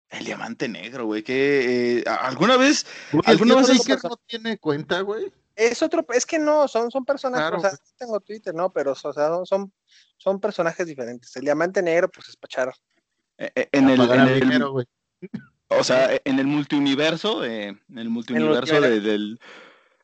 el 0.09 0.25
diamante 0.25 0.67
negro, 0.67 1.05
güey, 1.05 1.23
que 1.23 1.99
eh, 1.99 2.03
¿alguna 2.21 2.57
vez 2.57 2.85
Güey, 3.11 3.23
¿Alguna 3.25 3.55
vez 3.55 3.67
Taker 3.67 3.99
no 4.03 4.17
tiene 4.25 4.57
cuenta, 4.57 5.01
güey. 5.01 5.31
Es 5.55 5.81
otro, 5.81 6.05
es 6.13 6.25
que 6.25 6.37
no, 6.37 6.67
son, 6.67 6.91
son 6.91 7.03
personajes, 7.03 7.41
Claro, 7.49 7.57
o 7.57 7.61
sea, 7.61 7.71
tengo 7.97 8.19
Twitter, 8.19 8.53
¿no? 8.53 8.71
Pero, 8.71 8.91
o 8.91 8.95
sea, 8.95 9.11
son, 9.11 9.45
son, 9.45 9.73
son 10.17 10.39
personajes 10.39 10.85
diferentes. 10.85 11.35
El 11.35 11.45
diamante 11.45 11.81
negro, 11.81 12.09
pues 12.09 12.29
es 12.29 12.35
pachar. 12.35 12.71
Eh, 13.39 13.51
eh, 13.55 13.69
en 13.71 13.89
el, 13.89 13.99
en 14.01 14.11
al 14.19 14.27
el- 14.29 14.39
dinero, 14.39 14.71
güey. 14.71 14.85
o 15.69 15.83
sea, 15.83 16.09
en 16.23 16.39
el 16.39 16.45
multiuniverso, 16.45 17.43
eh, 17.43 17.67
en 17.89 17.97
el 17.97 18.09
multiuniverso 18.09 18.79
de, 18.81 18.99
del 18.99 19.39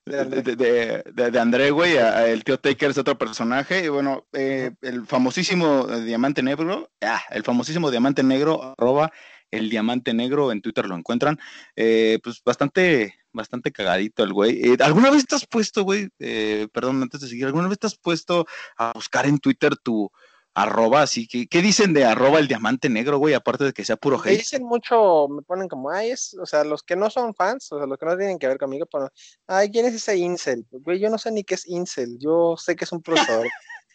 De 0.05 0.17
de, 0.17 0.21
André. 0.21 1.31
de, 1.31 1.39
André, 1.39 1.71
güey, 1.71 1.97
a- 1.97 2.17
a 2.17 2.27
el 2.27 2.43
tío 2.43 2.59
Taker 2.59 2.91
es 2.91 2.97
otro 2.97 3.17
personaje, 3.17 3.85
y 3.85 3.87
bueno, 3.87 4.27
eh, 4.33 4.71
el 4.81 5.05
famosísimo 5.07 5.87
eh, 5.89 6.01
diamante 6.03 6.43
negro, 6.43 6.91
ah, 7.01 7.21
el 7.31 7.43
famosísimo 7.43 7.89
diamante 7.89 8.21
negro, 8.21 8.75
arroba 8.77 9.11
el 9.49 9.69
diamante 9.69 10.13
negro, 10.13 10.51
en 10.51 10.61
Twitter 10.61 10.87
lo 10.87 10.95
encuentran, 10.97 11.39
eh, 11.75 12.19
pues 12.23 12.41
bastante, 12.43 13.15
bastante 13.31 13.71
cagadito 13.71 14.23
el 14.23 14.33
güey. 14.33 14.59
Eh, 14.73 14.77
¿Alguna 14.81 15.09
vez 15.11 15.25
te 15.25 15.35
has 15.35 15.45
puesto, 15.45 15.83
güey, 15.83 16.09
eh, 16.19 16.67
perdón, 16.73 17.01
antes 17.01 17.21
de 17.21 17.27
seguir, 17.29 17.45
alguna 17.45 17.67
vez 17.69 17.79
te 17.79 17.87
has 17.87 17.95
puesto 17.97 18.45
a 18.77 18.91
buscar 18.93 19.25
en 19.25 19.37
Twitter 19.39 19.77
tu 19.77 20.11
arroba, 20.55 21.01
así 21.01 21.27
que, 21.27 21.47
¿qué 21.47 21.61
dicen 21.61 21.93
de 21.93 22.05
arroba 22.05 22.39
el 22.39 22.47
diamante 22.47 22.89
negro, 22.89 23.17
güey, 23.17 23.33
aparte 23.33 23.63
de 23.65 23.73
que 23.73 23.85
sea 23.85 23.95
puro 23.95 24.17
Me 24.23 24.31
hate? 24.31 24.39
dicen 24.39 24.63
mucho, 24.63 25.27
me 25.27 25.41
ponen 25.41 25.67
como, 25.67 25.89
ay, 25.89 26.11
es, 26.11 26.35
o 26.39 26.45
sea, 26.45 26.63
los 26.63 26.83
que 26.83 26.95
no 26.95 27.09
son 27.09 27.33
fans, 27.33 27.71
o 27.71 27.77
sea, 27.77 27.87
los 27.87 27.97
que 27.97 28.05
no 28.05 28.17
tienen 28.17 28.37
que 28.37 28.47
ver 28.47 28.57
conmigo, 28.57 28.85
ponen, 28.85 29.09
ay, 29.47 29.71
¿quién 29.71 29.85
es 29.85 29.95
ese 29.95 30.15
incel? 30.17 30.65
Güey, 30.71 30.99
yo 30.99 31.09
no 31.09 31.17
sé 31.17 31.31
ni 31.31 31.43
qué 31.43 31.55
es 31.55 31.67
incel, 31.67 32.17
yo 32.19 32.55
sé 32.57 32.75
que 32.75 32.83
es 32.85 32.91
un 32.91 33.01
procesador, 33.01 33.47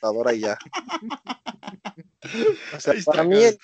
y 0.35 0.41
ya. 0.41 0.59
O 2.77 2.81
sea, 2.81 2.95
para 3.05 3.25
mí 3.25 3.43
el, 3.43 3.59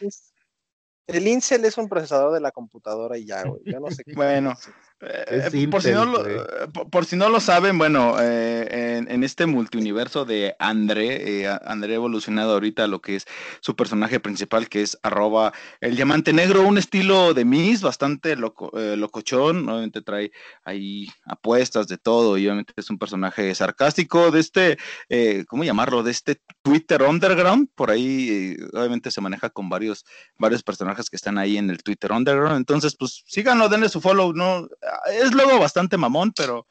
el 1.07 1.28
incel 1.28 1.64
es 1.64 1.76
un 1.76 1.88
procesador 1.88 2.32
de 2.32 2.40
la 2.40 2.51
computadora 2.51 3.18
y 3.18 3.26
ya, 3.26 3.45
güey, 3.45 3.62
yo 3.64 3.80
no 3.80 3.90
sé 3.90 4.05
qué. 4.05 4.14
Bueno, 4.14 4.53
Es 4.53 4.68
Eh, 5.07 5.69
por, 5.71 5.83
si 5.83 5.91
no 5.91 6.05
lo, 6.05 6.27
eh, 6.27 6.69
por, 6.73 6.89
por 6.89 7.05
si 7.05 7.17
no 7.17 7.29
lo 7.29 7.41
saben, 7.41 7.79
bueno, 7.79 8.17
eh, 8.21 8.97
en, 8.99 9.11
en 9.11 9.25
este 9.25 9.47
multiuniverso 9.47 10.25
de 10.25 10.57
André, 10.59 11.43
eh, 11.43 11.59
André 11.65 11.93
ha 11.93 11.97
evolucionado 11.97 12.53
ahorita 12.55 12.87
lo 12.87 13.01
que 13.01 13.17
es 13.17 13.27
su 13.61 13.77
personaje 13.77 14.21
principal, 14.21 14.69
que 14.69 14.83
es 14.83 14.99
arroba 15.03 15.53
el 15.81 15.97
diamante 15.97 16.33
negro, 16.33 16.63
un 16.63 16.79
estilo 16.79 17.35
de 17.35 17.45
Miss 17.45 17.83
bastante 17.83 18.37
loco, 18.37 18.71
eh, 18.79 18.97
locochón, 18.97 19.69
obviamente 19.69 20.03
trae 20.03 20.33
ahí 20.65 21.09
apuestas 21.27 21.87
de 21.87 21.99
todo, 21.99 22.39
y 22.39 22.47
obviamente 22.47 22.73
es 22.77 22.91
un 22.91 22.99
personaje 22.99 23.55
sarcástico 23.55 24.31
de 24.31 24.41
este, 24.41 24.79
eh, 25.09 25.45
¿cómo 25.49 25.65
llamarlo? 25.65 26.03
De 26.03 26.11
este 26.11 26.41
Twitter 26.63 27.03
underground, 27.03 27.69
por 27.75 27.91
ahí 27.91 28.57
eh, 28.59 28.69
obviamente 28.73 29.11
se 29.11 29.21
maneja 29.21 29.51
con 29.51 29.69
varios, 29.69 30.05
varios 30.39 30.63
personajes 30.63 31.11
que 31.11 31.17
están 31.17 31.39
ahí 31.39 31.59
en 31.59 31.71
el 31.71 31.83
Twitter 31.83 32.13
underground, 32.13 32.57
entonces 32.57 32.97
pues 32.97 33.23
síganlo, 33.27 33.69
denle 33.69 33.89
su 33.89 34.01
follow, 34.01 34.33
no, 34.33 34.69
es 35.12 35.32
luego 35.32 35.59
bastante 35.59 35.97
mamón, 35.97 36.32
pero 36.36 36.66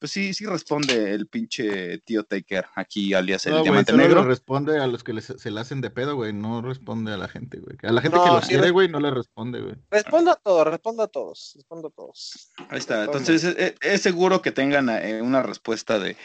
pues 0.00 0.12
sí, 0.12 0.32
sí 0.32 0.46
responde 0.46 1.12
el 1.12 1.26
pinche 1.26 1.98
tío 2.04 2.22
Taker, 2.22 2.66
aquí 2.76 3.14
alias 3.14 3.44
el 3.46 3.54
No, 3.54 3.62
diamante 3.64 3.90
solo 3.90 4.04
negro. 4.04 4.22
responde 4.22 4.78
a 4.78 4.86
los 4.86 5.02
que 5.02 5.12
les- 5.12 5.34
se 5.36 5.50
le 5.50 5.58
hacen 5.60 5.80
de 5.80 5.90
pedo, 5.90 6.14
güey. 6.14 6.32
No 6.32 6.62
responde 6.62 7.12
a 7.12 7.16
la 7.16 7.26
gente, 7.26 7.58
güey. 7.58 7.76
A 7.82 7.90
la 7.90 8.00
gente 8.00 8.16
No, 8.16 8.24
que 8.24 8.30
lo 8.30 8.42
sí 8.42 8.48
quiere, 8.50 8.70
güey, 8.70 8.88
no 8.88 9.00
le 9.00 9.10
responde, 9.10 9.60
güey. 9.60 9.74
Respondo 9.90 10.30
a 10.30 10.36
todos, 10.36 10.66
respondo 10.68 11.02
a 11.02 11.08
todos, 11.08 11.54
respondo 11.56 11.88
a 11.88 11.90
todos. 11.90 12.52
Ahí 12.70 12.78
está. 12.78 13.04
Entonces 13.06 13.42
es, 13.42 13.56
es- 13.58 13.74
es 13.80 14.00
seguro 14.00 14.40
que 14.40 14.52
tengan 14.52 14.88
eh, 14.88 15.20
una 15.20 15.42
respuesta 15.42 15.98
de 15.98 16.16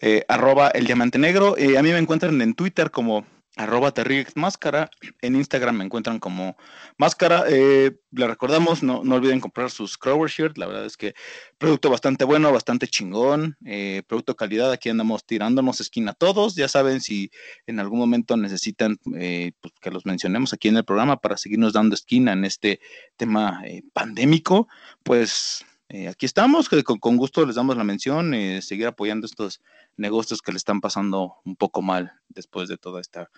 eh, 0.00 0.24
arroba 0.28 0.68
el 0.68 0.86
diamante 0.86 1.18
negro. 1.18 1.56
Eh, 1.58 1.76
a 1.78 1.82
mí 1.82 1.90
me 1.90 1.98
encuentran 1.98 2.40
en 2.40 2.54
Twitter 2.54 2.92
como 2.92 3.26
arroba 3.56 3.92
Máscara. 4.34 4.90
En 5.22 5.34
Instagram 5.34 5.76
me 5.78 5.84
encuentran 5.84 6.18
como 6.20 6.56
Máscara. 6.98 7.44
Eh, 7.48 7.98
les 8.12 8.28
recordamos, 8.28 8.82
no, 8.82 9.02
no 9.02 9.16
olviden 9.16 9.40
comprar 9.40 9.70
sus 9.70 9.98
Crower 9.98 10.30
Shirt. 10.30 10.58
La 10.58 10.66
verdad 10.66 10.84
es 10.84 10.96
que 10.96 11.14
producto 11.58 11.90
bastante 11.90 12.24
bueno, 12.24 12.52
bastante 12.52 12.86
chingón. 12.86 13.56
eh, 13.64 14.02
producto 14.06 14.36
calidad. 14.36 14.70
Aquí 14.70 14.90
andamos 14.90 15.24
tirándonos 15.24 15.80
esquina 15.80 16.12
todos. 16.12 16.54
Ya 16.54 16.68
saben 16.68 17.00
si 17.00 17.30
en 17.66 17.80
algún 17.80 17.98
momento 17.98 18.36
necesitan 18.36 18.98
eh, 19.18 19.52
pues, 19.60 19.74
que 19.80 19.90
los 19.90 20.06
mencionemos 20.06 20.52
aquí 20.52 20.68
en 20.68 20.76
el 20.76 20.84
programa 20.84 21.20
para 21.20 21.36
seguirnos 21.36 21.72
dando 21.72 21.94
esquina 21.94 22.32
en 22.32 22.44
este 22.44 22.80
tema 23.16 23.62
eh, 23.64 23.82
pandémico, 23.92 24.68
pues 25.02 25.64
eh, 25.88 26.08
aquí 26.08 26.26
estamos, 26.26 26.68
con, 26.68 27.16
gusto 27.16 27.46
les 27.46 27.56
damos 27.56 27.76
la 27.76 27.84
mención, 27.84 28.34
seguir 28.60 28.86
apoyando 28.86 29.26
estos 29.26 29.62
negocios 29.96 30.42
que 30.42 30.52
le 30.52 30.58
están 30.58 30.80
pasando 30.80 31.36
un 31.44 31.56
poco 31.56 31.82
mal 31.82 32.12
después 32.28 32.68
de 32.68 32.76
toda 32.76 33.00
esta 33.00 33.30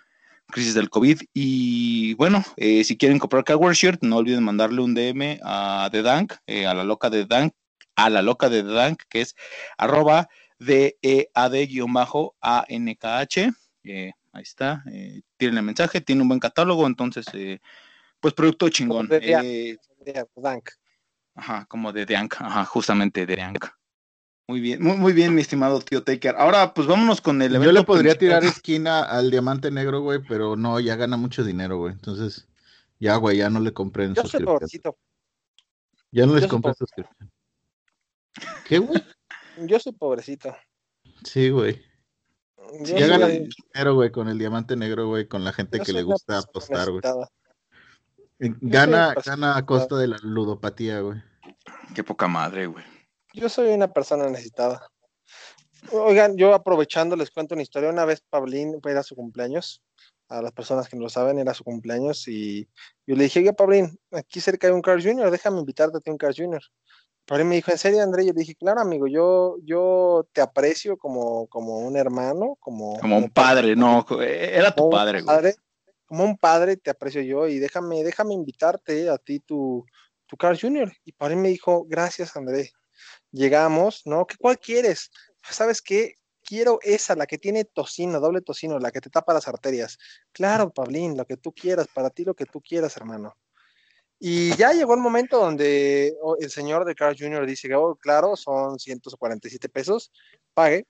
crisis 0.51 0.73
del 0.73 0.89
COVID. 0.89 1.21
Y 1.33 2.13
bueno, 2.15 2.43
eh, 2.57 2.83
si 2.83 2.97
quieren 2.97 3.19
comprar 3.19 3.43
Cowboy 3.43 3.73
Shirt, 3.73 4.03
no 4.03 4.17
olviden 4.17 4.43
mandarle 4.43 4.81
un 4.81 4.93
DM 4.93 5.39
a 5.43 5.89
The 5.91 6.01
Dank, 6.01 6.33
eh, 6.47 6.65
a 6.65 6.73
la 6.73 6.83
loca 6.83 7.09
de 7.09 7.25
Dank, 7.25 7.53
a 7.95 8.09
la 8.09 8.21
loca 8.21 8.49
de 8.49 8.63
The 8.63 8.69
Dank, 8.69 9.03
que 9.09 9.21
es 9.21 9.35
arroba 9.77 10.27
D-E-A-D-A-N-K-H. 10.59 11.61
Eh, 13.83 14.11
ahí 14.33 14.43
está, 14.43 14.83
eh, 14.91 15.21
tienen 15.37 15.57
el 15.57 15.63
mensaje, 15.63 16.01
tiene 16.01 16.21
un 16.21 16.27
buen 16.27 16.39
catálogo, 16.39 16.85
entonces, 16.85 17.25
eh, 17.33 17.59
pues 18.19 18.33
producto 18.33 18.69
chingón. 18.69 19.07
de 19.07 19.19
Dank. 19.19 19.45
Eh, 19.45 19.77
Dank. 20.35 20.69
Ajá, 21.35 21.65
como 21.67 21.93
de 21.93 22.05
Deank, 22.05 22.35
ajá, 22.41 22.65
justamente 22.65 23.25
de 23.25 23.35
Deank. 23.35 23.65
Muy 24.49 24.61
bien, 24.61 24.81
muy, 24.81 24.97
muy 24.97 25.13
bien, 25.13 25.35
mi 25.35 25.41
estimado 25.41 25.79
tío 25.79 26.01
Taker. 26.03 26.35
Ahora, 26.35 26.73
pues 26.73 26.87
vámonos 26.87 27.21
con 27.21 27.39
el 27.43 27.51
Yo 27.51 27.57
evento 27.57 27.71
le 27.71 27.83
podría 27.83 28.15
principal. 28.15 28.39
tirar 28.39 28.43
esquina 28.51 29.01
al 29.03 29.29
diamante 29.29 29.69
negro, 29.69 30.01
güey, 30.01 30.23
pero 30.27 30.55
no, 30.55 30.79
ya 30.79 30.95
gana 30.95 31.17
mucho 31.17 31.43
dinero, 31.43 31.77
güey. 31.77 31.93
Entonces, 31.93 32.47
ya, 32.99 33.15
güey, 33.17 33.37
ya 33.37 33.51
no 33.51 33.59
le 33.59 33.73
compré 33.73 34.05
en 34.05 34.15
Yo 34.15 34.23
soy 34.23 34.31
suscripción. 34.31 34.55
pobrecito, 34.55 34.97
Ya 36.11 36.25
no 36.25 36.33
les 36.33 36.41
yo 36.41 36.47
soy 36.47 36.49
compré 36.49 36.73
suscripción. 36.73 37.31
¿Qué, 38.65 38.79
güey? 38.79 39.03
yo 39.67 39.79
soy 39.79 39.93
pobrecito. 39.93 40.55
Sí, 41.23 41.51
güey. 41.51 41.83
Yo 42.57 42.97
Ya 42.97 43.01
soy- 43.01 43.07
gana 43.07 43.27
dinero, 43.27 43.93
güey, 43.93 44.11
con 44.11 44.29
el 44.29 44.39
diamante 44.39 44.75
negro, 44.75 45.07
güey, 45.09 45.27
con 45.27 45.43
la 45.43 45.53
gente 45.53 45.77
yo 45.77 45.83
que 45.83 45.91
soy 45.91 46.01
le 46.01 46.03
gusta 46.05 46.39
apostar, 46.39 46.89
güey. 46.89 47.03
Gana, 48.39 49.13
gana 49.23 49.57
a 49.57 49.65
costa 49.67 49.95
de 49.95 50.07
la 50.07 50.17
ludopatía, 50.23 51.01
güey. 51.01 51.21
Qué 51.93 52.03
poca 52.03 52.27
madre, 52.27 52.65
güey. 52.65 52.83
Yo 53.33 53.49
soy 53.49 53.71
una 53.71 53.91
persona 53.91 54.29
necesitada. 54.29 54.87
Oigan, 55.91 56.35
yo 56.37 56.53
aprovechando 56.53 57.15
les 57.15 57.31
cuento 57.31 57.55
una 57.55 57.63
historia. 57.63 57.89
Una 57.89 58.05
vez 58.05 58.21
Pablín 58.29 58.79
era 58.85 59.03
su 59.03 59.15
cumpleaños. 59.15 59.81
A 60.27 60.43
las 60.43 60.51
personas 60.51 60.87
que 60.87 60.95
no 60.95 61.03
lo 61.03 61.09
saben, 61.09 61.39
era 61.39 61.53
su 61.55 61.63
cumpleaños. 61.63 62.27
Y 62.27 62.67
yo 63.07 63.15
le 63.15 63.23
dije, 63.23 63.39
oye, 63.39 63.53
Pablín, 63.53 63.99
aquí 64.11 64.39
cerca 64.39 64.67
hay 64.67 64.73
un 64.73 64.81
Carl 64.81 65.01
Jr., 65.01 65.31
déjame 65.31 65.59
invitarte 65.59 65.97
a 65.97 66.11
un 66.11 66.17
Carl 66.17 66.35
Jr. 66.35 66.61
Pablín 67.25 67.47
me 67.47 67.55
dijo, 67.55 67.71
¿en 67.71 67.77
serio, 67.77 68.01
André? 68.01 68.25
Yo 68.25 68.33
le 68.33 68.39
dije, 68.39 68.55
claro, 68.55 68.81
amigo, 68.81 69.07
yo, 69.07 69.57
yo 69.63 70.27
te 70.33 70.41
aprecio 70.41 70.97
como, 70.97 71.47
como 71.47 71.77
un 71.77 71.95
hermano, 71.95 72.57
como, 72.59 72.99
Como 72.99 73.17
un 73.17 73.29
padre, 73.29 73.75
no, 73.75 74.05
era 74.19 74.71
tu 74.71 74.83
como 74.83 74.87
un 74.87 74.91
padre, 74.91 75.21
güey. 75.21 75.35
padre, 75.35 75.55
como 76.05 76.23
un 76.23 76.37
padre 76.37 76.77
te 76.77 76.89
aprecio 76.89 77.21
yo 77.21 77.47
y 77.47 77.59
déjame, 77.59 78.03
déjame 78.03 78.33
invitarte 78.33 79.09
a 79.09 79.17
ti 79.19 79.39
tu, 79.39 79.85
tu 80.25 80.37
Carl 80.37 80.59
Jr. 80.59 80.91
Y 81.05 81.11
Pablín 81.11 81.41
me 81.41 81.49
dijo, 81.49 81.85
gracias, 81.87 82.35
André. 82.35 82.71
Llegamos, 83.31 84.01
¿no? 84.05 84.25
¿Qué, 84.25 84.35
¿Cuál 84.37 84.59
quieres? 84.59 85.11
¿Sabes 85.43 85.81
qué? 85.81 86.15
Quiero 86.43 86.79
esa, 86.81 87.15
la 87.15 87.27
que 87.27 87.37
tiene 87.37 87.65
tocino, 87.65 88.19
doble 88.19 88.41
tocino, 88.41 88.79
la 88.79 88.91
que 88.91 89.01
te 89.01 89.09
tapa 89.09 89.33
las 89.33 89.47
arterias. 89.47 89.97
Claro, 90.31 90.71
Pablín, 90.71 91.15
lo 91.15 91.25
que 91.25 91.37
tú 91.37 91.51
quieras, 91.51 91.87
para 91.93 92.09
ti 92.09 92.23
lo 92.23 92.33
que 92.33 92.45
tú 92.45 92.61
quieras, 92.61 92.97
hermano. 92.97 93.35
Y 94.19 94.55
ya 94.57 94.73
llegó 94.73 94.93
el 94.95 94.99
momento 94.99 95.39
donde 95.39 96.13
oh, 96.21 96.35
el 96.39 96.49
señor 96.49 96.83
de 96.85 96.93
Carl 96.93 97.15
Jr. 97.17 97.45
dice, 97.45 97.73
oh, 97.75 97.95
claro, 97.95 98.35
son 98.35 98.77
147 98.77 99.69
pesos, 99.69 100.11
pague. 100.53 100.85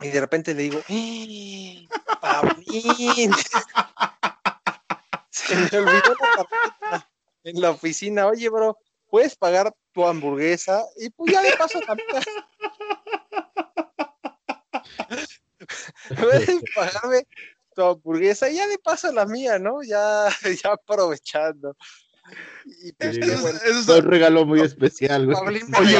Y 0.00 0.08
de 0.08 0.20
repente 0.20 0.54
le 0.54 0.62
digo, 0.62 0.80
¡Eh, 0.88 1.86
Pablín, 2.20 3.32
se 5.30 5.56
me 5.56 5.64
olvidó 5.78 6.14
la 6.20 6.44
tarjeta 6.44 7.10
en 7.44 7.60
la 7.60 7.70
oficina. 7.70 8.26
Oye, 8.26 8.48
bro, 8.48 8.78
¿puedes 9.14 9.36
pagar 9.36 9.72
tu 9.92 10.04
hamburguesa? 10.04 10.82
Y 10.96 11.08
pues 11.10 11.32
ya 11.32 11.40
de 11.40 11.52
paso 11.56 11.78
también. 11.86 12.08
Puedes 16.20 16.50
pagarme 16.74 17.24
tu 17.76 17.82
hamburguesa 17.84 18.50
y 18.50 18.56
ya 18.56 18.66
de 18.66 18.76
paso 18.78 19.12
la 19.12 19.24
mía, 19.24 19.60
¿no? 19.60 19.84
Ya, 19.84 20.26
ya 20.64 20.72
aprovechando. 20.72 21.76
Y 22.82 22.90
pues, 22.90 23.14
Sí, 23.14 23.20
bueno. 23.20 23.58
Eso 23.64 23.82
Fue 23.84 23.98
un 23.98 24.04
es- 24.04 24.10
regalo 24.10 24.44
muy 24.46 24.62
especial, 24.62 25.26
güey. 25.26 25.36
Pablín 25.36 25.72
Oye, 25.78 25.96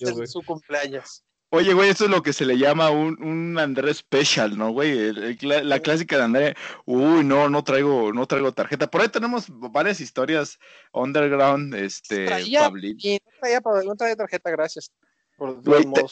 en 0.00 0.12
güey. 0.14 0.26
su 0.26 0.42
cumpleaños. 0.42 1.24
Oye, 1.54 1.72
güey, 1.74 1.90
eso 1.90 2.04
es 2.04 2.10
lo 2.10 2.22
que 2.22 2.32
se 2.32 2.44
le 2.44 2.58
llama 2.58 2.90
un, 2.90 3.22
un 3.22 3.58
Andrés 3.58 3.98
Special, 3.98 4.56
¿no, 4.58 4.70
güey? 4.70 4.90
El- 4.90 5.22
el 5.22 5.38
cla- 5.38 5.62
la 5.62 5.80
clásica 5.80 6.16
de 6.16 6.22
Andrés. 6.24 6.54
Uy, 6.84 7.24
no, 7.24 7.48
no 7.48 7.62
traigo, 7.64 8.12
no 8.12 8.26
traigo 8.26 8.52
tarjeta. 8.52 8.90
Por 8.90 9.00
ahí 9.02 9.08
tenemos 9.08 9.46
varias 9.48 10.00
historias 10.00 10.58
underground, 10.92 11.74
este, 11.74 12.26
Traía, 12.26 12.60
Pablín. 12.60 12.96
y 13.00 13.14
no 13.24 13.30
traía, 13.40 13.60
no 13.84 13.96
traía 13.96 14.16
tarjeta, 14.16 14.50
gracias. 14.50 14.90
Por 15.36 15.62
Güey, 15.62 15.84
te- 15.92 16.02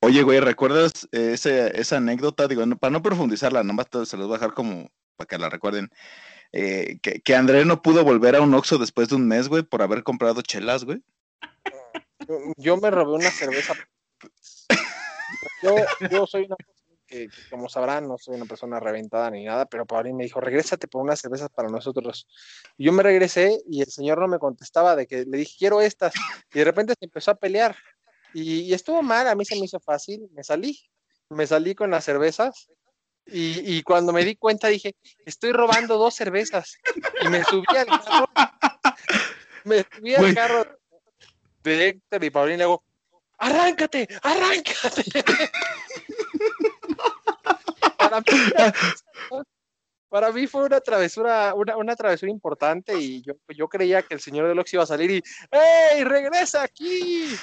Oye, 0.00 0.22
güey, 0.22 0.38
¿recuerdas 0.40 1.08
eh, 1.10 1.36
esa 1.74 1.96
anécdota? 1.96 2.46
Digo, 2.46 2.64
no- 2.66 2.78
para 2.78 2.92
no 2.92 3.02
profundizarla, 3.02 3.64
nomás 3.64 3.86
se 4.04 4.16
los 4.16 4.26
voy 4.28 4.36
a 4.36 4.38
dejar 4.38 4.54
como 4.54 4.90
para 5.16 5.26
que 5.26 5.38
la 5.38 5.48
recuerden. 5.48 5.90
Eh, 6.52 6.98
que, 7.02 7.20
que 7.20 7.34
André 7.36 7.64
no 7.64 7.82
pudo 7.82 8.04
volver 8.04 8.36
a 8.36 8.40
un 8.40 8.54
Oxxo 8.54 8.78
después 8.78 9.08
de 9.08 9.16
un 9.16 9.26
mes, 9.28 9.48
güey, 9.48 9.62
por 9.64 9.82
haber 9.82 10.02
comprado 10.02 10.40
chelas, 10.42 10.84
güey. 10.84 11.02
Yo 12.56 12.76
me 12.76 12.90
robé 12.90 13.16
una 13.16 13.30
cerveza. 13.30 13.74
Yo, 15.62 15.76
yo 16.10 16.26
soy 16.26 16.44
una 16.44 16.56
persona 16.56 16.98
que, 17.06 17.28
que, 17.28 17.50
como 17.50 17.68
sabrán, 17.68 18.06
no 18.08 18.18
soy 18.18 18.36
una 18.36 18.44
persona 18.44 18.80
reventada 18.80 19.30
ni 19.30 19.44
nada, 19.44 19.66
pero 19.66 19.86
Paulín 19.86 20.16
me 20.16 20.24
dijo, 20.24 20.40
regrésate 20.40 20.88
por 20.88 21.02
unas 21.02 21.20
cervezas 21.20 21.48
para 21.50 21.68
nosotros. 21.68 22.26
Y 22.76 22.84
yo 22.84 22.92
me 22.92 23.02
regresé 23.02 23.60
y 23.68 23.82
el 23.82 23.88
señor 23.88 24.18
no 24.18 24.28
me 24.28 24.38
contestaba 24.38 24.96
de 24.96 25.06
que 25.06 25.24
le 25.24 25.38
dije, 25.38 25.56
quiero 25.58 25.80
estas. 25.80 26.14
Y 26.52 26.58
de 26.58 26.64
repente 26.64 26.94
se 26.98 27.04
empezó 27.04 27.30
a 27.30 27.36
pelear. 27.36 27.76
Y, 28.34 28.60
y 28.60 28.74
estuvo 28.74 29.02
mal, 29.02 29.26
a 29.28 29.34
mí 29.34 29.44
se 29.44 29.56
me 29.56 29.64
hizo 29.64 29.80
fácil, 29.80 30.28
me 30.32 30.44
salí. 30.44 30.78
Me 31.30 31.46
salí 31.46 31.74
con 31.74 31.90
las 31.90 32.04
cervezas. 32.04 32.68
Y, 33.26 33.76
y 33.76 33.82
cuando 33.82 34.12
me 34.12 34.24
di 34.24 34.36
cuenta 34.36 34.68
dije, 34.68 34.96
estoy 35.26 35.52
robando 35.52 35.98
dos 35.98 36.14
cervezas. 36.14 36.78
Y 37.22 37.28
me 37.28 37.44
subí 37.44 37.66
al 37.76 37.86
carro. 37.86 38.26
Me 39.64 39.84
subí 39.84 40.14
al 40.14 40.34
carro 40.34 40.78
de 41.62 41.88
Héctor 41.88 42.24
y 42.24 42.30
Paulín 42.30 42.54
y 42.54 42.58
le 42.58 42.64
hago, 42.64 42.82
arráncate, 43.38 44.08
arráncate. 44.22 45.04
para, 47.98 48.20
mí, 48.20 48.26
para 50.08 50.32
mí 50.32 50.46
fue 50.46 50.64
una 50.64 50.80
travesura, 50.80 51.54
una, 51.54 51.76
una 51.76 51.96
travesura 51.96 52.30
importante 52.30 52.98
y 52.98 53.22
yo, 53.22 53.34
yo 53.48 53.68
creía 53.68 54.02
que 54.02 54.14
el 54.14 54.20
señor 54.20 54.48
del 54.48 54.58
Ox 54.58 54.74
iba 54.74 54.82
a 54.82 54.86
salir 54.86 55.10
y 55.10 55.22
¡Ey, 55.50 56.04
regresa 56.04 56.62
aquí! 56.62 57.34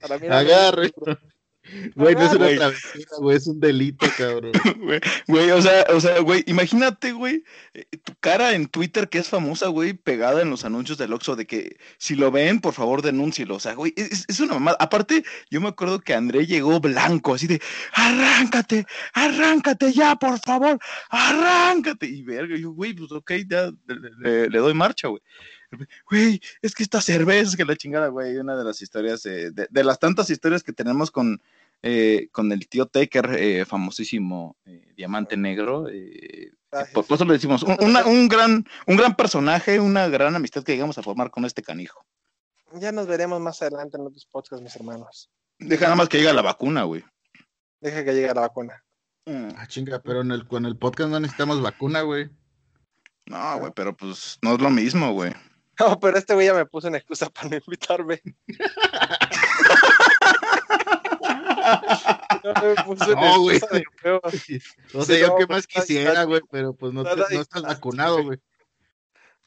Para 0.00 0.18
mí 0.18 0.28
Agarre. 0.28 0.92
Güey, 1.94 2.14
no 2.14 2.22
es 2.22 2.32
una 2.32 2.48
travesura, 2.56 3.04
güey, 3.18 3.36
es 3.36 3.46
un 3.46 3.60
delito, 3.60 4.06
cabrón. 4.16 4.52
Güey, 4.80 5.00
Güey, 5.26 5.50
o 5.50 5.60
sea, 5.60 5.84
o 5.94 6.00
sea, 6.00 6.20
güey, 6.20 6.42
imagínate, 6.46 7.12
güey, 7.12 7.44
eh, 7.74 7.84
tu 8.04 8.14
cara 8.20 8.54
en 8.54 8.66
Twitter 8.68 9.08
que 9.08 9.18
es 9.18 9.28
famosa, 9.28 9.68
güey, 9.68 9.92
pegada 9.92 10.40
en 10.42 10.50
los 10.50 10.64
anuncios 10.64 10.96
del 10.98 11.12
Oxxo 11.12 11.36
de 11.36 11.46
que 11.46 11.76
si 11.98 12.14
lo 12.14 12.30
ven, 12.30 12.60
por 12.60 12.72
favor, 12.74 13.02
denúncielo. 13.02 13.56
O 13.56 13.60
sea, 13.60 13.74
güey, 13.74 13.92
es, 13.96 14.24
es 14.28 14.40
una 14.40 14.54
mamada. 14.54 14.76
Aparte, 14.80 15.24
yo 15.50 15.60
me 15.60 15.68
acuerdo 15.68 16.00
que 16.00 16.14
André 16.14 16.46
llegó 16.46 16.80
blanco, 16.80 17.34
así 17.34 17.46
de, 17.46 17.60
arráncate, 17.92 18.86
arráncate 19.12 19.92
ya, 19.92 20.16
por 20.16 20.38
favor, 20.40 20.78
arráncate. 21.10 22.06
Y 22.06 22.22
verga, 22.22 22.56
yo, 22.56 22.70
güey, 22.72 22.94
pues 22.94 23.12
ok, 23.12 23.32
ya 23.48 23.70
le, 23.86 24.10
le- 24.18 24.48
le 24.50 24.58
doy 24.58 24.74
marcha, 24.74 25.08
güey. 25.08 25.22
Güey, 26.10 26.40
es 26.62 26.74
que 26.74 26.82
esta 26.82 27.02
cerveza, 27.02 27.54
que 27.54 27.64
la 27.66 27.76
chingada, 27.76 28.08
güey, 28.08 28.38
una 28.38 28.56
de 28.56 28.64
las 28.64 28.80
historias, 28.80 29.26
eh, 29.26 29.50
de, 29.50 29.66
de 29.68 29.84
las 29.84 29.98
tantas 29.98 30.30
historias 30.30 30.62
que 30.62 30.72
tenemos 30.72 31.10
con, 31.10 31.42
eh, 31.82 32.28
con 32.32 32.50
el 32.52 32.68
tío 32.68 32.86
Taker, 32.86 33.34
eh, 33.38 33.64
famosísimo 33.64 34.56
eh, 34.64 34.92
Diamante 34.96 35.36
Negro. 35.36 35.88
eh, 35.88 36.50
Gracias. 36.70 36.92
por, 37.06 37.14
eso 37.16 37.24
le 37.24 37.32
decimos, 37.34 37.62
un, 37.62 37.76
una- 37.80 38.04
un 38.04 38.28
gran, 38.28 38.64
un 38.86 38.96
gran 38.96 39.14
personaje, 39.16 39.80
una 39.80 40.08
gran 40.08 40.34
amistad 40.36 40.62
que 40.62 40.72
llegamos 40.72 40.98
a 40.98 41.02
formar 41.02 41.30
con 41.30 41.44
este 41.44 41.62
canijo. 41.62 42.04
Ya 42.74 42.92
nos 42.92 43.06
veremos 43.06 43.40
más 43.40 43.62
adelante 43.62 43.96
en 43.96 44.06
otros 44.06 44.26
podcasts, 44.26 44.62
mis 44.62 44.76
hermanos. 44.76 45.30
Deja 45.58 45.84
nada 45.86 45.96
más 45.96 46.08
que 46.08 46.18
llegue 46.18 46.32
la 46.34 46.42
vacuna, 46.42 46.82
güey. 46.82 47.02
Deja 47.80 48.04
que 48.04 48.12
llegue 48.12 48.26
la 48.34 48.42
vacuna. 48.42 48.84
Mm. 49.24 49.48
Ah, 49.56 49.66
chinga, 49.66 50.00
pero 50.00 50.20
en 50.20 50.30
el, 50.32 50.46
con 50.46 50.66
el 50.66 50.76
podcast 50.76 51.10
no 51.10 51.18
necesitamos 51.20 51.62
vacuna, 51.62 52.02
güey. 52.02 52.28
No, 53.26 53.58
güey, 53.60 53.72
pero 53.74 53.96
pues 53.96 54.38
no 54.42 54.54
es 54.54 54.60
lo 54.60 54.70
mismo, 54.70 55.12
güey. 55.12 55.32
No, 55.80 56.00
pero 56.00 56.18
este 56.18 56.34
güey 56.34 56.46
ya 56.48 56.54
me 56.54 56.66
puso 56.66 56.88
una 56.88 56.96
excusa 56.98 57.30
para 57.30 57.50
no 57.50 57.56
invitarme. 57.64 58.20
Me 62.44 62.84
una 62.86 63.06
No, 63.06 63.40
güey. 63.40 63.60
O 64.94 65.04
sea, 65.04 65.16
Sí, 65.16 65.20
yo 65.20 65.28
no, 65.28 65.36
qué 65.36 65.46
pues, 65.46 65.48
más 65.48 65.66
quisiera, 65.66 66.24
güey, 66.24 66.40
pero 66.50 66.74
pues 66.74 66.92
no, 66.92 67.04
te- 67.04 67.10
Está 67.20 67.34
no 67.34 67.40
estás 67.40 67.62
vacunado, 67.62 68.22
güey. 68.22 68.38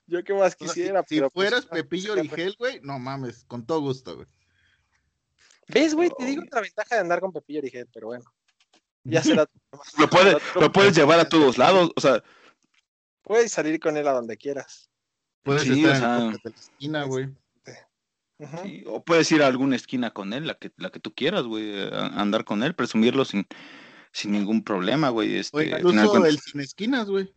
Yo 0.08 0.24
qué 0.24 0.34
más 0.34 0.56
O 0.60 0.66
sea, 0.66 0.68
si- 0.74 0.82
quisiera. 0.82 1.04
si, 1.08 1.16
pero, 1.16 1.30
pues, 1.30 1.50
fueras 1.50 1.66
Pepillo 1.66 2.14
Origel, 2.14 2.56
güey, 2.60 2.80
no 2.82 3.00
mames, 3.00 3.46
con 3.46 3.66
todo 3.66 3.80
gusto, 3.82 4.16
güey. 4.16 4.28
¿Ves, 5.68 5.96
güey? 5.96 6.10
Te 6.18 6.26
digo 6.26 6.44
otra 6.46 6.62
ventaja 6.62 6.96
de 6.96 7.02
andar 7.02 7.22
con 7.22 7.32
Pepillo 7.32 7.60
Origel, 7.60 7.88
pero 7.94 8.08
bueno. 8.08 8.26
Ya 9.04 9.24
será. 9.24 9.48
Lo, 9.98 10.10
puede, 10.10 10.38
lo 10.60 10.72
puedes 10.72 10.96
llevar 10.96 11.20
a 11.20 11.30
todos 11.30 11.58
lados, 11.58 11.92
o 11.96 12.02
sea, 12.02 12.22
Puedes 13.24 13.52
salir 13.52 13.80
con 13.80 13.96
él 13.98 14.08
a 14.08 14.14
donde 14.14 14.36
quieras. 14.36 14.90
Puedes 15.44 15.62
Sí, 15.62 15.86
estar 15.86 16.20
o 16.20 16.26
en 16.26 16.32
la 16.44 16.52
esquina, 16.52 17.04
güey. 17.06 17.30
Sí, 18.64 18.84
o 18.88 19.04
puedes 19.04 19.32
ir 19.32 19.44
a 19.44 19.48
alguna 19.48 19.76
esquina 19.76 20.12
con 20.12 20.34
él, 20.34 20.48
la 20.48 20.56
que, 20.56 20.72
la 20.78 20.90
que 20.90 21.00
tú 21.00 21.14
quieras, 21.14 21.44
güey, 21.44 21.80
a- 21.92 22.08
andar 22.20 22.44
con 22.46 22.64
él, 22.64 22.74
presumirlo 22.76 23.24
sin, 23.26 23.46
sin 24.12 24.32
ningún 24.32 24.64
problema, 24.64 25.10
güey. 25.10 25.36
Este, 25.36 25.56
O 25.58 25.60
al 25.60 25.66
final 25.68 25.82
de 25.84 25.90
incluso 25.90 26.10
cuentas- 26.12 26.32
el 26.34 26.40
sin 26.40 26.62
esquinas, 26.62 27.08
güey. 27.10 27.34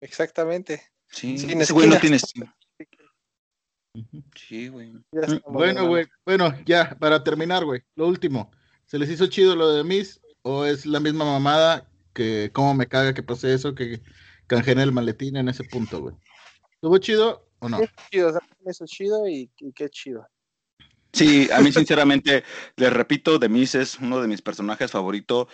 Exactamente. 0.00 0.82
Sí, 1.10 1.38
sin 1.38 1.60
ese 1.60 1.72
güey 1.72 1.88
no 1.88 1.94
esquinas. 1.94 2.32
tiene... 2.32 2.52
Sí, 4.34 4.68
güey. 4.68 4.90
Mm, 4.92 5.02
Bueno, 5.52 5.86
güey, 5.88 6.06
bueno, 6.26 6.54
ya, 6.66 6.96
para 6.98 7.24
terminar, 7.24 7.64
güey, 7.64 7.80
lo 7.94 8.06
último. 8.06 8.50
¿Se 8.84 8.98
les 8.98 9.08
hizo 9.10 9.26
chido 9.26 9.56
lo 9.56 9.70
de 9.72 9.84
Miss 9.84 10.20
o 10.42 10.64
es 10.66 10.84
la 10.84 11.00
misma 11.00 11.24
mamada 11.24 11.88
que 12.12 12.50
cómo 12.52 12.74
me 12.74 12.86
caga 12.86 13.14
que 13.14 13.22
pase 13.22 13.54
eso, 13.54 13.74
que 13.74 14.02
canjeen 14.46 14.80
el 14.80 14.92
maletín 14.92 15.36
en 15.36 15.48
ese 15.48 15.64
punto, 15.64 16.00
güey? 16.02 16.14
¿Estuvo 16.74 16.98
chido 16.98 17.45
o 17.66 17.68
no? 17.68 17.80
Chido, 18.10 18.28
o 18.28 18.32
sea, 18.32 18.40
eso 18.64 18.84
es 18.84 18.90
chido 18.90 19.28
y, 19.28 19.50
y 19.58 19.72
qué 19.72 19.88
chido. 19.88 20.26
Sí, 21.12 21.48
a 21.50 21.60
mí 21.60 21.72
sinceramente, 21.72 22.44
les 22.76 22.92
repito, 22.92 23.38
Demis 23.38 23.74
es 23.74 23.98
uno 23.98 24.20
de 24.20 24.28
mis 24.28 24.42
personajes 24.42 24.90
favoritos 24.90 25.46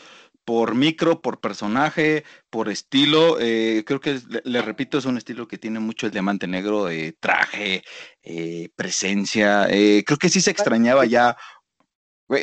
por 0.45 0.75
micro, 0.75 1.23
por 1.23 1.41
personaje, 1.41 2.25
por 2.51 2.69
estilo. 2.69 3.39
eh, 3.39 3.85
creo 3.87 4.01
que, 4.01 4.21
le, 4.29 4.43
le 4.45 4.63
repito, 4.63 4.99
es 4.99 5.05
un 5.05 5.17
estilo 5.17 5.47
que 5.47 5.59
tiene 5.59 5.79
mucho 5.79 6.07
el 6.07 6.13
diamante 6.13 6.49
negro, 6.49 6.89
eh, 6.91 7.17
traje, 7.21 7.85
eh, 8.23 8.71
presencia. 8.75 9.69
eh, 9.71 10.03
creo 10.05 10.19
que 10.19 10.29
sí 10.29 10.41
se 10.41 10.51
extrañaba 10.51 11.05
ya. 11.05 11.37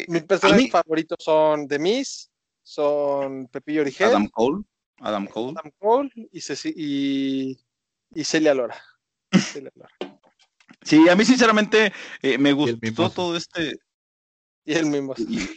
Mis 0.08 0.24
personajes 0.24 0.64
mí, 0.66 0.70
favoritos 0.70 1.18
son 1.20 1.68
The 1.68 1.80
Miss, 1.80 2.32
son 2.64 3.48
Pepillo 3.48 3.82
Origel, 3.82 4.08
Adam 4.08 4.28
Cole. 4.28 4.64
Adam 5.00 5.28
Cole. 5.28 5.56
Adam 5.58 5.72
Cole 5.78 6.10
y, 6.32 6.40
Ceci- 6.40 6.74
y, 6.76 7.60
y 8.14 8.24
Celia 8.24 8.54
Lora. 8.54 8.82
Sí, 10.84 11.10
a 11.10 11.16
mí 11.16 11.26
sinceramente 11.26 11.92
eh, 12.22 12.38
me 12.38 12.54
gustó 12.54 13.10
todo 13.10 13.36
este. 13.36 13.76
Y 14.66 14.74
el 14.74 14.86
mismo. 14.86 15.14
Y, 15.18 15.50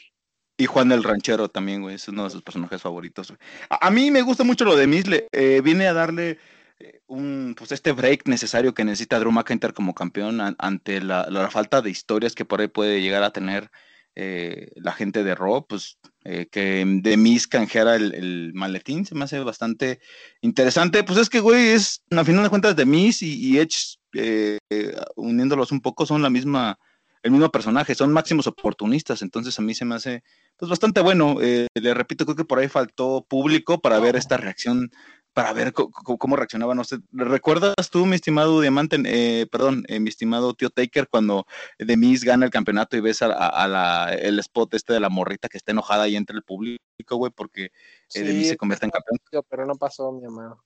y 0.56 0.66
Juan 0.66 0.92
el 0.92 1.02
Ranchero 1.04 1.48
también, 1.48 1.82
güey, 1.82 1.94
es 1.96 2.08
uno 2.08 2.24
de 2.24 2.30
sus 2.30 2.42
personajes 2.42 2.82
favoritos. 2.82 3.28
güey. 3.28 3.38
A, 3.70 3.86
a 3.86 3.90
mí 3.90 4.10
me 4.10 4.22
gusta 4.22 4.44
mucho 4.44 4.64
lo 4.64 4.76
de 4.76 4.86
Misle. 4.86 5.28
eh, 5.32 5.60
viene 5.62 5.86
a 5.86 5.92
darle 5.92 6.38
eh, 6.78 7.00
un, 7.06 7.54
pues 7.56 7.72
este 7.72 7.92
break 7.92 8.26
necesario 8.26 8.74
que 8.74 8.84
necesita 8.84 9.18
Drew 9.18 9.32
McIntyre 9.32 9.72
como 9.74 9.94
campeón 9.94 10.40
an- 10.40 10.56
ante 10.58 11.00
la, 11.00 11.26
la 11.30 11.50
falta 11.50 11.82
de 11.82 11.90
historias 11.90 12.34
que 12.34 12.44
por 12.44 12.60
ahí 12.60 12.68
puede 12.68 13.00
llegar 13.00 13.22
a 13.22 13.32
tener 13.32 13.70
eh, 14.14 14.70
la 14.76 14.92
gente 14.92 15.24
de 15.24 15.34
Raw, 15.34 15.66
pues 15.66 15.98
eh, 16.24 16.46
que 16.50 16.84
de 16.86 17.16
Miz 17.16 17.46
canjeara 17.46 17.96
el, 17.96 18.14
el 18.14 18.52
maletín, 18.54 19.04
se 19.04 19.14
me 19.14 19.24
hace 19.24 19.38
bastante 19.40 20.00
interesante. 20.40 21.02
Pues 21.04 21.18
es 21.18 21.28
que, 21.28 21.40
güey, 21.40 21.68
es, 21.68 22.02
a 22.10 22.24
final 22.24 22.42
de 22.42 22.50
cuentas, 22.50 22.76
de 22.76 22.86
Miz 22.86 23.22
y, 23.22 23.34
y 23.34 23.58
Edge, 23.58 23.98
eh, 24.14 24.58
eh, 24.70 24.96
uniéndolos 25.16 25.72
un 25.72 25.80
poco, 25.80 26.06
son 26.06 26.22
la 26.22 26.30
misma, 26.30 26.78
el 27.22 27.30
mismo 27.30 27.50
personaje, 27.50 27.94
son 27.94 28.12
máximos 28.12 28.46
oportunistas, 28.46 29.22
entonces 29.22 29.58
a 29.58 29.62
mí 29.62 29.74
se 29.74 29.84
me 29.84 29.94
hace, 29.94 30.22
pues 30.56 30.68
bastante 30.68 31.00
bueno. 31.00 31.38
Eh, 31.40 31.66
le 31.74 31.94
repito, 31.94 32.24
creo 32.24 32.36
que 32.36 32.44
por 32.44 32.58
ahí 32.58 32.68
faltó 32.68 33.26
público 33.28 33.80
para 33.80 34.00
ver 34.00 34.16
esta 34.16 34.36
reacción 34.36 34.90
para 35.32 35.52
ver 35.52 35.72
cómo 35.72 36.36
reaccionaban. 36.36 36.76
No 36.76 36.84
sé, 36.84 36.98
¿recuerdas 37.12 37.74
tú, 37.90 38.04
mi 38.06 38.16
estimado 38.16 38.60
Diamante, 38.60 38.98
eh, 39.06 39.46
perdón, 39.50 39.84
eh, 39.88 39.98
mi 40.00 40.08
estimado 40.08 40.54
tío 40.54 40.70
Taker, 40.70 41.08
cuando 41.08 41.46
The 41.78 41.96
Miz 41.96 42.22
gana 42.24 42.44
el 42.44 42.50
campeonato 42.50 42.96
y 42.96 43.00
ves 43.00 43.22
a, 43.22 43.26
a- 43.26 43.48
a 43.64 43.68
la, 43.68 44.12
el 44.14 44.38
spot 44.40 44.74
este 44.74 44.92
de 44.92 45.00
la 45.00 45.08
morrita 45.08 45.48
que 45.48 45.56
está 45.58 45.72
enojada 45.72 46.04
ahí 46.04 46.16
entre 46.16 46.36
el 46.36 46.42
público, 46.42 46.80
güey, 47.16 47.32
porque 47.34 47.64
eh, 47.64 47.70
The 48.12 48.32
Miz 48.32 48.48
se 48.48 48.56
convierte 48.56 48.86
en 48.86 48.90
campeón? 48.90 49.18
chido, 49.30 49.42
pero 49.44 49.66
no 49.66 49.74
pasó, 49.76 50.12
mi 50.12 50.24
hermano. 50.24 50.62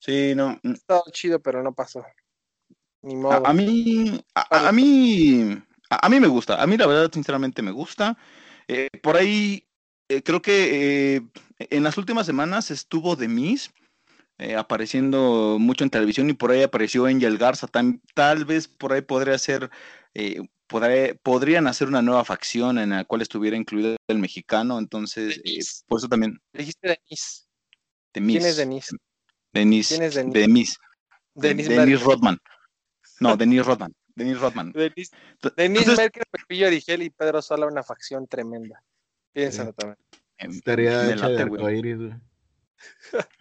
Sí, 0.00 0.34
no. 0.34 0.58
mm, 0.62 0.72
Estaba 0.72 1.02
chido, 1.12 1.40
pero 1.40 1.62
no 1.62 1.72
pasó. 1.72 2.04
Ni 3.02 3.14
A, 3.14 3.18
modo. 3.18 3.46
a 3.46 3.52
mí, 3.52 4.20
a, 4.34 4.68
a 4.68 4.72
mí, 4.72 5.56
a, 5.90 6.06
a 6.06 6.08
mí 6.08 6.20
me 6.20 6.26
gusta. 6.28 6.60
A 6.60 6.66
mí 6.66 6.76
la 6.76 6.86
verdad, 6.86 7.10
sinceramente, 7.12 7.62
me 7.62 7.70
gusta. 7.70 8.16
Eh, 8.66 8.88
por 9.02 9.16
ahí, 9.16 9.64
eh, 10.08 10.22
creo 10.22 10.42
que 10.42 11.22
en 11.58 11.82
las 11.82 11.96
últimas 11.98 12.26
semanas 12.26 12.70
estuvo 12.70 13.16
The 13.16 13.28
Miz 13.28 13.70
eh, 14.38 14.54
apareciendo 14.56 15.56
mucho 15.58 15.84
en 15.84 15.90
televisión 15.90 16.30
y 16.30 16.32
por 16.34 16.50
ahí 16.50 16.62
apareció 16.62 17.06
Angel 17.06 17.38
Garza. 17.38 17.66
Tam- 17.66 18.00
tal 18.14 18.44
vez 18.44 18.68
por 18.68 18.92
ahí 18.92 19.02
podría 19.02 19.36
ser, 19.38 19.70
eh, 20.14 20.40
podré- 20.68 21.18
podrían 21.22 21.66
hacer 21.66 21.88
una 21.88 22.02
nueva 22.02 22.24
facción 22.24 22.78
en 22.78 22.90
la 22.90 23.04
cual 23.04 23.22
estuviera 23.22 23.56
incluido 23.56 23.96
el 24.08 24.18
mexicano. 24.18 24.78
Entonces, 24.78 25.38
eh, 25.38 25.42
Denise. 25.44 25.82
por 25.86 25.98
eso 25.98 26.08
también 26.08 26.40
Dijiste 26.52 26.88
Denise. 26.88 27.44
Miz. 28.20 28.36
¿Quién 28.38 28.46
es 28.50 28.56
Denise? 28.56 28.96
Denise. 29.52 29.94
¿Quién 29.94 30.06
es 30.08 30.14
Denise? 30.14 30.76
Denise 31.34 31.68
Denise. 31.70 32.04
Rodman. 32.04 32.38
No, 33.20 33.36
Denise 33.36 33.62
Rodman. 33.62 33.92
Denise 34.14 34.40
Rodman. 34.40 34.72
Denise, 34.72 35.14
Denise 35.56 35.80
entonces- 35.82 35.96
Merkel, 35.98 36.24
Pepillo 36.30 36.66
Origel 36.66 37.02
y 37.02 37.10
Pedro 37.10 37.40
Sola, 37.42 37.66
una 37.66 37.82
facción 37.84 38.26
tremenda. 38.26 38.82
Piénsalo 39.32 39.72
también. 39.72 39.98
Estaría 40.38 40.98
de 41.02 41.12
arcoíris, 41.42 41.96
güey. 41.96 42.12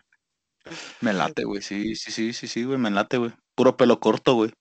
Me 1.01 1.13
late, 1.13 1.43
güey. 1.43 1.61
Sí, 1.61 1.95
sí, 1.95 2.11
sí, 2.11 2.33
sí, 2.33 2.47
sí, 2.47 2.63
güey. 2.63 2.77
Me 2.77 2.91
late, 2.91 3.17
güey. 3.17 3.31
Puro 3.55 3.75
pelo 3.77 3.99
corto, 3.99 4.35
güey. 4.35 4.51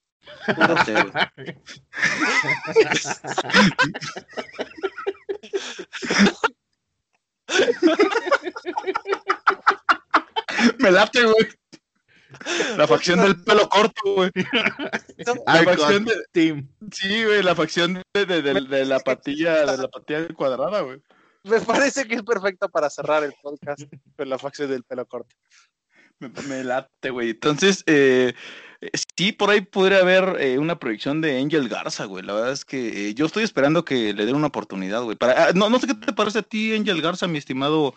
Puro. 0.55 0.75
Me 10.79 10.91
late, 10.91 11.23
güey. 11.23 11.47
La 12.77 12.87
facción 12.87 13.21
del 13.21 13.41
pelo 13.43 13.67
corto, 13.69 14.01
güey. 14.15 14.31
La 15.45 15.63
facción 15.63 16.05
de... 16.05 16.13
Team. 16.31 16.67
Sí, 16.91 17.23
güey, 17.23 17.41
la 17.41 17.55
facción 17.55 18.01
de, 18.13 18.25
de- 18.25 18.41
de- 18.41 18.61
de 18.61 18.85
la 18.85 18.99
patilla, 18.99 19.65
de 19.65 19.77
la 19.77 19.87
patilla 19.87 20.27
cuadrada, 20.33 20.81
güey. 20.81 21.01
Me 21.43 21.61
parece 21.61 22.05
que 22.05 22.15
es 22.15 22.23
perfecto 22.23 22.67
para 22.69 22.89
cerrar 22.89 23.23
el 23.23 23.33
podcast 23.41 23.81
con 24.17 24.29
la 24.29 24.37
facción 24.37 24.69
del 24.69 24.83
pelo 24.83 25.05
corto. 25.05 25.33
Me, 26.19 26.29
me 26.47 26.63
late, 26.63 27.09
güey. 27.09 27.31
Entonces, 27.31 27.83
eh, 27.85 28.33
sí, 29.17 29.31
por 29.31 29.49
ahí 29.49 29.61
podría 29.61 29.99
haber 29.99 30.41
eh, 30.41 30.57
una 30.57 30.79
proyección 30.79 31.21
de 31.21 31.39
Angel 31.39 31.69
Garza, 31.69 32.05
güey. 32.05 32.23
La 32.23 32.33
verdad 32.33 32.51
es 32.51 32.65
que 32.65 33.09
eh, 33.09 33.13
yo 33.13 33.25
estoy 33.25 33.43
esperando 33.43 33.85
que 33.85 34.13
le 34.13 34.25
den 34.25 34.35
una 34.35 34.47
oportunidad, 34.47 35.03
güey. 35.03 35.15
Para, 35.15 35.47
ah, 35.47 35.51
no, 35.53 35.69
no 35.69 35.79
sé 35.79 35.87
qué 35.87 35.93
te 35.93 36.13
parece 36.13 36.39
a 36.39 36.43
ti, 36.43 36.75
Angel 36.75 37.01
Garza, 37.01 37.27
mi 37.27 37.37
estimado 37.37 37.93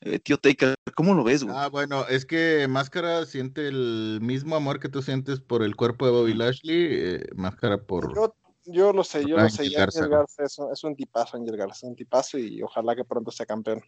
eh, 0.00 0.18
tío 0.18 0.38
Taker. 0.38 0.74
¿Cómo 0.94 1.14
lo 1.14 1.24
ves, 1.24 1.44
güey? 1.44 1.54
Ah, 1.56 1.68
bueno, 1.68 2.06
es 2.08 2.24
que 2.24 2.66
Máscara 2.68 3.26
siente 3.26 3.68
el 3.68 4.18
mismo 4.22 4.56
amor 4.56 4.80
que 4.80 4.88
tú 4.88 5.02
sientes 5.02 5.40
por 5.40 5.62
el 5.62 5.76
cuerpo 5.76 6.06
de 6.06 6.12
Bobby 6.12 6.34
Lashley, 6.34 6.88
eh, 6.90 7.26
Máscara 7.34 7.82
por... 7.82 8.14
Yo, 8.14 8.34
yo 8.64 8.92
lo 8.92 9.04
sé, 9.04 9.24
yo 9.26 9.36
lo 9.36 9.48
sé. 9.48 9.62
Ángel 9.62 9.72
y 9.72 9.74
Garza. 9.74 10.06
Garza 10.06 10.44
es 10.44 10.58
un, 10.58 10.72
es 10.72 10.84
un 10.84 10.96
tipazo, 10.96 11.36
Ángel 11.36 11.56
Garza, 11.56 11.86
es 11.86 11.90
un 11.90 11.96
tipazo 11.96 12.38
y 12.38 12.62
ojalá 12.62 12.96
que 12.96 13.04
pronto 13.04 13.30
sea 13.30 13.46
campeón. 13.46 13.82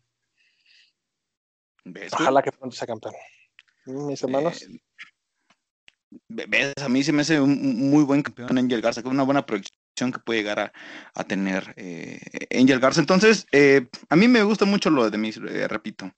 ¿Ves? 1.84 2.12
Ojalá 2.12 2.42
que 2.42 2.52
pronto 2.52 2.76
sea 2.76 2.86
campeón. 2.86 3.14
Mis 3.86 4.22
hermanos, 4.22 4.62
Eh, 4.62 4.78
ve- 6.28 6.46
ves, 6.48 6.72
a 6.82 6.88
mí 6.88 7.02
se 7.02 7.12
me 7.12 7.22
hace 7.22 7.40
un 7.40 7.50
un 7.52 7.90
muy 7.90 8.04
buen 8.04 8.22
campeón 8.22 8.58
Angel 8.58 8.80
Garza, 8.80 9.02
con 9.02 9.12
una 9.12 9.22
buena 9.22 9.44
proyección 9.46 10.12
que 10.12 10.18
puede 10.24 10.40
llegar 10.40 10.60
a, 10.60 10.72
a 11.14 11.24
tener 11.24 11.74
eh, 11.76 12.20
Angel 12.58 12.80
Garza. 12.80 13.00
Entonces, 13.00 13.46
eh, 13.52 13.88
a 14.08 14.16
mí 14.16 14.28
me 14.28 14.42
gusta 14.42 14.64
mucho 14.64 14.90
lo 14.90 15.08
de 15.10 15.18
mí, 15.18 15.30
eh, 15.48 15.68
repito. 15.68 16.10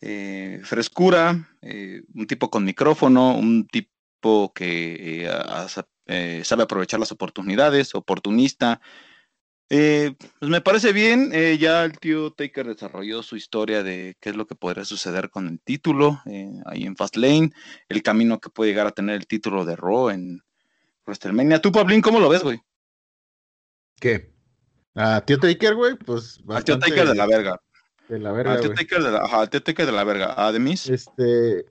Eh, 0.00 0.60
frescura, 0.64 1.48
eh, 1.62 2.02
un 2.14 2.26
tipo 2.26 2.50
con 2.50 2.64
micrófono, 2.64 3.36
un 3.36 3.66
tipo 3.66 4.52
que 4.54 5.22
eh, 5.24 5.28
a- 5.28 5.64
a- 5.66 5.86
eh, 6.06 6.42
sabe 6.44 6.62
aprovechar 6.62 7.00
las 7.00 7.12
oportunidades, 7.12 7.94
oportunista. 7.94 8.80
Eh, 9.70 10.14
pues 10.38 10.50
me 10.50 10.62
parece 10.62 10.94
bien, 10.94 11.30
eh, 11.34 11.58
ya 11.58 11.84
el 11.84 11.98
tío 11.98 12.32
Taker 12.32 12.66
desarrolló 12.66 13.22
su 13.22 13.36
historia 13.36 13.82
de 13.82 14.16
qué 14.18 14.30
es 14.30 14.36
lo 14.36 14.46
que 14.46 14.54
podría 14.54 14.86
suceder 14.86 15.28
con 15.28 15.46
el 15.46 15.60
título 15.60 16.22
eh, 16.24 16.50
ahí 16.64 16.84
en 16.84 16.96
Fastlane, 16.96 17.50
el 17.90 18.02
camino 18.02 18.40
que 18.40 18.48
puede 18.48 18.70
llegar 18.70 18.86
a 18.86 18.92
tener 18.92 19.16
el 19.16 19.26
título 19.26 19.66
de 19.66 19.76
Raw 19.76 20.08
en 20.08 20.42
WrestleMania. 21.06 21.60
¿Tú, 21.60 21.70
Pablín, 21.70 22.00
cómo 22.00 22.18
lo 22.18 22.30
ves, 22.30 22.42
güey? 22.42 22.60
¿Qué? 24.00 24.32
A 24.94 25.20
Tío 25.20 25.38
Taker, 25.38 25.74
güey, 25.74 25.96
pues. 25.96 26.40
Al 26.48 26.64
tío 26.64 26.78
Taker 26.78 27.06
de 27.06 27.14
la 27.14 27.26
verga. 27.26 27.60
De 28.08 28.18
la 28.18 28.32
verga, 28.32 28.54
Al 28.54 28.60
tío. 28.60 28.72
Taker 28.72 29.02
de 29.02 29.10
la, 29.10 29.18
ajá, 29.18 29.46
tío 29.48 29.62
Taker 29.62 29.86
de 29.86 29.92
la 29.92 30.04
verga. 30.04 30.34
A 30.36 30.50
Demis. 30.50 30.88
Este. 30.88 31.66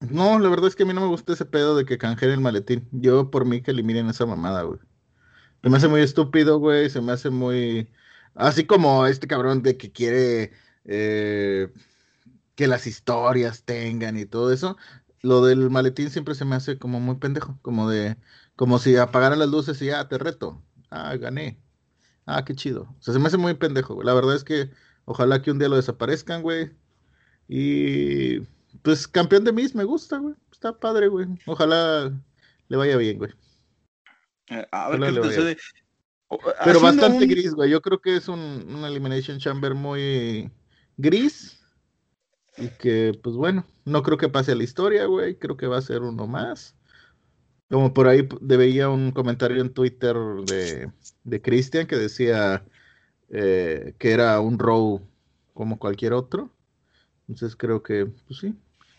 No, 0.00 0.38
la 0.38 0.48
verdad 0.48 0.68
es 0.68 0.76
que 0.76 0.84
a 0.84 0.86
mí 0.86 0.94
no 0.94 1.00
me 1.00 1.06
gusta 1.08 1.32
ese 1.32 1.44
pedo 1.44 1.76
de 1.76 1.84
que 1.84 1.98
canjeen 1.98 2.32
el 2.32 2.40
maletín. 2.40 2.88
Yo 2.92 3.30
por 3.30 3.44
mí 3.44 3.62
que 3.62 3.70
eliminen 3.70 4.08
esa 4.08 4.24
mamada, 4.24 4.62
güey. 4.62 4.78
Se 5.62 5.68
me 5.68 5.76
hace 5.76 5.88
muy 5.88 6.00
estúpido, 6.00 6.58
güey. 6.58 6.90
Se 6.90 7.00
me 7.00 7.12
hace 7.12 7.30
muy. 7.30 7.90
Así 8.34 8.64
como 8.66 9.06
este 9.06 9.26
cabrón 9.26 9.62
de 9.62 9.76
que 9.76 9.92
quiere 9.92 10.52
eh, 10.84 11.72
que 12.54 12.66
las 12.66 12.86
historias 12.86 13.64
tengan 13.64 14.16
y 14.18 14.26
todo 14.26 14.52
eso. 14.52 14.76
Lo 15.22 15.44
del 15.44 15.70
maletín 15.70 16.10
siempre 16.10 16.34
se 16.34 16.44
me 16.44 16.56
hace 16.56 16.78
como 16.78 17.00
muy 17.00 17.16
pendejo. 17.16 17.58
Como 17.62 17.88
de. 17.90 18.16
Como 18.56 18.78
si 18.78 18.96
apagaran 18.96 19.38
las 19.38 19.48
luces 19.48 19.80
y 19.82 19.86
ya 19.86 20.08
te 20.08 20.18
reto. 20.18 20.62
Ah, 20.90 21.16
gané. 21.16 21.58
Ah, 22.26 22.44
qué 22.44 22.54
chido. 22.54 22.82
O 22.98 23.02
sea, 23.02 23.14
se 23.14 23.20
me 23.20 23.26
hace 23.28 23.36
muy 23.38 23.54
pendejo. 23.54 24.02
La 24.02 24.14
verdad 24.14 24.36
es 24.36 24.44
que 24.44 24.70
ojalá 25.04 25.42
que 25.42 25.50
un 25.50 25.58
día 25.58 25.68
lo 25.68 25.76
desaparezcan, 25.76 26.42
güey. 26.42 26.70
Y 27.48 28.40
pues 28.82 29.08
campeón 29.08 29.44
de 29.44 29.52
Miss 29.52 29.74
me 29.74 29.84
gusta, 29.84 30.18
güey. 30.18 30.34
Está 30.52 30.78
padre, 30.78 31.08
güey. 31.08 31.26
Ojalá 31.46 32.12
le 32.68 32.76
vaya 32.76 32.96
bien, 32.96 33.18
güey. 33.18 33.32
Eh, 34.50 34.66
a 34.70 34.90
ver 34.90 35.00
qué 35.00 35.22
sucede. 35.22 35.56
O- 36.28 36.38
Pero 36.64 36.80
bastante 36.80 37.24
un- 37.24 37.30
gris, 37.30 37.54
güey. 37.54 37.70
Yo 37.70 37.80
creo 37.80 38.00
que 38.00 38.16
es 38.16 38.28
un, 38.28 38.38
un 38.40 38.84
Elimination 38.84 39.38
Chamber 39.38 39.74
muy 39.74 40.50
gris. 40.96 41.56
Y 42.56 42.68
que, 42.68 43.18
pues 43.22 43.36
bueno, 43.36 43.64
no 43.84 44.02
creo 44.02 44.18
que 44.18 44.28
pase 44.28 44.52
a 44.52 44.54
la 44.54 44.64
historia, 44.64 45.06
güey. 45.06 45.36
Creo 45.38 45.56
que 45.56 45.66
va 45.66 45.78
a 45.78 45.82
ser 45.82 46.02
uno 46.02 46.26
más. 46.26 46.76
Como 47.70 47.94
por 47.94 48.08
ahí 48.08 48.28
veía 48.40 48.88
un 48.88 49.12
comentario 49.12 49.60
en 49.62 49.72
Twitter 49.72 50.16
de, 50.46 50.90
de 51.24 51.40
Christian 51.42 51.86
que 51.86 51.96
decía 51.96 52.64
eh, 53.30 53.94
que 53.98 54.10
era 54.10 54.40
un 54.40 54.58
row 54.58 55.00
como 55.54 55.78
cualquier 55.78 56.12
otro. 56.12 56.50
Entonces 57.28 57.56
creo 57.56 57.82
que, 57.82 58.06
pues 58.26 58.40
sí. 58.40 58.54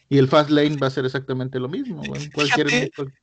Y 0.07 0.17
el 0.17 0.27
Fast 0.29 0.49
Lane 0.49 0.77
va 0.77 0.87
a 0.87 0.91
ser 0.91 1.05
exactamente 1.05 1.59
lo 1.59 1.67
mismo, 1.69 2.01
güey. 2.03 2.29
Cualquier, 2.31 2.67
Fíjate. 2.69 2.91
cual- 2.95 3.07
A- 3.07 3.20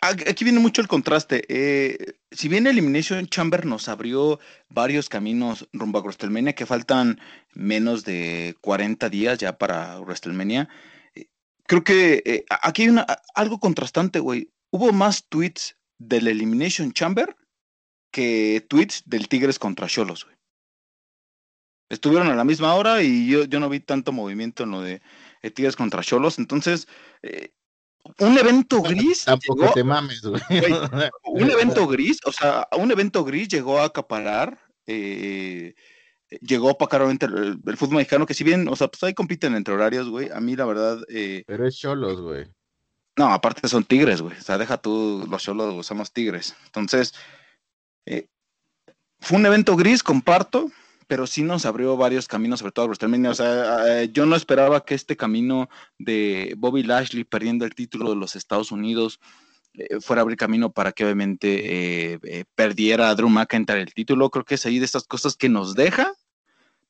Aquí 0.00 0.44
viene 0.44 0.60
mucho 0.60 0.80
el 0.80 0.86
contraste. 0.86 1.44
eh, 1.48 2.14
si 2.30 2.48
bien 2.48 2.66
Elimination 2.68 3.26
Chamber 3.26 3.66
nos 3.66 3.88
abrió 3.88 4.38
varios 4.68 5.08
caminos 5.08 5.68
rumbo 5.72 5.98
a 5.98 6.02
WrestleMania, 6.02 6.54
que 6.54 6.66
faltan 6.66 7.20
menos 7.52 8.04
de 8.04 8.56
40 8.60 9.08
días 9.08 9.38
ya 9.38 9.58
para 9.58 9.98
WrestleMania, 10.00 10.68
eh, 11.16 11.26
creo 11.66 11.82
que 11.82 12.22
eh, 12.24 12.44
aquí 12.62 12.82
hay 12.82 12.90
una, 12.90 13.06
algo 13.34 13.58
contrastante, 13.58 14.20
güey. 14.20 14.52
Hubo 14.70 14.92
más 14.92 15.26
tweets 15.28 15.76
del 15.98 16.28
Elimination 16.28 16.92
Chamber 16.92 17.36
que 18.12 18.64
tweets 18.68 19.02
del 19.06 19.28
Tigres 19.28 19.58
contra 19.58 19.88
Cholos, 19.88 20.24
güey. 20.24 20.36
Estuvieron 21.88 22.28
a 22.28 22.36
la 22.36 22.44
misma 22.44 22.74
hora 22.74 23.02
y 23.02 23.26
yo, 23.26 23.46
no 23.60 23.68
vi 23.68 23.80
tanto 23.80 24.12
movimiento 24.12 24.62
en 24.62 24.70
lo 24.70 24.80
de 24.80 25.02
Tigres 25.54 25.76
contra 25.76 26.02
Cholos. 26.02 26.38
Entonces, 26.38 26.88
un 28.18 28.38
evento 28.38 28.82
gris. 28.82 29.24
tampoco 29.26 29.62
llegó- 29.62 29.72
te 29.74 29.84
mames, 29.84 30.22
güey. 30.22 30.40
Güey, 30.48 30.72
un 31.24 31.50
evento 31.50 31.86
gris, 31.86 32.18
o 32.24 32.32
sea, 32.32 32.68
un 32.76 32.90
evento 32.90 33.24
gris 33.24 33.48
llegó 33.48 33.78
a 33.80 33.84
acaparar, 33.84 34.58
eh, 34.86 35.74
llegó 36.40 36.70
a 36.70 36.72
obviamente, 37.02 37.26
el, 37.26 37.60
el 37.64 37.76
fútbol 37.76 37.96
mexicano, 37.96 38.26
que 38.26 38.34
si 38.34 38.44
bien, 38.44 38.68
o 38.68 38.76
sea, 38.76 38.88
pues 38.88 39.02
ahí 39.04 39.14
compiten 39.14 39.54
entre 39.54 39.74
horarios, 39.74 40.08
güey, 40.08 40.30
a 40.30 40.40
mí 40.40 40.56
la 40.56 40.64
verdad, 40.64 40.98
eh, 41.08 41.44
Pero 41.46 41.66
es 41.66 41.76
Cholos, 41.78 42.20
güey. 42.20 42.46
no, 43.18 43.26
aparte 43.32 43.68
son 43.68 43.84
tigres, 43.84 44.20
güey, 44.22 44.36
o 44.36 44.42
sea, 44.42 44.58
deja 44.58 44.78
tú 44.78 45.26
los 45.30 45.42
cholos, 45.42 45.74
los 45.74 46.12
tigres. 46.12 46.56
Entonces, 46.66 47.14
eh, 48.06 48.26
fue 49.20 49.38
un 49.38 49.46
evento 49.46 49.76
gris, 49.76 50.02
comparto, 50.02 50.70
pero 51.12 51.26
sí 51.26 51.42
nos 51.42 51.66
abrió 51.66 51.94
varios 51.94 52.26
caminos, 52.26 52.60
sobre 52.60 52.72
todo 52.72 52.86
a 52.86 52.88
WrestleMania, 52.88 53.32
o 53.32 53.34
sea, 53.34 54.00
eh, 54.00 54.10
yo 54.14 54.24
no 54.24 54.34
esperaba 54.34 54.82
que 54.82 54.94
este 54.94 55.14
camino 55.14 55.68
de 55.98 56.54
Bobby 56.56 56.84
Lashley 56.84 57.24
perdiendo 57.24 57.66
el 57.66 57.74
título 57.74 58.08
de 58.08 58.16
los 58.16 58.34
Estados 58.34 58.72
Unidos, 58.72 59.20
eh, 59.74 60.00
fuera 60.00 60.20
a 60.20 60.22
abrir 60.22 60.38
camino 60.38 60.72
para 60.72 60.92
que 60.92 61.04
obviamente 61.04 62.14
eh, 62.14 62.18
eh, 62.22 62.44
perdiera 62.54 63.10
a 63.10 63.14
Drew 63.14 63.28
McIntyre 63.28 63.82
el 63.82 63.92
título. 63.92 64.30
Creo 64.30 64.46
que 64.46 64.54
es 64.54 64.64
ahí 64.64 64.78
de 64.78 64.86
estas 64.86 65.04
cosas 65.04 65.36
que 65.36 65.50
nos 65.50 65.74
deja, 65.74 66.14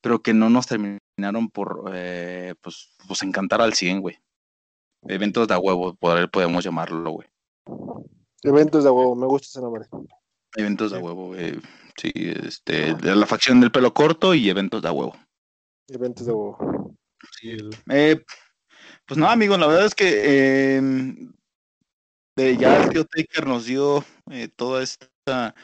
pero 0.01 0.23
que 0.23 0.35
no 0.35 0.49
nos 0.51 0.69
terminaron 0.69 1.51
por 1.51 1.91
eh, 1.93 2.55
pues, 2.61 2.95
pues 3.09 3.25
encantar 3.25 3.61
al 3.61 3.75
100, 3.75 4.03
güey. 4.03 4.19
Eventos 5.09 5.49
de 5.49 5.57
huevo, 5.57 5.97
podemos 6.31 6.63
llamarlo, 6.63 7.11
güey. 7.11 7.29
Eventos 8.45 8.85
de 8.85 8.91
huevo, 8.91 9.17
me 9.17 9.27
gusta 9.27 9.49
ese 9.49 9.61
nombre. 9.61 9.87
Eventos 10.55 10.93
de 10.93 10.99
huevo, 10.99 11.27
güey. 11.27 11.61
Sí, 11.97 12.13
este, 12.15 12.95
de 12.95 13.15
la 13.17 13.27
facción 13.27 13.61
del 13.61 13.71
pelo 13.71 13.93
corto 13.95 14.35
y 14.35 14.49
eventos 14.49 14.83
de 14.83 14.89
a 14.89 14.93
huevo. 14.93 15.17
Eventos 15.89 16.27
de 16.27 16.33
huevo. 16.33 16.95
Eh, 17.91 18.25
pues 19.07 19.19
no, 19.19 19.29
amigos, 19.29 19.59
la 19.59 19.67
verdad 19.67 19.87
es 19.87 19.95
que 19.95 20.07
eh, 20.25 20.81
de- 22.37 22.57
ya 22.57 22.77
el 22.77 22.89
tío 22.89 23.05
Taker 23.05 23.47
nos 23.47 23.67
dio 23.67 24.05
eh, 24.31 24.49
toda 24.49 24.83
esta, 24.83 25.55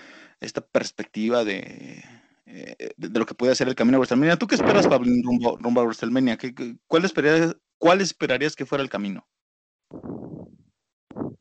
esta 0.40 0.60
perspectiva 0.60 1.44
de, 1.44 2.04
eh, 2.46 2.94
de, 2.96 3.08
de 3.08 3.18
lo 3.18 3.26
que 3.26 3.34
puede 3.34 3.54
ser 3.54 3.68
el 3.68 3.74
camino 3.74 3.96
a 3.96 4.00
WrestleMania. 4.00 4.36
¿Tú 4.36 4.46
qué 4.46 4.54
esperas, 4.54 4.86
Pablo, 4.86 5.10
rumbo, 5.24 5.56
rumbo 5.58 5.80
a 5.80 5.84
WrestleMania? 5.84 6.36
¿Qué, 6.36 6.54
qué- 6.54 6.76
cuál, 6.86 7.04
esperarías, 7.04 7.56
¿Cuál 7.78 8.00
esperarías 8.00 8.54
que 8.56 8.66
fuera 8.66 8.82
el 8.82 8.90
camino? 8.90 9.26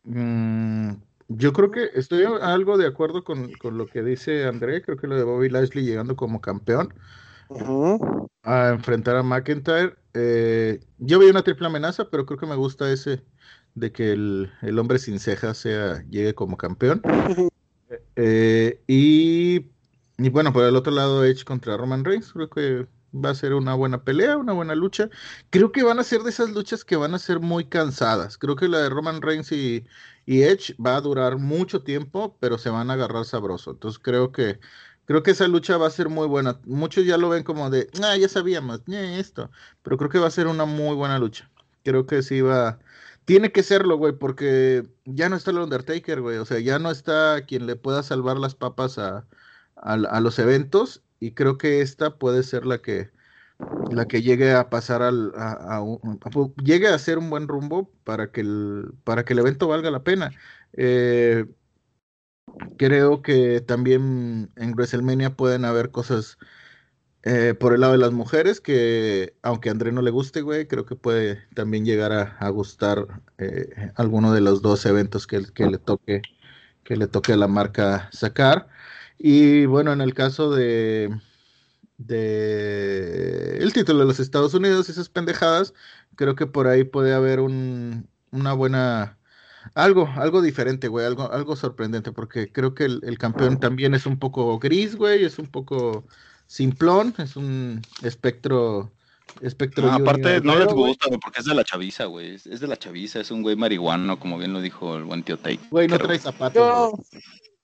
Mm, 0.03 0.91
yo 1.27 1.53
creo 1.53 1.71
que 1.71 1.89
estoy 1.93 2.23
algo 2.41 2.77
de 2.77 2.87
acuerdo 2.87 3.23
con, 3.23 3.51
con 3.53 3.77
lo 3.77 3.87
que 3.87 4.03
dice 4.03 4.45
André. 4.45 4.81
Creo 4.81 4.97
que 4.97 5.07
lo 5.07 5.15
de 5.15 5.23
Bobby 5.23 5.49
Lashley 5.49 5.85
llegando 5.85 6.15
como 6.15 6.41
campeón 6.41 6.93
a 8.43 8.69
enfrentar 8.69 9.15
a 9.15 9.23
McIntyre. 9.23 9.95
Eh, 10.13 10.79
yo 10.97 11.19
vi 11.19 11.27
una 11.27 11.43
triple 11.43 11.67
amenaza, 11.67 12.09
pero 12.09 12.25
creo 12.25 12.39
que 12.39 12.45
me 12.45 12.55
gusta 12.55 12.91
ese 12.91 13.23
de 13.75 13.91
que 13.91 14.11
el, 14.11 14.51
el 14.61 14.79
hombre 14.79 14.99
sin 14.99 15.19
cejas 15.19 15.57
sea, 15.57 16.03
llegue 16.09 16.33
como 16.33 16.57
campeón. 16.57 17.01
Eh, 18.19 18.81
y, 18.87 19.67
y 20.17 20.29
bueno, 20.29 20.51
por 20.51 20.63
el 20.63 20.75
otro 20.75 20.91
lado, 20.91 21.23
Edge 21.23 21.45
contra 21.45 21.77
Roman 21.77 22.03
Reigns. 22.03 22.33
Creo 22.33 22.49
que 22.49 22.87
va 23.13 23.29
a 23.29 23.35
ser 23.35 23.53
una 23.53 23.75
buena 23.75 24.03
pelea, 24.03 24.37
una 24.37 24.53
buena 24.53 24.75
lucha. 24.75 25.09
Creo 25.51 25.71
que 25.71 25.83
van 25.83 25.99
a 25.99 26.03
ser 26.03 26.23
de 26.23 26.31
esas 26.31 26.49
luchas 26.49 26.83
que 26.83 26.95
van 26.95 27.13
a 27.13 27.19
ser 27.19 27.39
muy 27.39 27.65
cansadas. 27.65 28.37
Creo 28.37 28.55
que 28.55 28.67
la 28.67 28.79
de 28.79 28.89
Roman 28.89 29.21
Reigns 29.21 29.51
y, 29.51 29.85
y 30.27 30.43
Edge 30.43 30.75
va 30.85 30.97
a 30.97 31.01
durar 31.01 31.39
mucho 31.39 31.83
tiempo, 31.83 32.37
pero 32.39 32.59
se 32.59 32.69
van 32.69 32.91
a 32.91 32.93
agarrar 32.95 33.25
sabroso. 33.25 33.71
Entonces 33.71 33.99
creo 33.99 34.31
que 34.33 34.59
creo 35.05 35.23
que 35.23 35.31
esa 35.31 35.47
lucha 35.47 35.77
va 35.77 35.87
a 35.87 35.91
ser 35.91 36.09
muy 36.09 36.27
buena. 36.27 36.59
Muchos 36.65 37.05
ya 37.05 37.17
lo 37.17 37.29
ven 37.29 37.43
como 37.43 37.69
de, 37.69 37.89
ah, 38.03 38.17
ya 38.17 38.29
sabíamos, 38.29 38.81
eh, 38.89 39.19
esto. 39.19 39.51
Pero 39.83 39.97
creo 39.97 40.09
que 40.11 40.19
va 40.19 40.27
a 40.27 40.31
ser 40.31 40.47
una 40.47 40.65
muy 40.65 40.95
buena 40.95 41.19
lucha. 41.19 41.49
Creo 41.83 42.05
que 42.05 42.21
sí 42.23 42.41
va. 42.41 42.79
Tiene 43.25 43.51
que 43.51 43.63
serlo, 43.63 43.97
güey, 43.97 44.13
porque 44.13 44.87
ya 45.05 45.29
no 45.29 45.35
está 45.37 45.51
el 45.51 45.59
Undertaker, 45.59 46.21
güey. 46.21 46.37
O 46.37 46.45
sea, 46.45 46.59
ya 46.59 46.79
no 46.79 46.91
está 46.91 47.45
quien 47.45 47.65
le 47.67 47.75
pueda 47.77 48.03
salvar 48.03 48.37
las 48.37 48.55
papas 48.55 48.97
a, 48.97 49.27
a, 49.75 49.93
a 49.93 50.21
los 50.21 50.39
eventos. 50.39 51.03
Y 51.19 51.33
creo 51.33 51.57
que 51.57 51.81
esta 51.81 52.17
puede 52.17 52.43
ser 52.43 52.65
la 52.65 52.79
que, 52.81 53.11
la 53.91 54.07
que 54.07 54.21
llegue 54.21 54.53
a 54.53 54.69
pasar 54.69 55.01
al, 55.01 55.33
a, 55.35 55.83
llegue 56.63 56.87
a 56.87 56.99
ser 56.99 57.17
un 57.17 57.29
buen 57.29 57.47
rumbo 57.47 57.91
para 58.03 58.31
que 58.31 58.41
el, 58.41 58.93
para 59.03 59.25
que 59.25 59.33
el 59.33 59.39
evento 59.39 59.67
valga 59.67 59.91
la 59.91 60.03
pena. 60.03 60.31
Eh, 60.73 61.45
creo 62.77 63.21
que 63.21 63.61
también 63.61 64.51
en 64.55 64.73
WrestleMania 64.73 65.35
pueden 65.35 65.65
haber 65.65 65.91
cosas 65.91 66.37
eh, 67.23 67.53
por 67.59 67.73
el 67.73 67.81
lado 67.81 67.93
de 67.93 67.99
las 67.99 68.11
mujeres 68.11 68.61
que, 68.61 69.35
aunque 69.41 69.69
a 69.69 69.71
André 69.73 69.91
no 69.91 70.01
le 70.01 70.11
guste, 70.11 70.41
güey, 70.41 70.67
creo 70.67 70.85
que 70.85 70.95
puede 70.95 71.45
también 71.55 71.85
llegar 71.85 72.11
a, 72.13 72.37
a 72.39 72.49
gustar 72.49 73.07
eh, 73.37 73.91
alguno 73.95 74.33
de 74.33 74.41
los 74.41 74.61
dos 74.61 74.85
eventos 74.85 75.27
que, 75.27 75.43
que 75.53 75.67
le 75.67 75.77
toque 75.77 76.21
que 76.87 76.95
le 76.95 77.07
toque 77.07 77.33
a 77.33 77.37
la 77.37 77.49
marca 77.49 78.09
sacar. 78.13 78.69
Y 79.17 79.65
bueno, 79.65 79.91
en 79.91 80.01
el 80.01 80.13
caso 80.13 80.51
de, 80.51 81.09
de 81.97 83.57
el 83.57 83.73
título 83.73 83.99
de 83.99 84.05
los 84.05 84.19
Estados 84.19 84.53
Unidos, 84.53 84.89
esas 84.89 85.09
pendejadas, 85.09 85.73
creo 86.15 86.35
que 86.35 86.45
por 86.45 86.67
ahí 86.67 86.83
puede 86.83 87.13
haber 87.13 87.39
un, 87.39 88.07
una 88.31 88.53
buena, 88.53 89.17
algo, 89.73 90.07
algo 90.15 90.41
diferente, 90.41 90.87
güey, 90.87 91.05
algo, 91.05 91.31
algo 91.31 91.55
sorprendente, 91.55 92.11
porque 92.11 92.51
creo 92.51 92.75
que 92.75 92.85
el, 92.85 93.01
el 93.03 93.17
campeón 93.17 93.59
también 93.59 93.93
es 93.93 94.05
un 94.05 94.19
poco 94.19 94.59
gris, 94.59 94.95
güey, 94.95 95.23
es 95.23 95.39
un 95.39 95.47
poco 95.47 96.05
simplón, 96.45 97.13
es 97.17 97.35
un 97.35 97.81
espectro, 98.03 98.91
espectro. 99.41 99.87
No, 99.87 99.93
junior 99.93 100.09
aparte, 100.09 100.41
no 100.41 100.57
les 100.57 100.73
gusta, 100.73 101.07
güey, 101.07 101.19
porque 101.19 101.39
es 101.39 101.45
de 101.45 101.55
la 101.55 101.63
chaviza, 101.63 102.05
güey. 102.05 102.35
Es, 102.35 102.47
es 102.47 102.59
de 102.59 102.67
la 102.67 102.77
chaviza, 102.77 103.19
es 103.19 103.31
un 103.31 103.43
güey 103.43 103.55
marihuano, 103.55 104.19
como 104.19 104.37
bien 104.37 104.53
lo 104.53 104.61
dijo 104.61 104.95
el 104.97 105.03
buen 105.03 105.23
tío 105.23 105.37
Take. 105.37 105.59
Güey, 105.69 105.87
no 105.87 105.97
trae 105.97 106.19
zapatos. 106.19 106.55
Yo, 106.55 106.91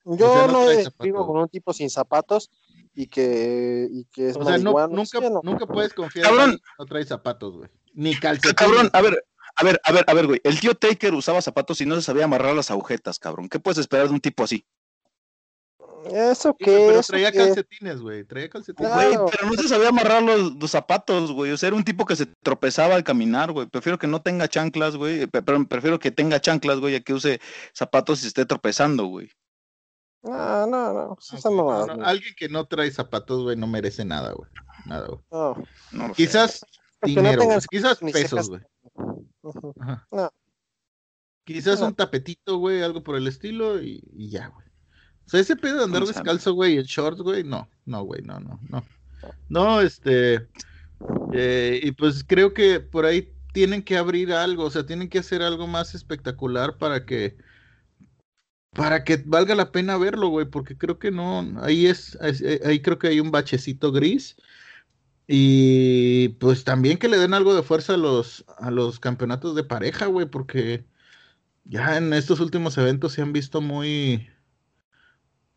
güey. 0.04 0.18
yo 0.18 0.32
O 0.32 0.34
sea, 0.34 0.46
no 0.46 0.52
no 0.52 0.64
trae 0.64 1.12
me 1.12 1.12
con 1.12 1.36
un 1.36 1.48
tipo 1.48 1.72
sin 1.72 1.90
zapatos 1.90 2.50
y 2.94 3.06
que, 3.08 3.88
y 3.90 4.04
que 4.06 4.30
es 4.30 4.36
O 4.36 4.44
sea, 4.44 4.58
no, 4.58 4.86
nunca, 4.88 5.18
Sí, 5.20 5.24
no. 5.30 5.40
nunca 5.42 5.66
puedes 5.66 5.92
confiar 5.92 6.26
Cabrón. 6.26 6.50
en 6.50 6.56
que 6.58 6.62
no 6.78 6.86
trae 6.86 7.04
zapatos, 7.04 7.56
güey. 7.56 7.70
Ni 7.94 8.14
Ah, 8.14 8.18
calcetines. 8.20 8.54
Cabrón, 8.54 8.90
a 8.92 9.00
ver, 9.02 9.24
a 9.56 9.64
ver, 9.64 9.80
a 9.84 9.92
ver, 9.92 10.04
a 10.06 10.14
ver, 10.14 10.26
güey. 10.26 10.40
El 10.44 10.58
tío 10.60 10.74
Taker 10.74 11.14
usaba 11.14 11.40
zapatos 11.42 11.80
y 11.80 11.86
no 11.86 11.94
se 11.96 12.02
sabía 12.02 12.24
amarrar 12.24 12.54
las 12.54 12.70
agujetas, 12.70 13.18
cabrón. 13.18 13.48
¿Qué 13.48 13.58
puedes 13.60 13.78
esperar 13.78 14.08
de 14.08 14.14
un 14.14 14.20
tipo 14.20 14.44
así? 14.44 14.64
¿Eso 16.10 16.54
Sí, 16.58 16.64
güey, 16.66 16.86
Pero 16.88 17.00
¿Eso 17.00 17.12
traía 17.12 17.32
qué? 17.32 17.38
calcetines, 17.38 18.00
güey. 18.00 18.24
Traía 18.24 18.50
calcetines. 18.50 18.92
Claro. 18.92 19.22
Güey, 19.22 19.30
pero 19.30 19.46
no 19.50 19.54
se 19.54 19.68
sabía 19.68 19.88
amarrar 19.88 20.22
los, 20.22 20.54
los 20.56 20.70
zapatos, 20.70 21.32
güey. 21.32 21.50
O 21.52 21.56
sea, 21.56 21.68
era 21.68 21.76
un 21.76 21.84
tipo 21.84 22.04
que 22.04 22.14
se 22.14 22.26
tropezaba 22.42 22.94
al 22.94 23.04
caminar, 23.04 23.52
güey. 23.52 23.66
Prefiero 23.68 23.98
que 23.98 24.06
no 24.06 24.20
tenga 24.20 24.46
chanclas, 24.48 24.96
güey. 24.96 25.26
Pero 25.28 25.66
prefiero 25.66 25.98
que 25.98 26.10
tenga 26.10 26.40
chanclas, 26.40 26.78
güey, 26.78 26.96
a 26.96 27.00
que 27.00 27.14
use 27.14 27.40
zapatos 27.72 28.18
y 28.18 28.22
se 28.22 28.28
esté 28.28 28.44
tropezando, 28.44 29.06
güey. 29.06 29.30
No, 30.24 30.66
no, 30.66 30.92
no. 30.92 31.14
pues 31.14 31.32
Ok, 31.32 31.38
esas 31.38 31.52
no, 31.52 31.86
no, 31.86 31.96
no. 31.96 32.04
Alguien 32.04 32.34
que 32.36 32.48
no 32.48 32.66
trae 32.66 32.90
zapatos, 32.90 33.42
güey, 33.42 33.56
no 33.56 33.66
merece 33.66 34.04
nada, 34.04 34.32
güey. 34.32 34.50
Nada, 34.86 35.06
güey. 35.08 35.20
No. 35.30 35.54
No 35.92 36.08
lo 36.08 36.14
sé. 36.14 36.14
Quizás 36.14 36.64
dinero, 37.02 37.42
tengan 37.42 37.60
quizás 37.70 37.98
pesos, 37.98 38.48
güey. 38.48 38.62
No. 40.10 40.30
Quizás 41.44 41.80
No. 41.80 41.88
un 41.88 41.94
tapetito, 41.94 42.56
güey, 42.56 42.82
algo 42.82 43.02
por 43.02 43.16
el 43.16 43.26
estilo 43.26 43.82
y, 43.82 44.02
y 44.12 44.30
ya, 44.30 44.48
güey. 44.48 44.66
O 45.26 45.30
sea, 45.30 45.40
ese 45.40 45.56
pedo 45.56 45.78
de 45.78 45.84
andar 45.84 46.04
descalzo, 46.04 46.54
güey, 46.54 46.78
en 46.78 46.84
shorts, 46.84 47.20
güey, 47.20 47.44
no, 47.44 47.68
no, 47.84 48.02
güey, 48.02 48.22
no, 48.22 48.40
no, 48.40 48.58
no. 48.68 48.84
No, 49.48 49.80
este, 49.80 50.48
eh, 51.32 51.80
y 51.82 51.92
pues 51.92 52.24
creo 52.24 52.52
que 52.52 52.80
por 52.80 53.06
ahí 53.06 53.32
tienen 53.52 53.82
que 53.82 53.96
abrir 53.96 54.32
algo, 54.32 54.64
o 54.64 54.70
sea, 54.70 54.84
tienen 54.84 55.08
que 55.08 55.18
hacer 55.18 55.42
algo 55.42 55.66
más 55.66 55.94
espectacular 55.94 56.76
para 56.76 57.06
que, 57.06 57.36
para 58.74 59.04
que 59.04 59.16
valga 59.24 59.54
la 59.54 59.72
pena 59.72 59.96
verlo, 59.98 60.28
güey, 60.28 60.46
porque 60.46 60.76
creo 60.76 60.98
que 60.98 61.10
no, 61.10 61.40
ahí 61.62 61.86
es, 61.86 62.18
eh, 62.22 62.60
ahí 62.64 62.82
creo 62.82 62.98
que 62.98 63.08
hay 63.08 63.20
un 63.20 63.30
bachecito 63.30 63.92
gris. 63.92 64.36
Y 65.26 66.30
pues 66.40 66.64
también 66.64 66.98
que 66.98 67.08
le 67.08 67.18
den 67.18 67.34
algo 67.34 67.54
de 67.54 67.62
fuerza 67.62 67.94
a 67.94 67.96
los, 67.96 68.44
a 68.58 68.70
los 68.70 69.00
campeonatos 69.00 69.54
de 69.56 69.64
pareja, 69.64 70.06
güey, 70.06 70.26
porque 70.26 70.84
ya 71.64 71.96
en 71.98 72.12
estos 72.14 72.40
últimos 72.40 72.78
eventos 72.78 73.12
se 73.14 73.22
han 73.22 73.32
visto 73.32 73.60
muy, 73.60 74.28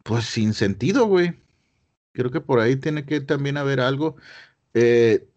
pues 0.03 0.26
sin 0.26 0.53
sentido, 0.53 1.05
güey. 1.07 1.39
Creo 2.13 2.32
que 2.32 2.41
por 2.41 2.59
ahí 2.59 2.78
tiene 2.78 3.05
que 3.05 3.22
también 3.22 3.57
haber 3.57 3.80
algo. 3.82 4.18
Eh, 4.74 5.28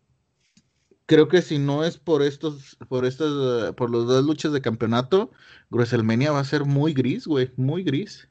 creo 1.10 1.26
que 1.26 1.42
si 1.42 1.58
no 1.58 1.82
es 1.82 1.98
por 1.98 2.22
estos, 2.22 2.76
por 2.88 3.04
estas, 3.04 3.32
eh, 3.32 3.72
por 3.72 3.90
los 3.90 4.06
dos 4.06 4.24
luchas 4.24 4.52
de 4.52 4.60
campeonato, 4.60 5.32
WrestleMania 5.68 6.30
va 6.30 6.38
a 6.38 6.44
ser 6.44 6.64
muy 6.64 6.94
gris, 6.94 7.26
güey, 7.26 7.50
muy 7.56 7.82
gris. 7.82 8.28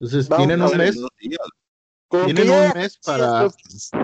Entonces 0.00 0.28
Vamos 0.28 0.44
tienen 0.44 0.66
un 0.66 0.76
mes, 0.76 1.00
tienen 2.10 2.50
un 2.50 2.72
mes 2.74 2.98
para, 2.98 3.48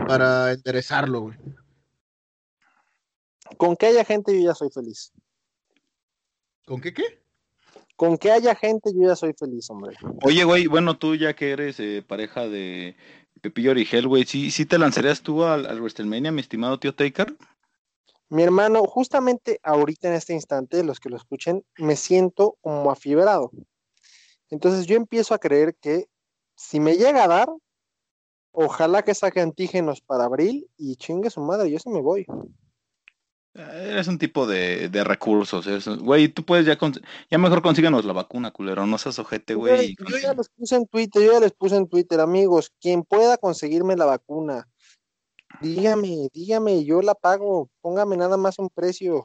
para 0.07 0.53
enderezarlo, 0.53 1.23
güey. 1.23 1.37
Con 3.57 3.75
que 3.75 3.87
haya 3.87 4.05
gente, 4.05 4.33
yo 4.41 4.51
ya 4.51 4.55
soy 4.55 4.71
feliz. 4.71 5.13
¿Con 6.65 6.81
qué 6.81 6.95
qué? 6.95 7.25
Con 7.97 8.19
que 8.19 8.31
haya 8.31 8.55
gente, 8.55 8.93
yo 8.95 9.09
ya 9.09 9.17
soy 9.17 9.33
feliz, 9.37 9.69
hombre. 9.69 9.97
Oye, 10.23 10.45
güey, 10.45 10.69
bueno, 10.69 10.97
tú 10.97 11.17
ya 11.17 11.35
que 11.35 11.51
eres 11.51 11.81
eh, 11.81 12.05
pareja 12.07 12.47
de 12.47 12.95
Pepillo 13.41 13.73
Origel, 13.73 14.07
güey, 14.07 14.27
¿sí, 14.27 14.53
¿sí 14.53 14.65
te 14.65 14.79
lanzarías 14.79 15.23
tú 15.23 15.43
al, 15.43 15.67
al 15.67 15.81
WrestleMania, 15.81 16.31
mi 16.31 16.41
estimado 16.41 16.79
tío 16.79 16.95
Taker? 16.95 17.37
Mi 18.33 18.43
hermano, 18.43 18.83
justamente 18.85 19.61
ahorita 19.63 20.09
en 20.09 20.15
este 20.15 20.33
instante, 20.33 20.83
los 20.83 21.01
que 21.01 21.11
lo 21.11 21.17
escuchen, 21.19 21.67
me 21.77 21.97
siento 21.97 22.57
como 22.63 22.91
afibrado. 22.91 23.51
Entonces 24.49 24.87
yo 24.87 24.97
empiezo 24.97 25.35
a 25.35 25.39
creer 25.39 25.77
que 25.79 26.07
si 26.57 26.81
me 26.81 26.95
llega 26.97 27.25
a 27.25 27.29
dar, 27.29 27.49
ojalá 28.51 29.03
que 29.03 29.15
saque 29.15 29.43
antígenos 29.43 30.01
para 30.01 30.25
abril 30.25 30.67
y 30.79 30.97
chingue 30.97 31.29
su 31.29 31.43
madre, 31.43 31.71
yo 31.71 31.79
sí 31.79 31.91
me 31.91 32.01
voy. 32.01 32.25
Eh, 33.53 33.89
Eres 33.91 34.09
un 34.09 34.17
tipo 34.17 34.47
de, 34.47 34.89
de 34.89 35.05
recursos, 35.05 35.67
eres 35.67 35.87
un- 35.87 35.99
güey, 36.03 36.29
tú 36.29 36.43
puedes 36.43 36.65
ya, 36.65 36.79
ya 37.31 37.37
mejor 37.37 37.61
consíganos 37.61 38.07
la 38.07 38.15
vacuna, 38.15 38.51
culero, 38.51 38.87
no 38.87 38.97
seas 38.97 39.19
ojete, 39.19 39.55
güey. 39.55 39.95
Yo, 39.99 40.07
yo 40.09 40.19
ya 40.23 40.33
les 40.33 40.49
puse 40.49 40.77
en 40.77 40.87
Twitter, 40.87 41.23
yo 41.23 41.33
ya 41.33 41.41
les 41.41 41.53
puse 41.53 41.77
en 41.77 41.87
Twitter, 41.87 42.19
amigos, 42.19 42.73
quien 42.81 43.03
pueda 43.03 43.37
conseguirme 43.37 43.95
la 43.95 44.07
vacuna, 44.07 44.67
dígame, 45.63 46.29
dígame, 46.33 46.85
yo 46.85 47.01
la 47.03 47.15
pago, 47.15 47.71
póngame 47.81 48.17
nada 48.17 48.37
más 48.37 48.59
un 48.59 48.69
precio. 48.69 49.25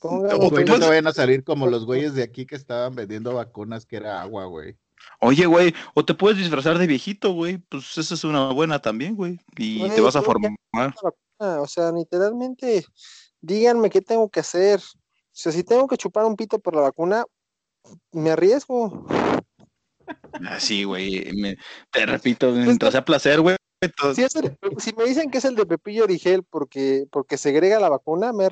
Póngame, 0.00 0.34
O 0.34 0.50
Güey, 0.50 0.64
no 0.64 0.72
pues- 0.72 0.80
te 0.80 0.88
vayan 0.88 1.06
a 1.06 1.12
salir 1.12 1.44
como 1.44 1.66
los 1.66 1.84
güeyes 1.84 2.14
de 2.14 2.22
aquí 2.22 2.46
que 2.46 2.54
estaban 2.56 2.94
vendiendo 2.94 3.34
vacunas 3.34 3.86
que 3.86 3.96
era 3.96 4.20
agua, 4.22 4.44
güey. 4.46 4.76
Oye, 5.20 5.46
güey, 5.46 5.74
o 5.94 6.04
te 6.04 6.14
puedes 6.14 6.38
disfrazar 6.38 6.78
de 6.78 6.86
viejito, 6.86 7.32
güey, 7.32 7.58
pues 7.58 7.96
esa 7.96 8.14
es 8.14 8.24
una 8.24 8.52
buena 8.52 8.80
también, 8.80 9.16
güey, 9.16 9.38
y 9.56 9.78
Güey, 9.78 9.90
te 9.94 10.00
vas 10.00 10.16
a 10.16 10.22
formar. 10.22 10.52
o 11.38 11.66
sea, 11.66 11.90
literalmente, 11.92 12.84
díganme 13.40 13.88
qué 13.90 14.00
tengo 14.02 14.28
que 14.28 14.40
hacer. 14.40 14.80
O 14.80 15.32
sea, 15.32 15.52
si 15.52 15.64
tengo 15.64 15.86
que 15.88 15.96
chupar 15.96 16.26
un 16.26 16.36
pito 16.36 16.58
por 16.58 16.74
la 16.74 16.82
vacuna, 16.82 17.24
me 18.12 18.30
arriesgo. 18.30 19.06
Así, 20.48 20.84
güey, 20.84 21.32
me- 21.34 21.56
te 21.90 22.04
repito, 22.04 22.50
mientras 22.50 22.92
sea 22.92 23.04
placer, 23.04 23.40
güey. 23.40 23.56
Si, 24.14 24.22
es 24.22 24.36
el- 24.36 24.56
si 24.78 24.92
me 24.92 25.04
dicen 25.04 25.30
que 25.30 25.38
es 25.38 25.44
el 25.46 25.54
de 25.54 25.64
Pepillo 25.64 26.04
Origel 26.04 26.42
porque, 26.42 27.06
porque 27.10 27.38
segrega 27.38 27.80
la 27.80 27.88
vacuna, 27.88 28.32
me 28.32 28.44
ah, 28.46 28.50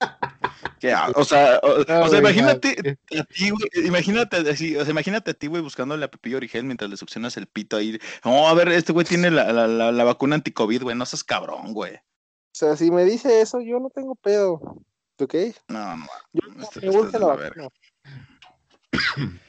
o 1.14 1.24
sea, 1.24 1.60
o, 1.62 1.80
o 1.80 2.08
sea, 2.08 2.18
imagínate 2.18 2.98
a 3.18 3.24
ti, 3.24 3.50
güey, 3.50 3.86
imagínate 3.86 4.36
así, 4.50 4.76
o 4.76 4.82
sea, 4.84 4.90
imagínate 4.90 5.30
a 5.30 5.34
ti, 5.34 5.46
güey, 5.46 5.62
buscándole 5.62 6.04
a 6.04 6.10
Pepillo 6.10 6.38
Origel 6.38 6.64
mientras 6.64 6.90
le 6.90 6.96
succionas 6.96 7.36
el 7.36 7.46
pito 7.46 7.76
ahí. 7.76 7.98
No, 8.24 8.48
a 8.48 8.54
ver, 8.54 8.68
este 8.70 8.92
güey 8.92 9.06
tiene 9.06 9.30
la, 9.30 9.52
la, 9.52 9.68
la, 9.68 9.92
la 9.92 10.04
vacuna 10.04 10.34
anti-COVID, 10.34 10.82
güey, 10.82 10.96
no 10.96 11.06
seas 11.06 11.22
cabrón, 11.22 11.72
güey. 11.72 11.94
O 11.94 12.56
sea, 12.56 12.76
si 12.76 12.90
me 12.90 13.04
dice 13.04 13.40
eso, 13.40 13.60
yo 13.60 13.78
no 13.80 13.90
tengo 13.90 14.14
pedo. 14.16 14.60
¿Ok? 15.20 15.34
No, 15.68 15.96
no. 15.96 16.06
Yo 16.32 16.40
Esto- 16.60 16.80
me 16.80 16.88
esto 16.88 16.98
urge 17.00 17.16
es 17.16 17.20
la 17.20 17.26
la 17.28 17.34
vacuna. 17.36 17.68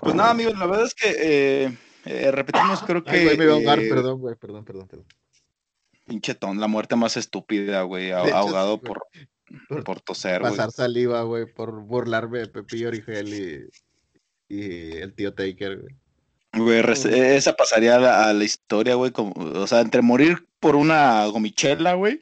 Pues 0.00 0.14
nada, 0.14 0.30
amigos, 0.30 0.58
la 0.58 0.64
verdad 0.64 0.86
es 0.86 0.94
que 0.94 1.14
eh, 1.18 1.76
eh, 2.04 2.30
repetimos, 2.30 2.82
creo 2.82 3.02
que. 3.04 3.10
Ay, 3.10 3.24
güey, 3.24 3.38
me 3.38 3.44
iba 3.44 3.52
a 3.54 3.56
ahogar, 3.56 3.78
eh, 3.80 3.88
perdón, 3.88 4.20
güey, 4.20 4.34
perdón, 4.36 4.64
perdón, 4.64 4.88
perdón. 4.88 5.06
Pinche 6.06 6.34
ton, 6.34 6.60
la 6.60 6.66
muerte 6.68 6.96
más 6.96 7.16
estúpida, 7.16 7.82
güey, 7.82 8.10
ah- 8.12 8.24
hecho, 8.26 8.36
ahogado 8.36 8.80
por, 8.80 9.02
Por 9.68 9.84
por 9.84 10.00
toser, 10.00 10.40
güey. 10.40 10.52
Pasar 10.52 10.70
saliva, 10.70 11.22
güey, 11.22 11.46
por 11.46 11.80
burlarme 11.82 12.40
de 12.40 12.48
Pepillo 12.48 12.88
Origel 12.88 13.70
y, 14.48 14.54
y 14.54 14.96
el 14.96 15.14
tío 15.14 15.32
Taker, 15.34 15.80
güey. 15.80 15.94
Güey, 16.56 16.82
res- 16.82 17.04
esa 17.06 17.54
pasaría 17.56 17.96
a 17.96 17.98
la, 17.98 18.28
a 18.28 18.32
la 18.32 18.44
historia, 18.44 18.94
güey, 18.94 19.10
como, 19.10 19.32
o 19.36 19.66
sea, 19.66 19.80
entre 19.80 20.02
morir 20.02 20.46
por 20.60 20.76
una 20.76 21.24
gomichela, 21.26 21.94
güey, 21.94 22.20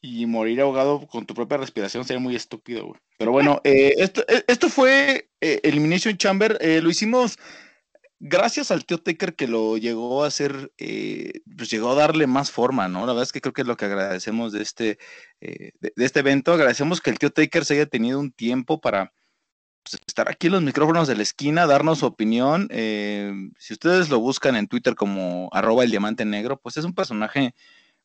y 0.00 0.26
morir 0.26 0.60
ahogado 0.60 1.06
con 1.06 1.26
tu 1.26 1.34
propia 1.34 1.58
respiración 1.58 2.04
sería 2.04 2.20
muy 2.20 2.34
estúpido, 2.36 2.86
güey. 2.86 3.00
Pero 3.18 3.32
bueno, 3.32 3.60
eh, 3.64 3.94
esto, 3.98 4.24
eh, 4.28 4.42
esto 4.46 4.68
fue 4.68 5.28
eh, 5.40 5.60
Elimination 5.64 6.16
Chamber, 6.16 6.56
eh, 6.60 6.80
lo 6.82 6.88
hicimos 6.90 7.36
gracias 8.24 8.70
al 8.70 8.86
tío 8.86 8.98
Taker 8.98 9.34
que 9.36 9.46
lo 9.46 9.76
llegó 9.76 10.24
a 10.24 10.28
hacer, 10.28 10.72
eh, 10.78 11.42
pues 11.56 11.70
llegó 11.70 11.92
a 11.92 11.94
darle 11.94 12.26
más 12.26 12.50
forma, 12.50 12.88
¿no? 12.88 13.00
La 13.00 13.12
verdad 13.12 13.24
es 13.24 13.32
que 13.32 13.42
creo 13.42 13.52
que 13.52 13.62
es 13.62 13.68
lo 13.68 13.76
que 13.76 13.84
agradecemos 13.84 14.52
de 14.52 14.62
este, 14.62 14.98
eh, 15.40 15.72
de, 15.80 15.92
este 15.96 16.20
evento, 16.20 16.52
agradecemos 16.52 17.00
que 17.02 17.10
el 17.10 17.18
tío 17.18 17.30
Taker 17.30 17.64
se 17.64 17.74
haya 17.74 17.86
tenido 17.86 18.18
un 18.18 18.32
tiempo 18.32 18.80
para 18.80 19.12
pues, 19.82 20.00
estar 20.06 20.30
aquí 20.30 20.46
en 20.48 20.54
los 20.54 20.62
micrófonos 20.62 21.06
de 21.08 21.16
la 21.16 21.22
esquina, 21.22 21.66
darnos 21.66 21.98
su 22.00 22.06
opinión. 22.06 22.68
eh, 22.70 23.32
si 23.58 23.74
ustedes 23.74 24.08
lo 24.10 24.20
buscan 24.20 24.56
en 24.56 24.68
Twitter 24.68 24.94
como 24.94 25.50
arroba 25.52 25.84
el 25.84 25.90
diamante 25.90 26.24
negro, 26.24 26.58
pues 26.58 26.76
es 26.78 26.84
un 26.84 26.94
personaje 26.94 27.54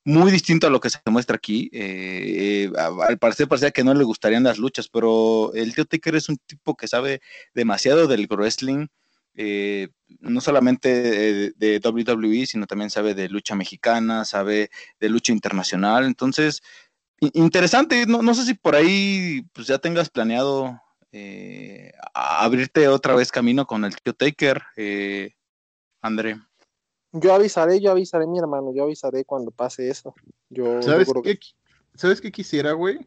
muy 0.06 0.32
distinto 0.32 0.68
a 0.68 0.70
lo 0.70 0.80
que 0.80 0.90
se 0.90 1.00
muestra 1.06 1.36
aquí. 1.38 1.70
eh, 1.74 2.66
eh, 2.66 2.72
al 3.08 3.18
parecer 3.20 3.48
parecía 3.48 3.72
que 3.72 3.84
no 3.84 3.94
le 3.94 4.04
gustarían 4.04 4.44
las 4.44 4.58
luchas, 4.58 4.90
pero 4.90 5.54
el 5.54 5.74
tío 5.76 5.86
Taker 5.86 6.16
es 6.16 6.30
un 6.30 6.38
tipo 6.38 6.76
que 6.76 6.88
sabe 6.88 7.22
demasiado 7.54 8.08
del 8.08 8.28
wrestling. 8.30 8.88
Eh, 9.42 9.88
no 10.20 10.42
solamente 10.42 11.54
de, 11.56 11.82
WWE, 11.82 12.46
sino 12.46 12.68
también 12.68 12.90
sabe 12.90 13.16
de 13.16 13.30
lucha 13.30 13.56
mexicana, 13.56 14.26
sabe 14.26 14.70
de 15.00 15.08
lucha 15.08 15.32
internacional. 15.32 16.04
Entonces, 16.04 16.62
interesante. 17.22 18.06
No, 18.06 18.22
no 18.22 18.34
sé 18.34 18.44
si 18.44 18.54
por 18.54 18.76
ahí 18.76 19.44
pues 19.54 19.68
ya 19.68 19.78
tengas 19.78 20.10
planeado 20.10 20.82
eh, 21.14 21.94
abrirte 22.14 22.90
otra 22.90 23.16
vez 23.16 23.32
camino 23.32 23.66
con 23.66 23.86
el 23.86 23.96
tío 23.96 24.14
Taker, 24.14 24.62
eh, 24.76 25.36
André. 26.02 26.38
Yo 27.14 27.34
avisaré, 27.34 27.80
yo 27.80 27.92
avisaré, 27.92 28.28
mi 28.28 28.40
hermano, 28.40 28.74
yo 28.76 28.84
avisaré 28.84 29.24
cuando 29.24 29.52
pase 29.52 29.90
eso. 29.90 30.14
Yo, 30.50 30.82
¿Sabes 30.82 31.08
qué, 31.24 31.40
¿Sabes 31.96 32.20
qué 32.20 32.30
quisiera, 32.30 32.74
güey? 32.74 33.06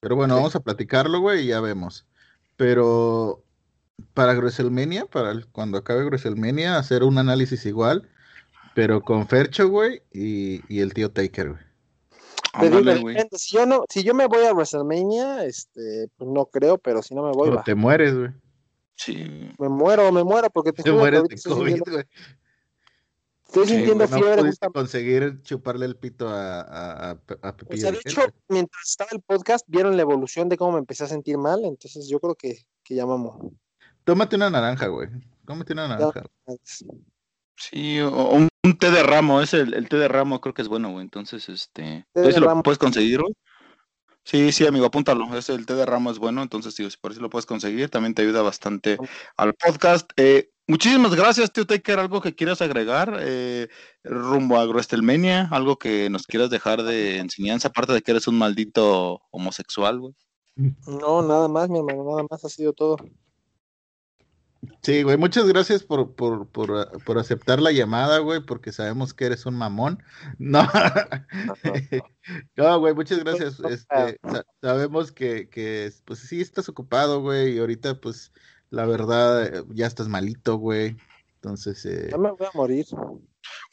Pero 0.00 0.16
bueno, 0.16 0.34
vamos 0.34 0.56
a 0.56 0.60
platicarlo, 0.60 1.20
güey, 1.20 1.44
y 1.44 1.48
ya 1.48 1.60
vemos. 1.60 2.06
Pero 2.56 3.44
para 4.14 4.34
WrestleMania, 4.34 5.06
para 5.06 5.30
el- 5.32 5.46
cuando 5.48 5.78
acabe 5.78 6.04
WrestleMania, 6.04 6.78
hacer 6.78 7.02
un 7.02 7.18
análisis 7.18 7.64
igual, 7.66 8.08
pero 8.74 9.00
con 9.02 9.26
Fercho, 9.28 9.68
güey, 9.68 10.02
y, 10.12 10.60
y 10.72 10.80
el 10.80 10.94
tío 10.94 11.10
Taker, 11.10 11.50
güey. 11.50 11.62
Ándale, 12.52 12.98
güey. 13.00 13.14
depende, 13.14 13.38
si 13.38 13.56
yo 13.56 13.66
no, 13.66 13.84
si 13.88 14.02
yo 14.02 14.14
me 14.14 14.26
voy 14.26 14.44
a 14.44 14.52
WrestleMania, 14.52 15.44
este, 15.44 16.08
pues 16.16 16.30
no 16.30 16.46
creo, 16.46 16.78
pero 16.78 17.02
si 17.02 17.14
no 17.14 17.22
me 17.22 17.30
voy, 17.32 17.48
Pero 17.48 17.56
va. 17.58 17.64
te 17.64 17.74
mueres, 17.74 18.14
güey. 18.16 18.30
Sí. 18.96 19.52
me 19.58 19.68
muero, 19.68 20.10
me 20.10 20.24
muero, 20.24 20.50
porque 20.50 20.72
te, 20.72 20.82
Te 20.82 20.90
mueres 20.90 21.20
ahorita 21.20 21.28
de 21.32 21.36
estoy 21.36 21.52
COVID, 21.52 21.66
sintiendo, 21.74 21.92
güey. 21.92 22.04
estoy 23.46 23.66
Sí, 23.66 23.74
sintiendo 23.76 24.04
No 24.04 24.08
fiebre. 24.08 24.28
pudiste 24.42 24.66
justamente. 24.66 24.78
conseguir 24.78 25.42
chuparle 25.42 25.86
el 25.86 25.96
pito 25.96 26.28
a, 26.28 26.60
a, 26.62 27.10
a, 27.10 27.56
sea, 27.76 27.92
de 27.92 27.98
hecho, 28.04 28.22
güey. 28.22 28.32
mientras 28.48 28.88
estaba 28.88 29.10
el 29.12 29.20
podcast, 29.20 29.64
vieron 29.68 29.96
la 29.96 30.02
evolución 30.02 30.48
de 30.48 30.56
cómo 30.56 30.72
me 30.72 30.78
empecé 30.78 31.04
a 31.04 31.08
sentir 31.08 31.38
mal, 31.38 31.64
entonces 31.64 32.08
yo 32.08 32.18
creo 32.18 32.34
que, 32.34 32.64
que 32.82 32.94
ya 32.96 33.06
mamó. 33.06 33.52
Tómate 34.08 34.36
una 34.36 34.48
naranja, 34.48 34.86
güey. 34.86 35.06
Cómete 35.44 35.74
una 35.74 35.86
naranja. 35.86 36.24
Sí, 37.54 38.00
o 38.00 38.30
un, 38.30 38.48
un 38.64 38.78
té 38.78 38.90
de 38.90 39.02
ramo, 39.02 39.42
es 39.42 39.52
el, 39.52 39.74
el 39.74 39.86
té 39.86 39.98
de 39.98 40.08
ramo, 40.08 40.40
creo 40.40 40.54
que 40.54 40.62
es 40.62 40.68
bueno, 40.68 40.90
güey. 40.92 41.02
Entonces, 41.02 41.46
este. 41.50 42.06
Té 42.14 42.22
¿tú 42.22 42.26
de 42.28 42.32
si 42.32 42.40
lo 42.40 42.62
puedes 42.62 42.78
conseguir, 42.78 43.20
güey? 43.20 43.34
Sí, 44.24 44.50
sí, 44.50 44.66
amigo, 44.66 44.86
apúntalo. 44.86 45.36
Es 45.36 45.50
el 45.50 45.66
té 45.66 45.74
de 45.74 45.84
ramo 45.84 46.10
es 46.10 46.18
bueno, 46.18 46.40
entonces, 46.40 46.74
tío, 46.74 46.88
si 46.88 46.96
por 46.96 47.12
eso 47.12 47.20
lo 47.20 47.28
puedes 47.28 47.44
conseguir, 47.44 47.90
también 47.90 48.14
te 48.14 48.22
ayuda 48.22 48.40
bastante 48.40 48.96
al 49.36 49.52
podcast. 49.52 50.10
Eh, 50.16 50.52
muchísimas 50.66 51.14
gracias, 51.14 51.52
tío 51.52 51.66
Taker. 51.66 51.98
¿Algo 51.98 52.22
que 52.22 52.34
quieras 52.34 52.62
agregar 52.62 53.14
eh, 53.20 53.68
rumbo 54.04 54.56
a 54.56 54.64
WrestleMania? 54.64 55.48
¿Algo 55.50 55.78
que 55.78 56.08
nos 56.08 56.26
quieras 56.26 56.48
dejar 56.48 56.82
de 56.82 57.18
enseñanza? 57.18 57.68
Aparte 57.68 57.92
de 57.92 58.00
que 58.00 58.12
eres 58.12 58.26
un 58.26 58.38
maldito 58.38 59.20
homosexual, 59.30 60.00
güey. 60.00 60.14
No, 60.56 61.20
nada 61.20 61.46
más, 61.48 61.68
mi 61.68 61.78
hermano, 61.78 62.04
nada 62.04 62.26
más 62.30 62.42
ha 62.42 62.48
sido 62.48 62.72
todo. 62.72 62.96
Sí, 64.82 65.02
güey, 65.02 65.16
muchas 65.16 65.46
gracias 65.46 65.82
por, 65.84 66.14
por, 66.14 66.48
por, 66.48 66.76
ah, 66.76 66.88
por 67.04 67.18
aceptar 67.18 67.60
la 67.60 67.70
llamada, 67.72 68.18
güey, 68.18 68.40
porque 68.40 68.72
sabemos 68.72 69.14
que 69.14 69.26
eres 69.26 69.46
un 69.46 69.54
mamón. 69.54 70.02
No, 70.38 70.68
no, 72.56 72.78
güey, 72.80 72.94
muchas 72.94 73.18
gracias. 73.20 73.60
Este, 73.60 74.18
sa- 74.22 74.44
sabemos 74.60 75.12
que, 75.12 75.48
que, 75.48 75.92
pues 76.04 76.20
sí 76.20 76.40
estás 76.40 76.68
ocupado, 76.68 77.20
güey, 77.20 77.54
y 77.54 77.58
ahorita, 77.58 78.00
pues, 78.00 78.32
la 78.70 78.84
verdad, 78.86 79.46
eh, 79.46 79.64
ya 79.70 79.86
estás 79.86 80.08
malito, 80.08 80.56
güey. 80.56 80.96
Entonces, 81.36 81.84
eh, 81.86 82.08
Ya 82.10 82.18
me 82.18 82.30
voy 82.32 82.46
a 82.46 82.50
morir. 82.54 82.86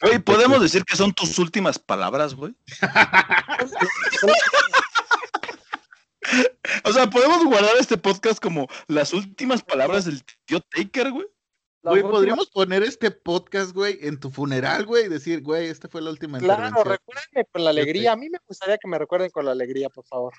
Güey, 0.00 0.18
¿podemos 0.20 0.60
decir 0.62 0.84
que 0.84 0.96
son 0.96 1.12
tus 1.12 1.38
últimas 1.38 1.78
palabras, 1.78 2.34
güey? 2.34 2.54
O 6.84 6.92
sea, 6.92 7.08
¿podemos 7.10 7.44
guardar 7.44 7.72
este 7.78 7.96
podcast 7.98 8.40
como 8.42 8.66
las 8.88 9.12
últimas 9.12 9.62
palabras 9.62 10.04
del 10.04 10.22
tío 10.44 10.60
Taker, 10.60 11.10
güey? 11.12 11.26
Podríamos 11.82 12.50
poner 12.50 12.82
este 12.82 13.12
podcast, 13.12 13.70
güey, 13.72 13.98
en 14.02 14.18
tu 14.18 14.30
funeral, 14.30 14.84
güey, 14.86 15.06
y 15.06 15.08
decir, 15.08 15.40
güey, 15.42 15.68
esta 15.68 15.88
fue 15.88 16.02
la 16.02 16.10
última 16.10 16.38
Claro, 16.38 16.66
intervención. 16.66 16.92
recuérdenme 16.98 17.44
con 17.52 17.64
la 17.64 17.70
alegría. 17.70 18.12
A 18.12 18.16
mí 18.16 18.28
me 18.28 18.38
gustaría 18.46 18.76
que 18.78 18.88
me 18.88 18.98
recuerden 18.98 19.30
con 19.30 19.44
la 19.44 19.52
alegría, 19.52 19.88
por 19.88 20.04
favor. 20.04 20.34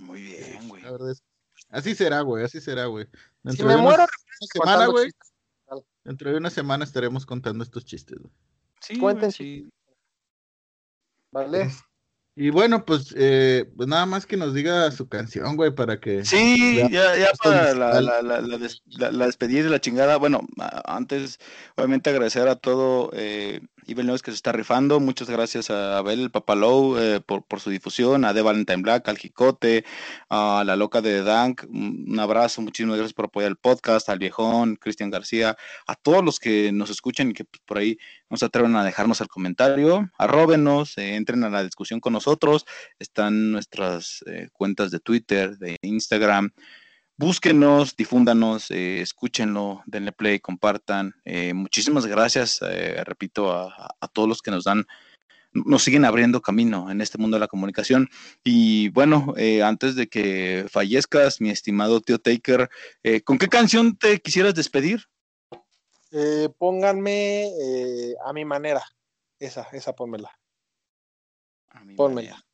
Muy 0.00 0.22
bien, 0.22 0.66
güey. 0.68 0.82
La 0.82 0.92
verdad 0.92 1.10
es- 1.10 1.22
Así 1.68 1.94
será, 1.94 2.20
güey, 2.22 2.44
así 2.44 2.60
será, 2.60 2.86
güey. 2.86 3.06
Si 3.50 3.62
me 3.62 3.68
de 3.70 3.74
una- 3.74 3.76
muero, 3.78 4.02
una 4.04 4.48
semana, 4.52 4.86
güey, 4.86 5.06
chistes. 5.06 5.32
dentro 6.04 6.30
de 6.30 6.36
una 6.36 6.50
semana 6.50 6.84
estaremos 6.84 7.26
contando 7.26 7.62
estos 7.64 7.84
chistes, 7.84 8.18
güey. 8.18 8.32
Sí, 8.80 8.98
Cuenten 8.98 9.28
güey, 9.30 9.32
sí. 9.32 9.68
¿vale? 11.32 11.70
Y 12.38 12.50
bueno, 12.50 12.84
pues, 12.84 13.14
eh, 13.16 13.64
pues 13.76 13.88
nada 13.88 14.04
más 14.04 14.26
que 14.26 14.36
nos 14.36 14.52
diga 14.52 14.90
su 14.90 15.08
canción, 15.08 15.56
güey, 15.56 15.70
para 15.74 15.98
que... 16.00 16.22
Sí, 16.22 16.76
Ya, 16.90 17.16
ya, 17.16 17.30
para 17.42 17.72
la, 17.72 18.00
la, 18.02 18.20
la, 18.20 18.40
la, 18.42 18.58
des- 18.58 18.82
la- 18.88 19.10
la 19.10 19.24
despedida 19.24 19.66
y 19.66 19.70
la 19.70 19.80
chingada. 19.80 20.18
Bueno, 20.18 20.46
antes, 20.84 21.40
obviamente, 21.76 22.10
agradecer 22.10 22.46
a 22.48 22.56
todo 22.56 23.10
eh, 23.14 23.62
Evil 23.86 24.06
News 24.06 24.22
que 24.22 24.30
se 24.30 24.36
está 24.36 24.52
rifando. 24.52 25.00
Muchas 25.00 25.30
gracias 25.30 25.70
a 25.70 25.98
Abel, 25.98 26.20
el 26.20 26.30
Papalou, 26.30 26.98
eh, 26.98 27.20
por, 27.20 27.44
por 27.44 27.60
su 27.60 27.70
difusión, 27.70 28.24
a 28.24 28.34
The 28.34 28.42
Valentine 28.42 28.82
Black, 28.82 29.08
al 29.08 29.18
Jicote, 29.18 29.84
a 30.28 30.64
la 30.66 30.76
loca 30.76 31.00
de 31.00 31.22
Dank. 31.22 31.64
Un 31.68 32.16
un 32.16 32.20
abrazo, 32.20 32.62
muchísimas 32.62 32.96
gracias 32.96 33.12
por 33.12 33.26
apoyar 33.26 33.50
el 33.50 33.56
podcast, 33.56 34.08
al 34.08 34.18
viejón, 34.18 34.76
Cristian 34.76 35.10
García, 35.10 35.56
a 35.86 35.94
todos 35.94 36.24
los 36.24 36.40
que 36.40 36.72
nos 36.72 36.88
escuchan 36.88 37.30
y 37.30 37.34
que 37.34 37.44
pues, 37.44 37.60
por 37.66 37.78
ahí 37.78 37.98
no 38.30 38.36
se 38.36 38.46
atreven 38.46 38.74
a 38.76 38.84
dejarnos 38.84 39.20
el 39.20 39.28
comentario. 39.28 40.10
Arróbenos, 40.16 40.96
eh, 40.96 41.16
entren 41.16 41.44
a 41.44 41.50
la 41.50 41.62
discusión 41.62 42.00
con 42.00 42.12
nosotros 42.12 42.64
están 42.98 43.52
nuestras 43.52 44.24
eh, 44.26 44.48
cuentas 44.52 44.90
de 44.90 45.00
Twitter, 45.00 45.58
de 45.58 45.76
Instagram. 45.82 46.52
Búsquenos, 47.18 47.96
difúndanos, 47.96 48.70
eh, 48.70 49.00
escúchenlo, 49.00 49.82
denle 49.86 50.12
play, 50.12 50.38
compartan. 50.38 51.14
Eh, 51.24 51.54
muchísimas 51.54 52.04
gracias, 52.04 52.60
eh, 52.60 53.02
repito, 53.04 53.50
a, 53.50 54.08
todos 54.12 54.28
los 54.28 54.42
que 54.42 54.50
nos 54.50 54.64
dan, 54.64 54.84
nos 55.54 55.82
siguen 55.82 56.04
abriendo 56.04 56.42
camino 56.42 56.90
en 56.90 57.00
este 57.00 57.16
mundo 57.16 57.36
de 57.36 57.40
la 57.40 57.48
comunicación. 57.48 58.10
Y 58.44 58.90
bueno, 58.90 59.32
eh, 59.38 59.62
antes 59.62 59.94
de 59.94 60.08
que 60.08 60.66
fallezcas, 60.68 61.40
mi 61.40 61.48
estimado 61.48 62.02
tío 62.02 62.18
Taker, 62.18 62.68
eh, 63.02 63.22
¿con 63.22 63.38
qué 63.38 63.48
canción 63.48 63.96
te 63.96 64.20
quisieras 64.20 64.54
despedir? 64.54 65.06
Eh, 66.10 66.50
pónganme 66.58 67.46
eh, 67.46 68.14
a 68.26 68.34
mi 68.34 68.44
manera. 68.44 68.82
Esa, 69.38 69.66
esa 69.72 69.94
pónmela. 69.94 70.30
A 71.68 71.82
mi 71.82 71.94
Pónmela. 71.94 72.32
manera. 72.32 72.46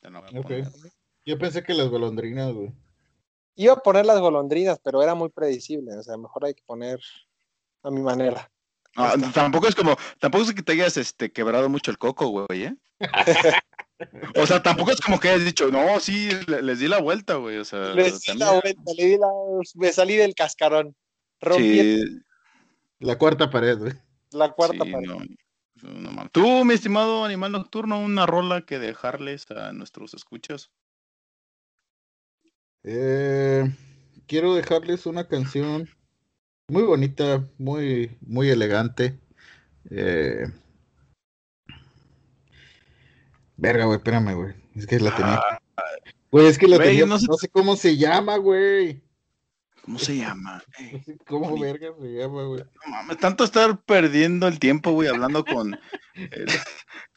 Te 0.00 0.10
la 0.10 0.20
voy 0.20 0.28
a 0.28 0.40
Ok. 0.40 0.46
poner. 0.46 0.72
Yo 1.26 1.38
pensé 1.38 1.62
que 1.62 1.74
las 1.74 1.88
golondrinas, 1.88 2.50
güey. 2.52 2.72
Iba 3.56 3.74
a 3.74 3.76
poner 3.82 4.04
las 4.06 4.20
golondrinas, 4.20 4.80
pero 4.82 5.02
era 5.02 5.14
muy 5.14 5.28
predecible. 5.28 5.96
O 5.96 6.02
sea, 6.02 6.16
mejor 6.16 6.44
hay 6.46 6.54
que 6.54 6.62
poner 6.66 7.00
a 7.82 7.90
mi 7.90 8.00
manera. 8.02 8.50
Ah, 8.96 9.14
tampoco 9.32 9.66
es 9.66 9.74
como, 9.74 9.96
tampoco 10.20 10.44
es 10.44 10.54
que 10.54 10.62
te 10.62 10.72
hayas 10.72 10.96
este, 10.96 11.32
quebrado 11.32 11.68
mucho 11.68 11.90
el 11.90 11.98
coco, 11.98 12.28
güey, 12.28 12.64
¿eh? 12.64 12.76
o 14.36 14.46
sea, 14.46 14.62
tampoco 14.62 14.92
es 14.92 15.00
como 15.00 15.18
que 15.18 15.30
hayas 15.30 15.44
dicho, 15.44 15.68
no, 15.70 15.98
sí, 15.98 16.28
le- 16.46 16.62
les 16.62 16.78
di 16.78 16.88
la 16.88 17.00
vuelta, 17.00 17.34
güey. 17.34 17.58
O 17.58 17.64
sea, 17.64 17.92
Le 17.94 18.04
di 18.12 18.38
la 18.38 18.52
vuelta, 18.52 18.92
le 18.96 19.04
di 19.04 19.18
la- 19.18 19.28
me 19.74 19.92
salí 19.92 20.16
del 20.16 20.34
cascarón. 20.34 20.94
Rompí 21.40 21.80
sí, 21.80 22.04
La 23.00 23.18
cuarta 23.18 23.50
pared, 23.50 23.78
güey. 23.78 23.92
la 24.30 24.50
cuarta 24.52 24.84
sí, 24.84 24.90
pared. 24.92 25.06
no, 25.08 25.18
no 25.82 26.10
mames. 26.12 26.30
Tú, 26.32 26.64
mi 26.64 26.74
estimado 26.74 27.24
animal 27.24 27.52
nocturno, 27.52 28.00
una 28.00 28.26
rola 28.26 28.62
que 28.62 28.78
dejarles 28.78 29.50
a 29.50 29.72
nuestros 29.72 30.14
escuchas. 30.14 30.70
Eh, 32.84 33.70
quiero 34.26 34.54
dejarles 34.54 35.06
una 35.06 35.26
canción 35.26 35.88
muy 36.68 36.82
bonita, 36.82 37.48
muy, 37.58 38.16
muy 38.20 38.48
elegante. 38.50 39.18
Eh, 39.90 40.46
Verga, 43.56 43.84
güey, 43.84 43.98
espérame, 43.98 44.34
güey. 44.34 44.54
Es 44.74 44.86
que 44.86 44.98
la 44.98 45.14
tenía. 45.14 45.40
Güey, 46.30 46.46
es 46.46 46.58
que 46.58 46.66
la 46.68 46.76
Güey, 46.76 46.88
tenía. 46.90 47.06
no 47.06 47.18
No 47.18 47.36
sé- 47.36 47.48
cómo 47.48 47.76
se 47.76 47.96
llama, 47.96 48.36
güey. 48.36 49.00
¿Cómo 49.82 49.98
se 49.98 50.16
llama? 50.16 50.62
Eh, 50.80 50.92
No 50.94 51.02
sé 51.04 51.16
¿Cómo 51.26 51.50
Bonito. 51.50 51.62
verga 51.66 51.88
se 52.00 52.08
llama, 52.14 52.42
güey? 52.44 52.62
No 52.64 52.90
mames, 52.90 53.18
tanto 53.18 53.44
estar 53.44 53.80
perdiendo 53.84 54.48
el 54.48 54.58
tiempo, 54.58 54.90
güey, 54.92 55.08
hablando 55.08 55.44
con, 55.44 55.78
el- 56.14 56.46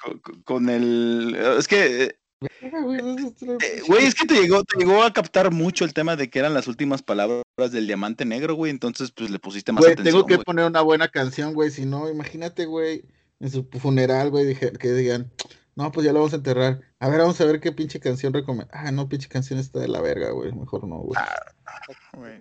con, 0.03 0.20
con- 0.20 0.41
con 0.43 0.70
el... 0.70 1.36
Es 1.57 1.68
que 1.68 2.20
eh, 2.42 3.82
güey, 3.88 4.06
es 4.06 4.16
que 4.16 4.28
te 4.28 4.36
llegó, 4.42 4.64
te 4.64 4.78
llegó 4.78 5.04
a 5.04 5.12
captar 5.14 5.52
mucho 5.52 5.86
el 5.86 5.94
tema 5.94 6.16
de 6.16 6.30
que 6.30 6.40
eran 6.40 6.54
las 6.54 6.68
últimas 6.68 7.02
palabras 7.02 7.44
del 7.72 7.88
diamante 7.88 8.26
negro, 8.26 8.56
güey. 8.56 8.72
Entonces, 8.72 9.12
pues 9.12 9.30
le 9.32 9.40
pusiste 9.40 9.72
más 9.72 9.82
Güey, 9.82 9.94
atención. 9.94 10.14
tengo 10.14 10.26
que 10.28 10.36
güey. 10.36 10.46
poner 10.46 10.66
una 10.66 10.82
buena 10.82 11.08
canción, 11.08 11.54
güey. 11.54 11.72
Si 11.72 11.86
no, 11.86 12.10
imagínate, 12.10 12.66
güey, 12.66 13.04
en 13.40 13.50
su 13.50 13.64
funeral, 13.80 14.30
güey, 14.30 14.46
dije, 14.46 14.72
que 14.74 14.92
digan, 14.94 15.32
no, 15.76 15.92
pues 15.92 16.06
ya 16.06 16.14
lo 16.14 16.20
vamos 16.20 16.34
a 16.34 16.38
enterrar. 16.38 16.82
A 17.00 17.10
ver, 17.10 17.20
vamos 17.20 17.40
a 17.42 17.46
ver 17.46 17.60
qué 17.60 17.72
pinche 17.72 18.00
canción 18.00 18.34
recomienda. 18.34 18.70
Ah, 18.74 18.92
no, 18.92 19.08
pinche 19.10 19.28
canción 19.28 19.60
está 19.60 19.80
de 19.80 19.88
la 19.88 20.02
verga, 20.02 20.32
güey. 20.32 20.52
Mejor 20.54 20.88
no, 20.88 20.98
güey. 20.98 21.20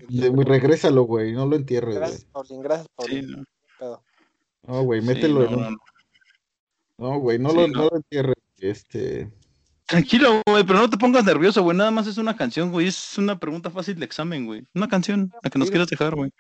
Güey, 0.09 0.45
regrésalo, 0.47 1.03
güey. 1.05 1.33
No 1.33 1.47
lo 1.47 1.57
entierres, 1.57 1.97
güey. 1.97 1.99
Gracias, 2.01 2.25
Paulín, 2.33 2.63
gracias, 2.63 2.89
Sí, 3.07 3.23
no. 3.23 4.03
No, 4.67 4.83
güey, 4.83 5.01
sí, 5.01 5.07
mételo 5.07 5.41
no, 5.41 5.47
en 5.47 5.55
un- 5.55 5.79
no, 6.99 7.19
güey, 7.21 7.39
no, 7.39 7.51
Sí, 7.51 7.57
lo, 7.57 7.69
no. 7.69 7.79
no 7.79 7.89
lo 7.91 7.97
entierres. 7.97 8.35
Este. 8.59 9.31
Tranquilo, 9.87 10.43
güey, 10.47 10.65
pero 10.65 10.81
no 10.81 10.91
te 10.91 10.97
pongas 10.97 11.25
nervioso, 11.25 11.63
güey. 11.63 11.77
Nada 11.77 11.93
más 11.93 12.07
es 12.09 12.19
una 12.19 12.37
canción, 12.37 12.73
güey. 12.73 12.89
Es 12.89 13.17
una 13.19 13.39
pregunta 13.39 13.71
fácil 13.71 13.99
de 13.99 14.05
examen, 14.05 14.45
güey. 14.45 14.67
Una 14.75 14.89
canción, 14.89 15.33
la 15.43 15.51
que 15.51 15.59
nos 15.59 15.71
quieras 15.71 15.89
dejar, 15.89 16.17
güey. 16.17 16.33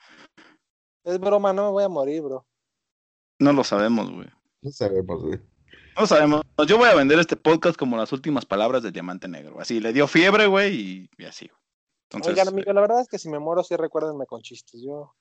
Es 1.04 1.20
broma, 1.20 1.52
no 1.52 1.66
me 1.66 1.70
voy 1.70 1.84
a 1.84 1.88
morir, 1.88 2.22
bro. 2.22 2.44
No 3.38 3.52
lo 3.52 3.62
sabemos, 3.62 4.10
güey. 4.10 4.28
No 4.62 4.70
sabemos, 4.72 5.22
güey. 5.22 5.38
No 5.94 6.00
lo 6.00 6.06
sabemos. 6.06 6.42
Yo 6.66 6.76
voy 6.76 6.88
a 6.88 6.94
vender 6.94 7.20
este 7.20 7.36
podcast 7.36 7.78
como 7.78 7.96
las 7.96 8.12
últimas 8.12 8.44
palabras 8.44 8.82
del 8.82 8.92
diamante 8.92 9.28
negro. 9.28 9.60
Así, 9.60 9.78
le 9.78 9.92
dio 9.92 10.08
fiebre, 10.08 10.46
güey, 10.46 10.74
y, 10.74 11.10
y 11.16 11.24
así, 11.24 11.46
güey. 11.46 11.60
Entonces, 12.10 12.32
Oigan, 12.32 12.48
amigo, 12.48 12.72
la 12.72 12.80
verdad 12.80 13.00
es 13.00 13.08
que 13.08 13.18
si 13.18 13.28
me 13.28 13.38
muero, 13.38 13.62
sí 13.62 13.76
recuérdenme 13.76 14.26
con 14.26 14.40
chistes. 14.42 14.80
Yo, 14.84 15.14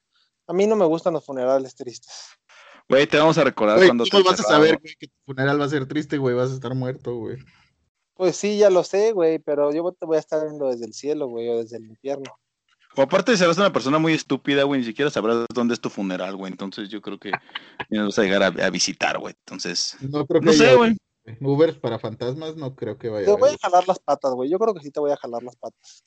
a 0.48 0.54
mí 0.54 0.66
no 0.66 0.76
me 0.76 0.86
gustan 0.86 1.14
los 1.14 1.26
funerales 1.26 1.76
tristes. 1.76 2.30
güey, 2.90 3.06
te 3.06 3.18
vamos 3.18 3.38
a 3.38 3.44
recordar 3.44 3.78
Güey, 3.78 3.90
cuando 3.90 4.06
¿cómo 4.10 4.24
te 4.24 4.30
vas 4.30 4.40
a 4.40 4.44
saber, 4.44 4.80
güey, 4.80 4.96
que 5.00 5.08
tu 5.08 5.14
funeral 5.26 5.60
va 5.60 5.66
a 5.66 5.70
ser 5.70 5.88
triste, 5.88 6.18
güey? 6.18 6.36
Vas 6.36 6.52
a 6.52 6.56
estar 6.56 6.74
muerto, 6.74 7.16
güey. 7.16 7.38
Pues 8.16 8.38
sí, 8.38 8.58
ya 8.58 8.70
lo 8.70 8.84
sé, 8.84 9.12
güey, 9.12 9.40
pero 9.40 9.74
yo 9.74 9.92
te 9.92 10.06
voy 10.06 10.18
a 10.18 10.20
estar 10.20 10.42
viendo 10.44 10.70
desde 10.70 10.86
el 10.86 10.94
cielo, 10.94 11.28
güey, 11.28 11.50
o 11.50 11.58
desde 11.58 11.78
el 11.78 11.86
infierno. 11.86 12.32
O 12.96 13.02
aparte 13.02 13.36
serás 13.36 13.58
una 13.58 13.74
persona 13.74 14.00
muy 14.00 14.14
estúpida, 14.14 14.64
güey, 14.64 14.80
ni 14.80 14.88
siquiera 14.88 15.12
sabrás 15.12 15.46
dónde 15.54 15.74
es 15.74 15.82
tu 15.82 15.90
funeral, 15.90 16.38
güey. 16.38 16.52
Entonces 16.52 16.90
yo 16.90 17.02
creo 17.02 17.20
que 17.20 17.32
nos 17.90 18.08
vas 18.08 18.20
a 18.20 18.24
llegar 18.24 18.44
a, 18.44 18.48
a 18.48 18.70
visitar, 18.70 19.20
güey. 19.20 19.36
Entonces, 19.46 19.98
No 20.00 20.26
creo 20.26 20.40
que 20.40 20.46
no 20.46 20.54
sé, 20.54 20.76
güey. 20.76 20.96
Ubers 21.42 21.78
para 21.78 22.00
fantasmas, 22.00 22.56
no 22.56 22.76
creo 22.76 22.98
que 22.98 23.10
vaya 23.10 23.26
Te 23.26 23.32
a 23.32 23.36
voy 23.36 23.50
a 23.50 23.58
jalar 23.62 23.88
las 23.88 24.00
patas, 24.00 24.32
güey. 24.34 24.50
Yo 24.50 24.60
creo 24.60 24.74
que 24.74 24.82
sí 24.82 24.92
te 24.92 25.00
voy 25.00 25.12
a 25.12 25.18
jalar 25.18 25.44
las 25.44 25.56
patas. 25.56 26.04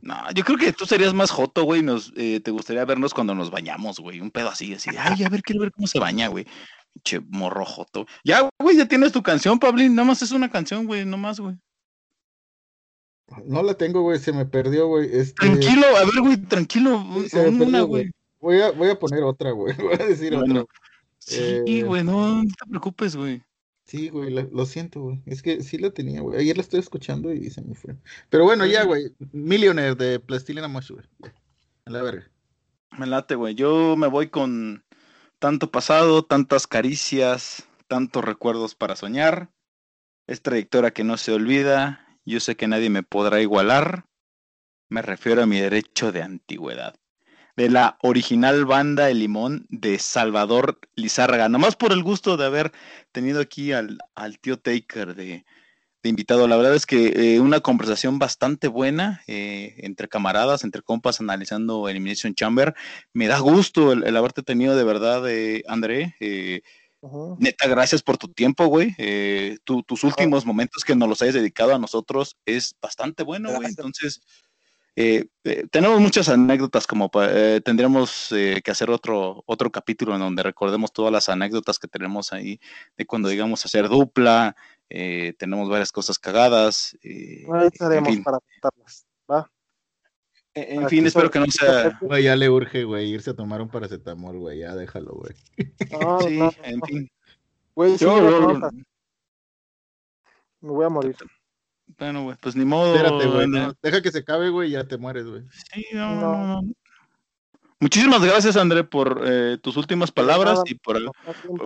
No, 0.00 0.30
yo 0.34 0.44
creo 0.44 0.58
que 0.58 0.72
tú 0.72 0.86
serías 0.86 1.12
más 1.12 1.30
joto, 1.30 1.64
güey. 1.64 1.82
Nos, 1.82 2.12
eh, 2.16 2.40
te 2.40 2.50
gustaría 2.50 2.84
vernos 2.84 3.12
cuando 3.12 3.34
nos 3.34 3.50
bañamos, 3.50 3.98
güey. 3.98 4.20
Un 4.20 4.30
pedo 4.30 4.48
así, 4.48 4.74
así. 4.74 4.90
Ay, 4.96 5.24
a 5.24 5.28
ver, 5.28 5.42
quiero 5.42 5.60
ver 5.62 5.72
cómo 5.72 5.86
se 5.86 5.98
baña, 5.98 6.28
güey. 6.28 6.46
Che, 7.02 7.20
morro 7.20 7.64
joto. 7.64 8.06
Ya, 8.24 8.48
güey, 8.58 8.76
ya 8.76 8.86
tienes 8.86 9.12
tu 9.12 9.22
canción, 9.22 9.58
Pablín. 9.58 9.94
Nada 9.94 10.08
más 10.08 10.22
es 10.22 10.32
una 10.32 10.50
canción, 10.50 10.86
güey, 10.86 11.04
no 11.04 11.16
más, 11.16 11.40
güey. 11.40 11.56
No 13.44 13.62
la 13.62 13.74
tengo, 13.74 14.02
güey, 14.02 14.18
se 14.18 14.32
me 14.32 14.46
perdió, 14.46 14.86
güey. 14.86 15.08
Este, 15.12 15.34
Tranquilo, 15.34 15.86
a 15.96 16.04
ver, 16.04 16.20
güey, 16.20 16.36
tranquilo. 16.36 17.04
Sí, 17.22 17.28
se 17.30 17.50
me 17.50 17.64
una, 17.64 17.82
güey. 17.82 18.10
Voy 18.40 18.60
a, 18.60 18.70
voy 18.70 18.90
a 18.90 18.98
poner 18.98 19.24
otra, 19.24 19.50
güey. 19.50 19.74
Voy 19.76 19.94
a 19.94 20.06
decir 20.06 20.34
Bueno, 20.36 20.62
otra. 20.62 20.74
Sí, 21.18 21.62
Eh, 21.66 21.82
güey, 21.82 22.04
no, 22.04 22.42
no 22.42 22.44
te 22.44 22.70
preocupes, 22.70 23.16
güey. 23.16 23.42
Sí, 23.84 24.08
güey, 24.08 24.30
lo 24.30 24.66
siento, 24.66 25.00
güey. 25.00 25.22
Es 25.26 25.42
que 25.42 25.62
sí 25.62 25.78
la 25.78 25.90
tenía, 25.90 26.20
güey. 26.20 26.40
Ayer 26.40 26.56
la 26.56 26.62
estoy 26.62 26.80
escuchando 26.80 27.32
y 27.32 27.50
se 27.50 27.62
me 27.62 27.74
fue. 27.74 27.96
Pero 28.30 28.44
bueno, 28.44 28.66
ya, 28.66 28.84
güey. 28.84 29.12
Millionaire 29.32 29.94
de 29.94 30.20
Plastilina 30.20 30.68
Mosh, 30.68 30.90
güey. 30.90 31.04
A 31.84 31.90
la 31.90 32.02
verga. 32.02 32.28
Me 32.98 33.06
late, 33.06 33.36
güey. 33.36 33.54
Yo 33.54 33.96
me 33.96 34.08
voy 34.08 34.28
con 34.28 34.82
tanto 35.38 35.70
pasado, 35.70 36.24
tantas 36.24 36.66
caricias, 36.66 37.68
tantos 37.88 38.24
recuerdos 38.24 38.74
para 38.74 38.96
soñar. 38.96 39.50
Es 40.26 40.42
trayectoria 40.42 40.92
que 40.92 41.04
no 41.04 41.16
se 41.16 41.32
olvida. 41.32 42.18
Yo 42.24 42.40
sé 42.40 42.56
que 42.56 42.68
nadie 42.68 42.90
me 42.90 43.02
podrá 43.02 43.40
igualar. 43.40 44.06
Me 44.88 45.02
refiero 45.02 45.42
a 45.42 45.46
mi 45.46 45.60
derecho 45.60 46.12
de 46.12 46.22
antigüedad. 46.22 46.96
De 47.56 47.70
la 47.70 47.98
original 48.02 48.64
banda 48.66 49.08
El 49.10 49.20
Limón 49.20 49.66
de 49.70 49.98
Salvador 49.98 50.78
Lizárraga. 50.94 51.48
Nomás 51.48 51.76
por 51.76 51.92
el 51.92 52.02
gusto 52.02 52.36
de 52.36 52.46
haber 52.46 52.72
tenido 53.12 53.40
aquí 53.40 53.72
al, 53.72 53.98
al 54.14 54.38
tío 54.38 54.58
Taker 54.58 55.14
de, 55.14 55.46
de 56.02 56.08
invitado. 56.10 56.46
La 56.46 56.56
verdad 56.56 56.74
es 56.74 56.86
que 56.86 57.34
eh, 57.34 57.40
una 57.40 57.60
conversación 57.60 58.18
bastante 58.18 58.68
buena 58.68 59.22
eh, 59.26 59.74
entre 59.78 60.08
camaradas, 60.08 60.62
entre 60.62 60.82
compas, 60.82 61.20
analizando 61.20 61.88
Elimination 61.88 62.34
Chamber. 62.34 62.74
Me 63.12 63.26
da 63.26 63.38
gusto 63.38 63.92
el, 63.92 64.04
el 64.04 64.16
haberte 64.16 64.42
tenido 64.42 64.76
de 64.76 64.84
verdad, 64.84 65.28
eh, 65.28 65.64
André. 65.66 66.14
Eh, 66.20 66.62
neta, 67.38 67.68
gracias 67.68 68.02
por 68.02 68.18
tu 68.18 68.28
tiempo, 68.28 68.66
güey. 68.66 68.94
Eh, 68.98 69.58
tu- 69.64 69.82
tus 69.82 70.02
últimos 70.04 70.44
momentos 70.46 70.84
que 70.84 70.94
nos 70.96 71.08
los 71.08 71.22
hayas 71.22 71.34
dedicado 71.34 71.74
a 71.74 71.78
nosotros 71.78 72.36
es 72.44 72.74
bastante 72.80 73.22
bueno, 73.22 73.50
güey. 73.52 73.68
Entonces, 73.68 74.20
tenemos 75.70 76.00
muchas 76.00 76.28
anécdotas 76.30 76.86
como 76.86 77.10
eh, 77.20 77.60
tendríamos 77.62 78.28
que 78.30 78.70
hacer 78.70 78.88
otro, 78.90 79.44
otro 79.46 79.70
capítulo 79.70 80.14
en 80.14 80.20
donde 80.20 80.42
recordemos 80.42 80.90
todas 80.90 81.12
las 81.12 81.28
anécdotas 81.28 81.78
que 81.78 81.86
tenemos 81.86 82.32
ahí 82.32 82.58
de 82.96 83.04
cuando 83.04 83.28
llegamos 83.28 83.62
a 83.64 83.68
hacer 83.68 83.88
dupla. 83.88 84.56
Eh, 84.88 85.34
tenemos 85.38 85.68
varias 85.68 85.92
cosas 85.92 86.18
cagadas. 86.18 86.96
eh, 87.02 87.44
Ahí 87.52 87.60
en 87.62 87.66
estaremos 87.66 88.08
fin, 88.10 88.24
para 88.24 88.38
contarlas. 88.40 89.06
¿va? 89.30 89.50
en 90.54 90.84
Aquí 90.84 90.96
fin, 90.96 91.06
espero 91.06 91.30
que 91.30 91.38
no 91.40 91.46
sea... 91.46 91.98
Güey, 92.00 92.22
ya 92.24 92.34
le 92.36 92.48
urge, 92.48 92.84
güey, 92.84 93.10
irse 93.10 93.30
a 93.30 93.34
tomar 93.36 93.60
un 93.60 93.68
paracetamol, 93.68 94.38
güey. 94.38 94.60
Ya 94.60 94.74
déjalo, 94.74 95.12
güey. 95.12 95.34
No, 95.90 96.20
Sí, 96.20 96.38
no, 96.38 96.50
en 96.62 96.78
no. 96.78 96.86
fin. 96.86 97.10
Güey, 97.74 97.98
sí, 97.98 98.06
me 100.60 100.70
voy 100.70 100.84
a 100.84 100.88
morir. 100.88 101.16
bueno, 101.98 102.24
güey, 102.24 102.36
pues 102.40 102.56
ni 102.56 102.64
modo. 102.64 102.94
Espérate, 102.94 103.26
güey. 103.26 103.46
Deja 103.82 104.02
que 104.02 104.10
se 104.10 104.18
acabe, 104.20 104.48
güey, 104.50 104.70
ya 104.70 104.84
te 104.88 104.96
mueres, 104.96 105.26
güey. 105.26 105.42
Sí, 105.72 105.84
no, 105.92 106.14
No. 106.16 106.62
Muchísimas 107.78 108.22
gracias, 108.24 108.56
André, 108.56 108.84
por 108.84 109.22
eh, 109.26 109.58
tus 109.62 109.76
últimas 109.76 110.10
palabras 110.10 110.60
y 110.64 110.76
por, 110.76 110.96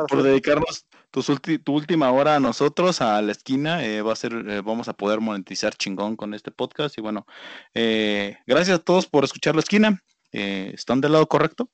por, 0.08 0.22
dedicarnos 0.24 0.84
tus 1.12 1.28
ulti- 1.28 1.62
tu 1.62 1.72
última 1.74 2.10
hora 2.10 2.34
a 2.36 2.40
nosotros, 2.40 3.00
a 3.00 3.22
la 3.22 3.30
esquina. 3.30 3.84
eh, 3.84 4.02
va 4.02 4.12
a 4.12 4.16
ser, 4.16 4.32
eh, 4.32 4.60
vamos 4.60 4.88
a 4.88 4.92
poder 4.94 5.20
monetizar 5.20 5.74
chingón 5.74 6.16
con 6.16 6.34
este 6.34 6.50
podcast. 6.50 6.98
Y 6.98 7.00
bueno, 7.00 7.26
eh, 7.74 8.38
gracias 8.46 8.78
a 8.80 8.82
todos 8.82 9.06
por 9.06 9.22
escuchar 9.24 9.54
la 9.54 9.60
esquina. 9.60 10.02
Eh, 10.32 10.72
¿Están 10.74 11.00
del 11.00 11.12
lado 11.12 11.28
correcto? 11.28 11.70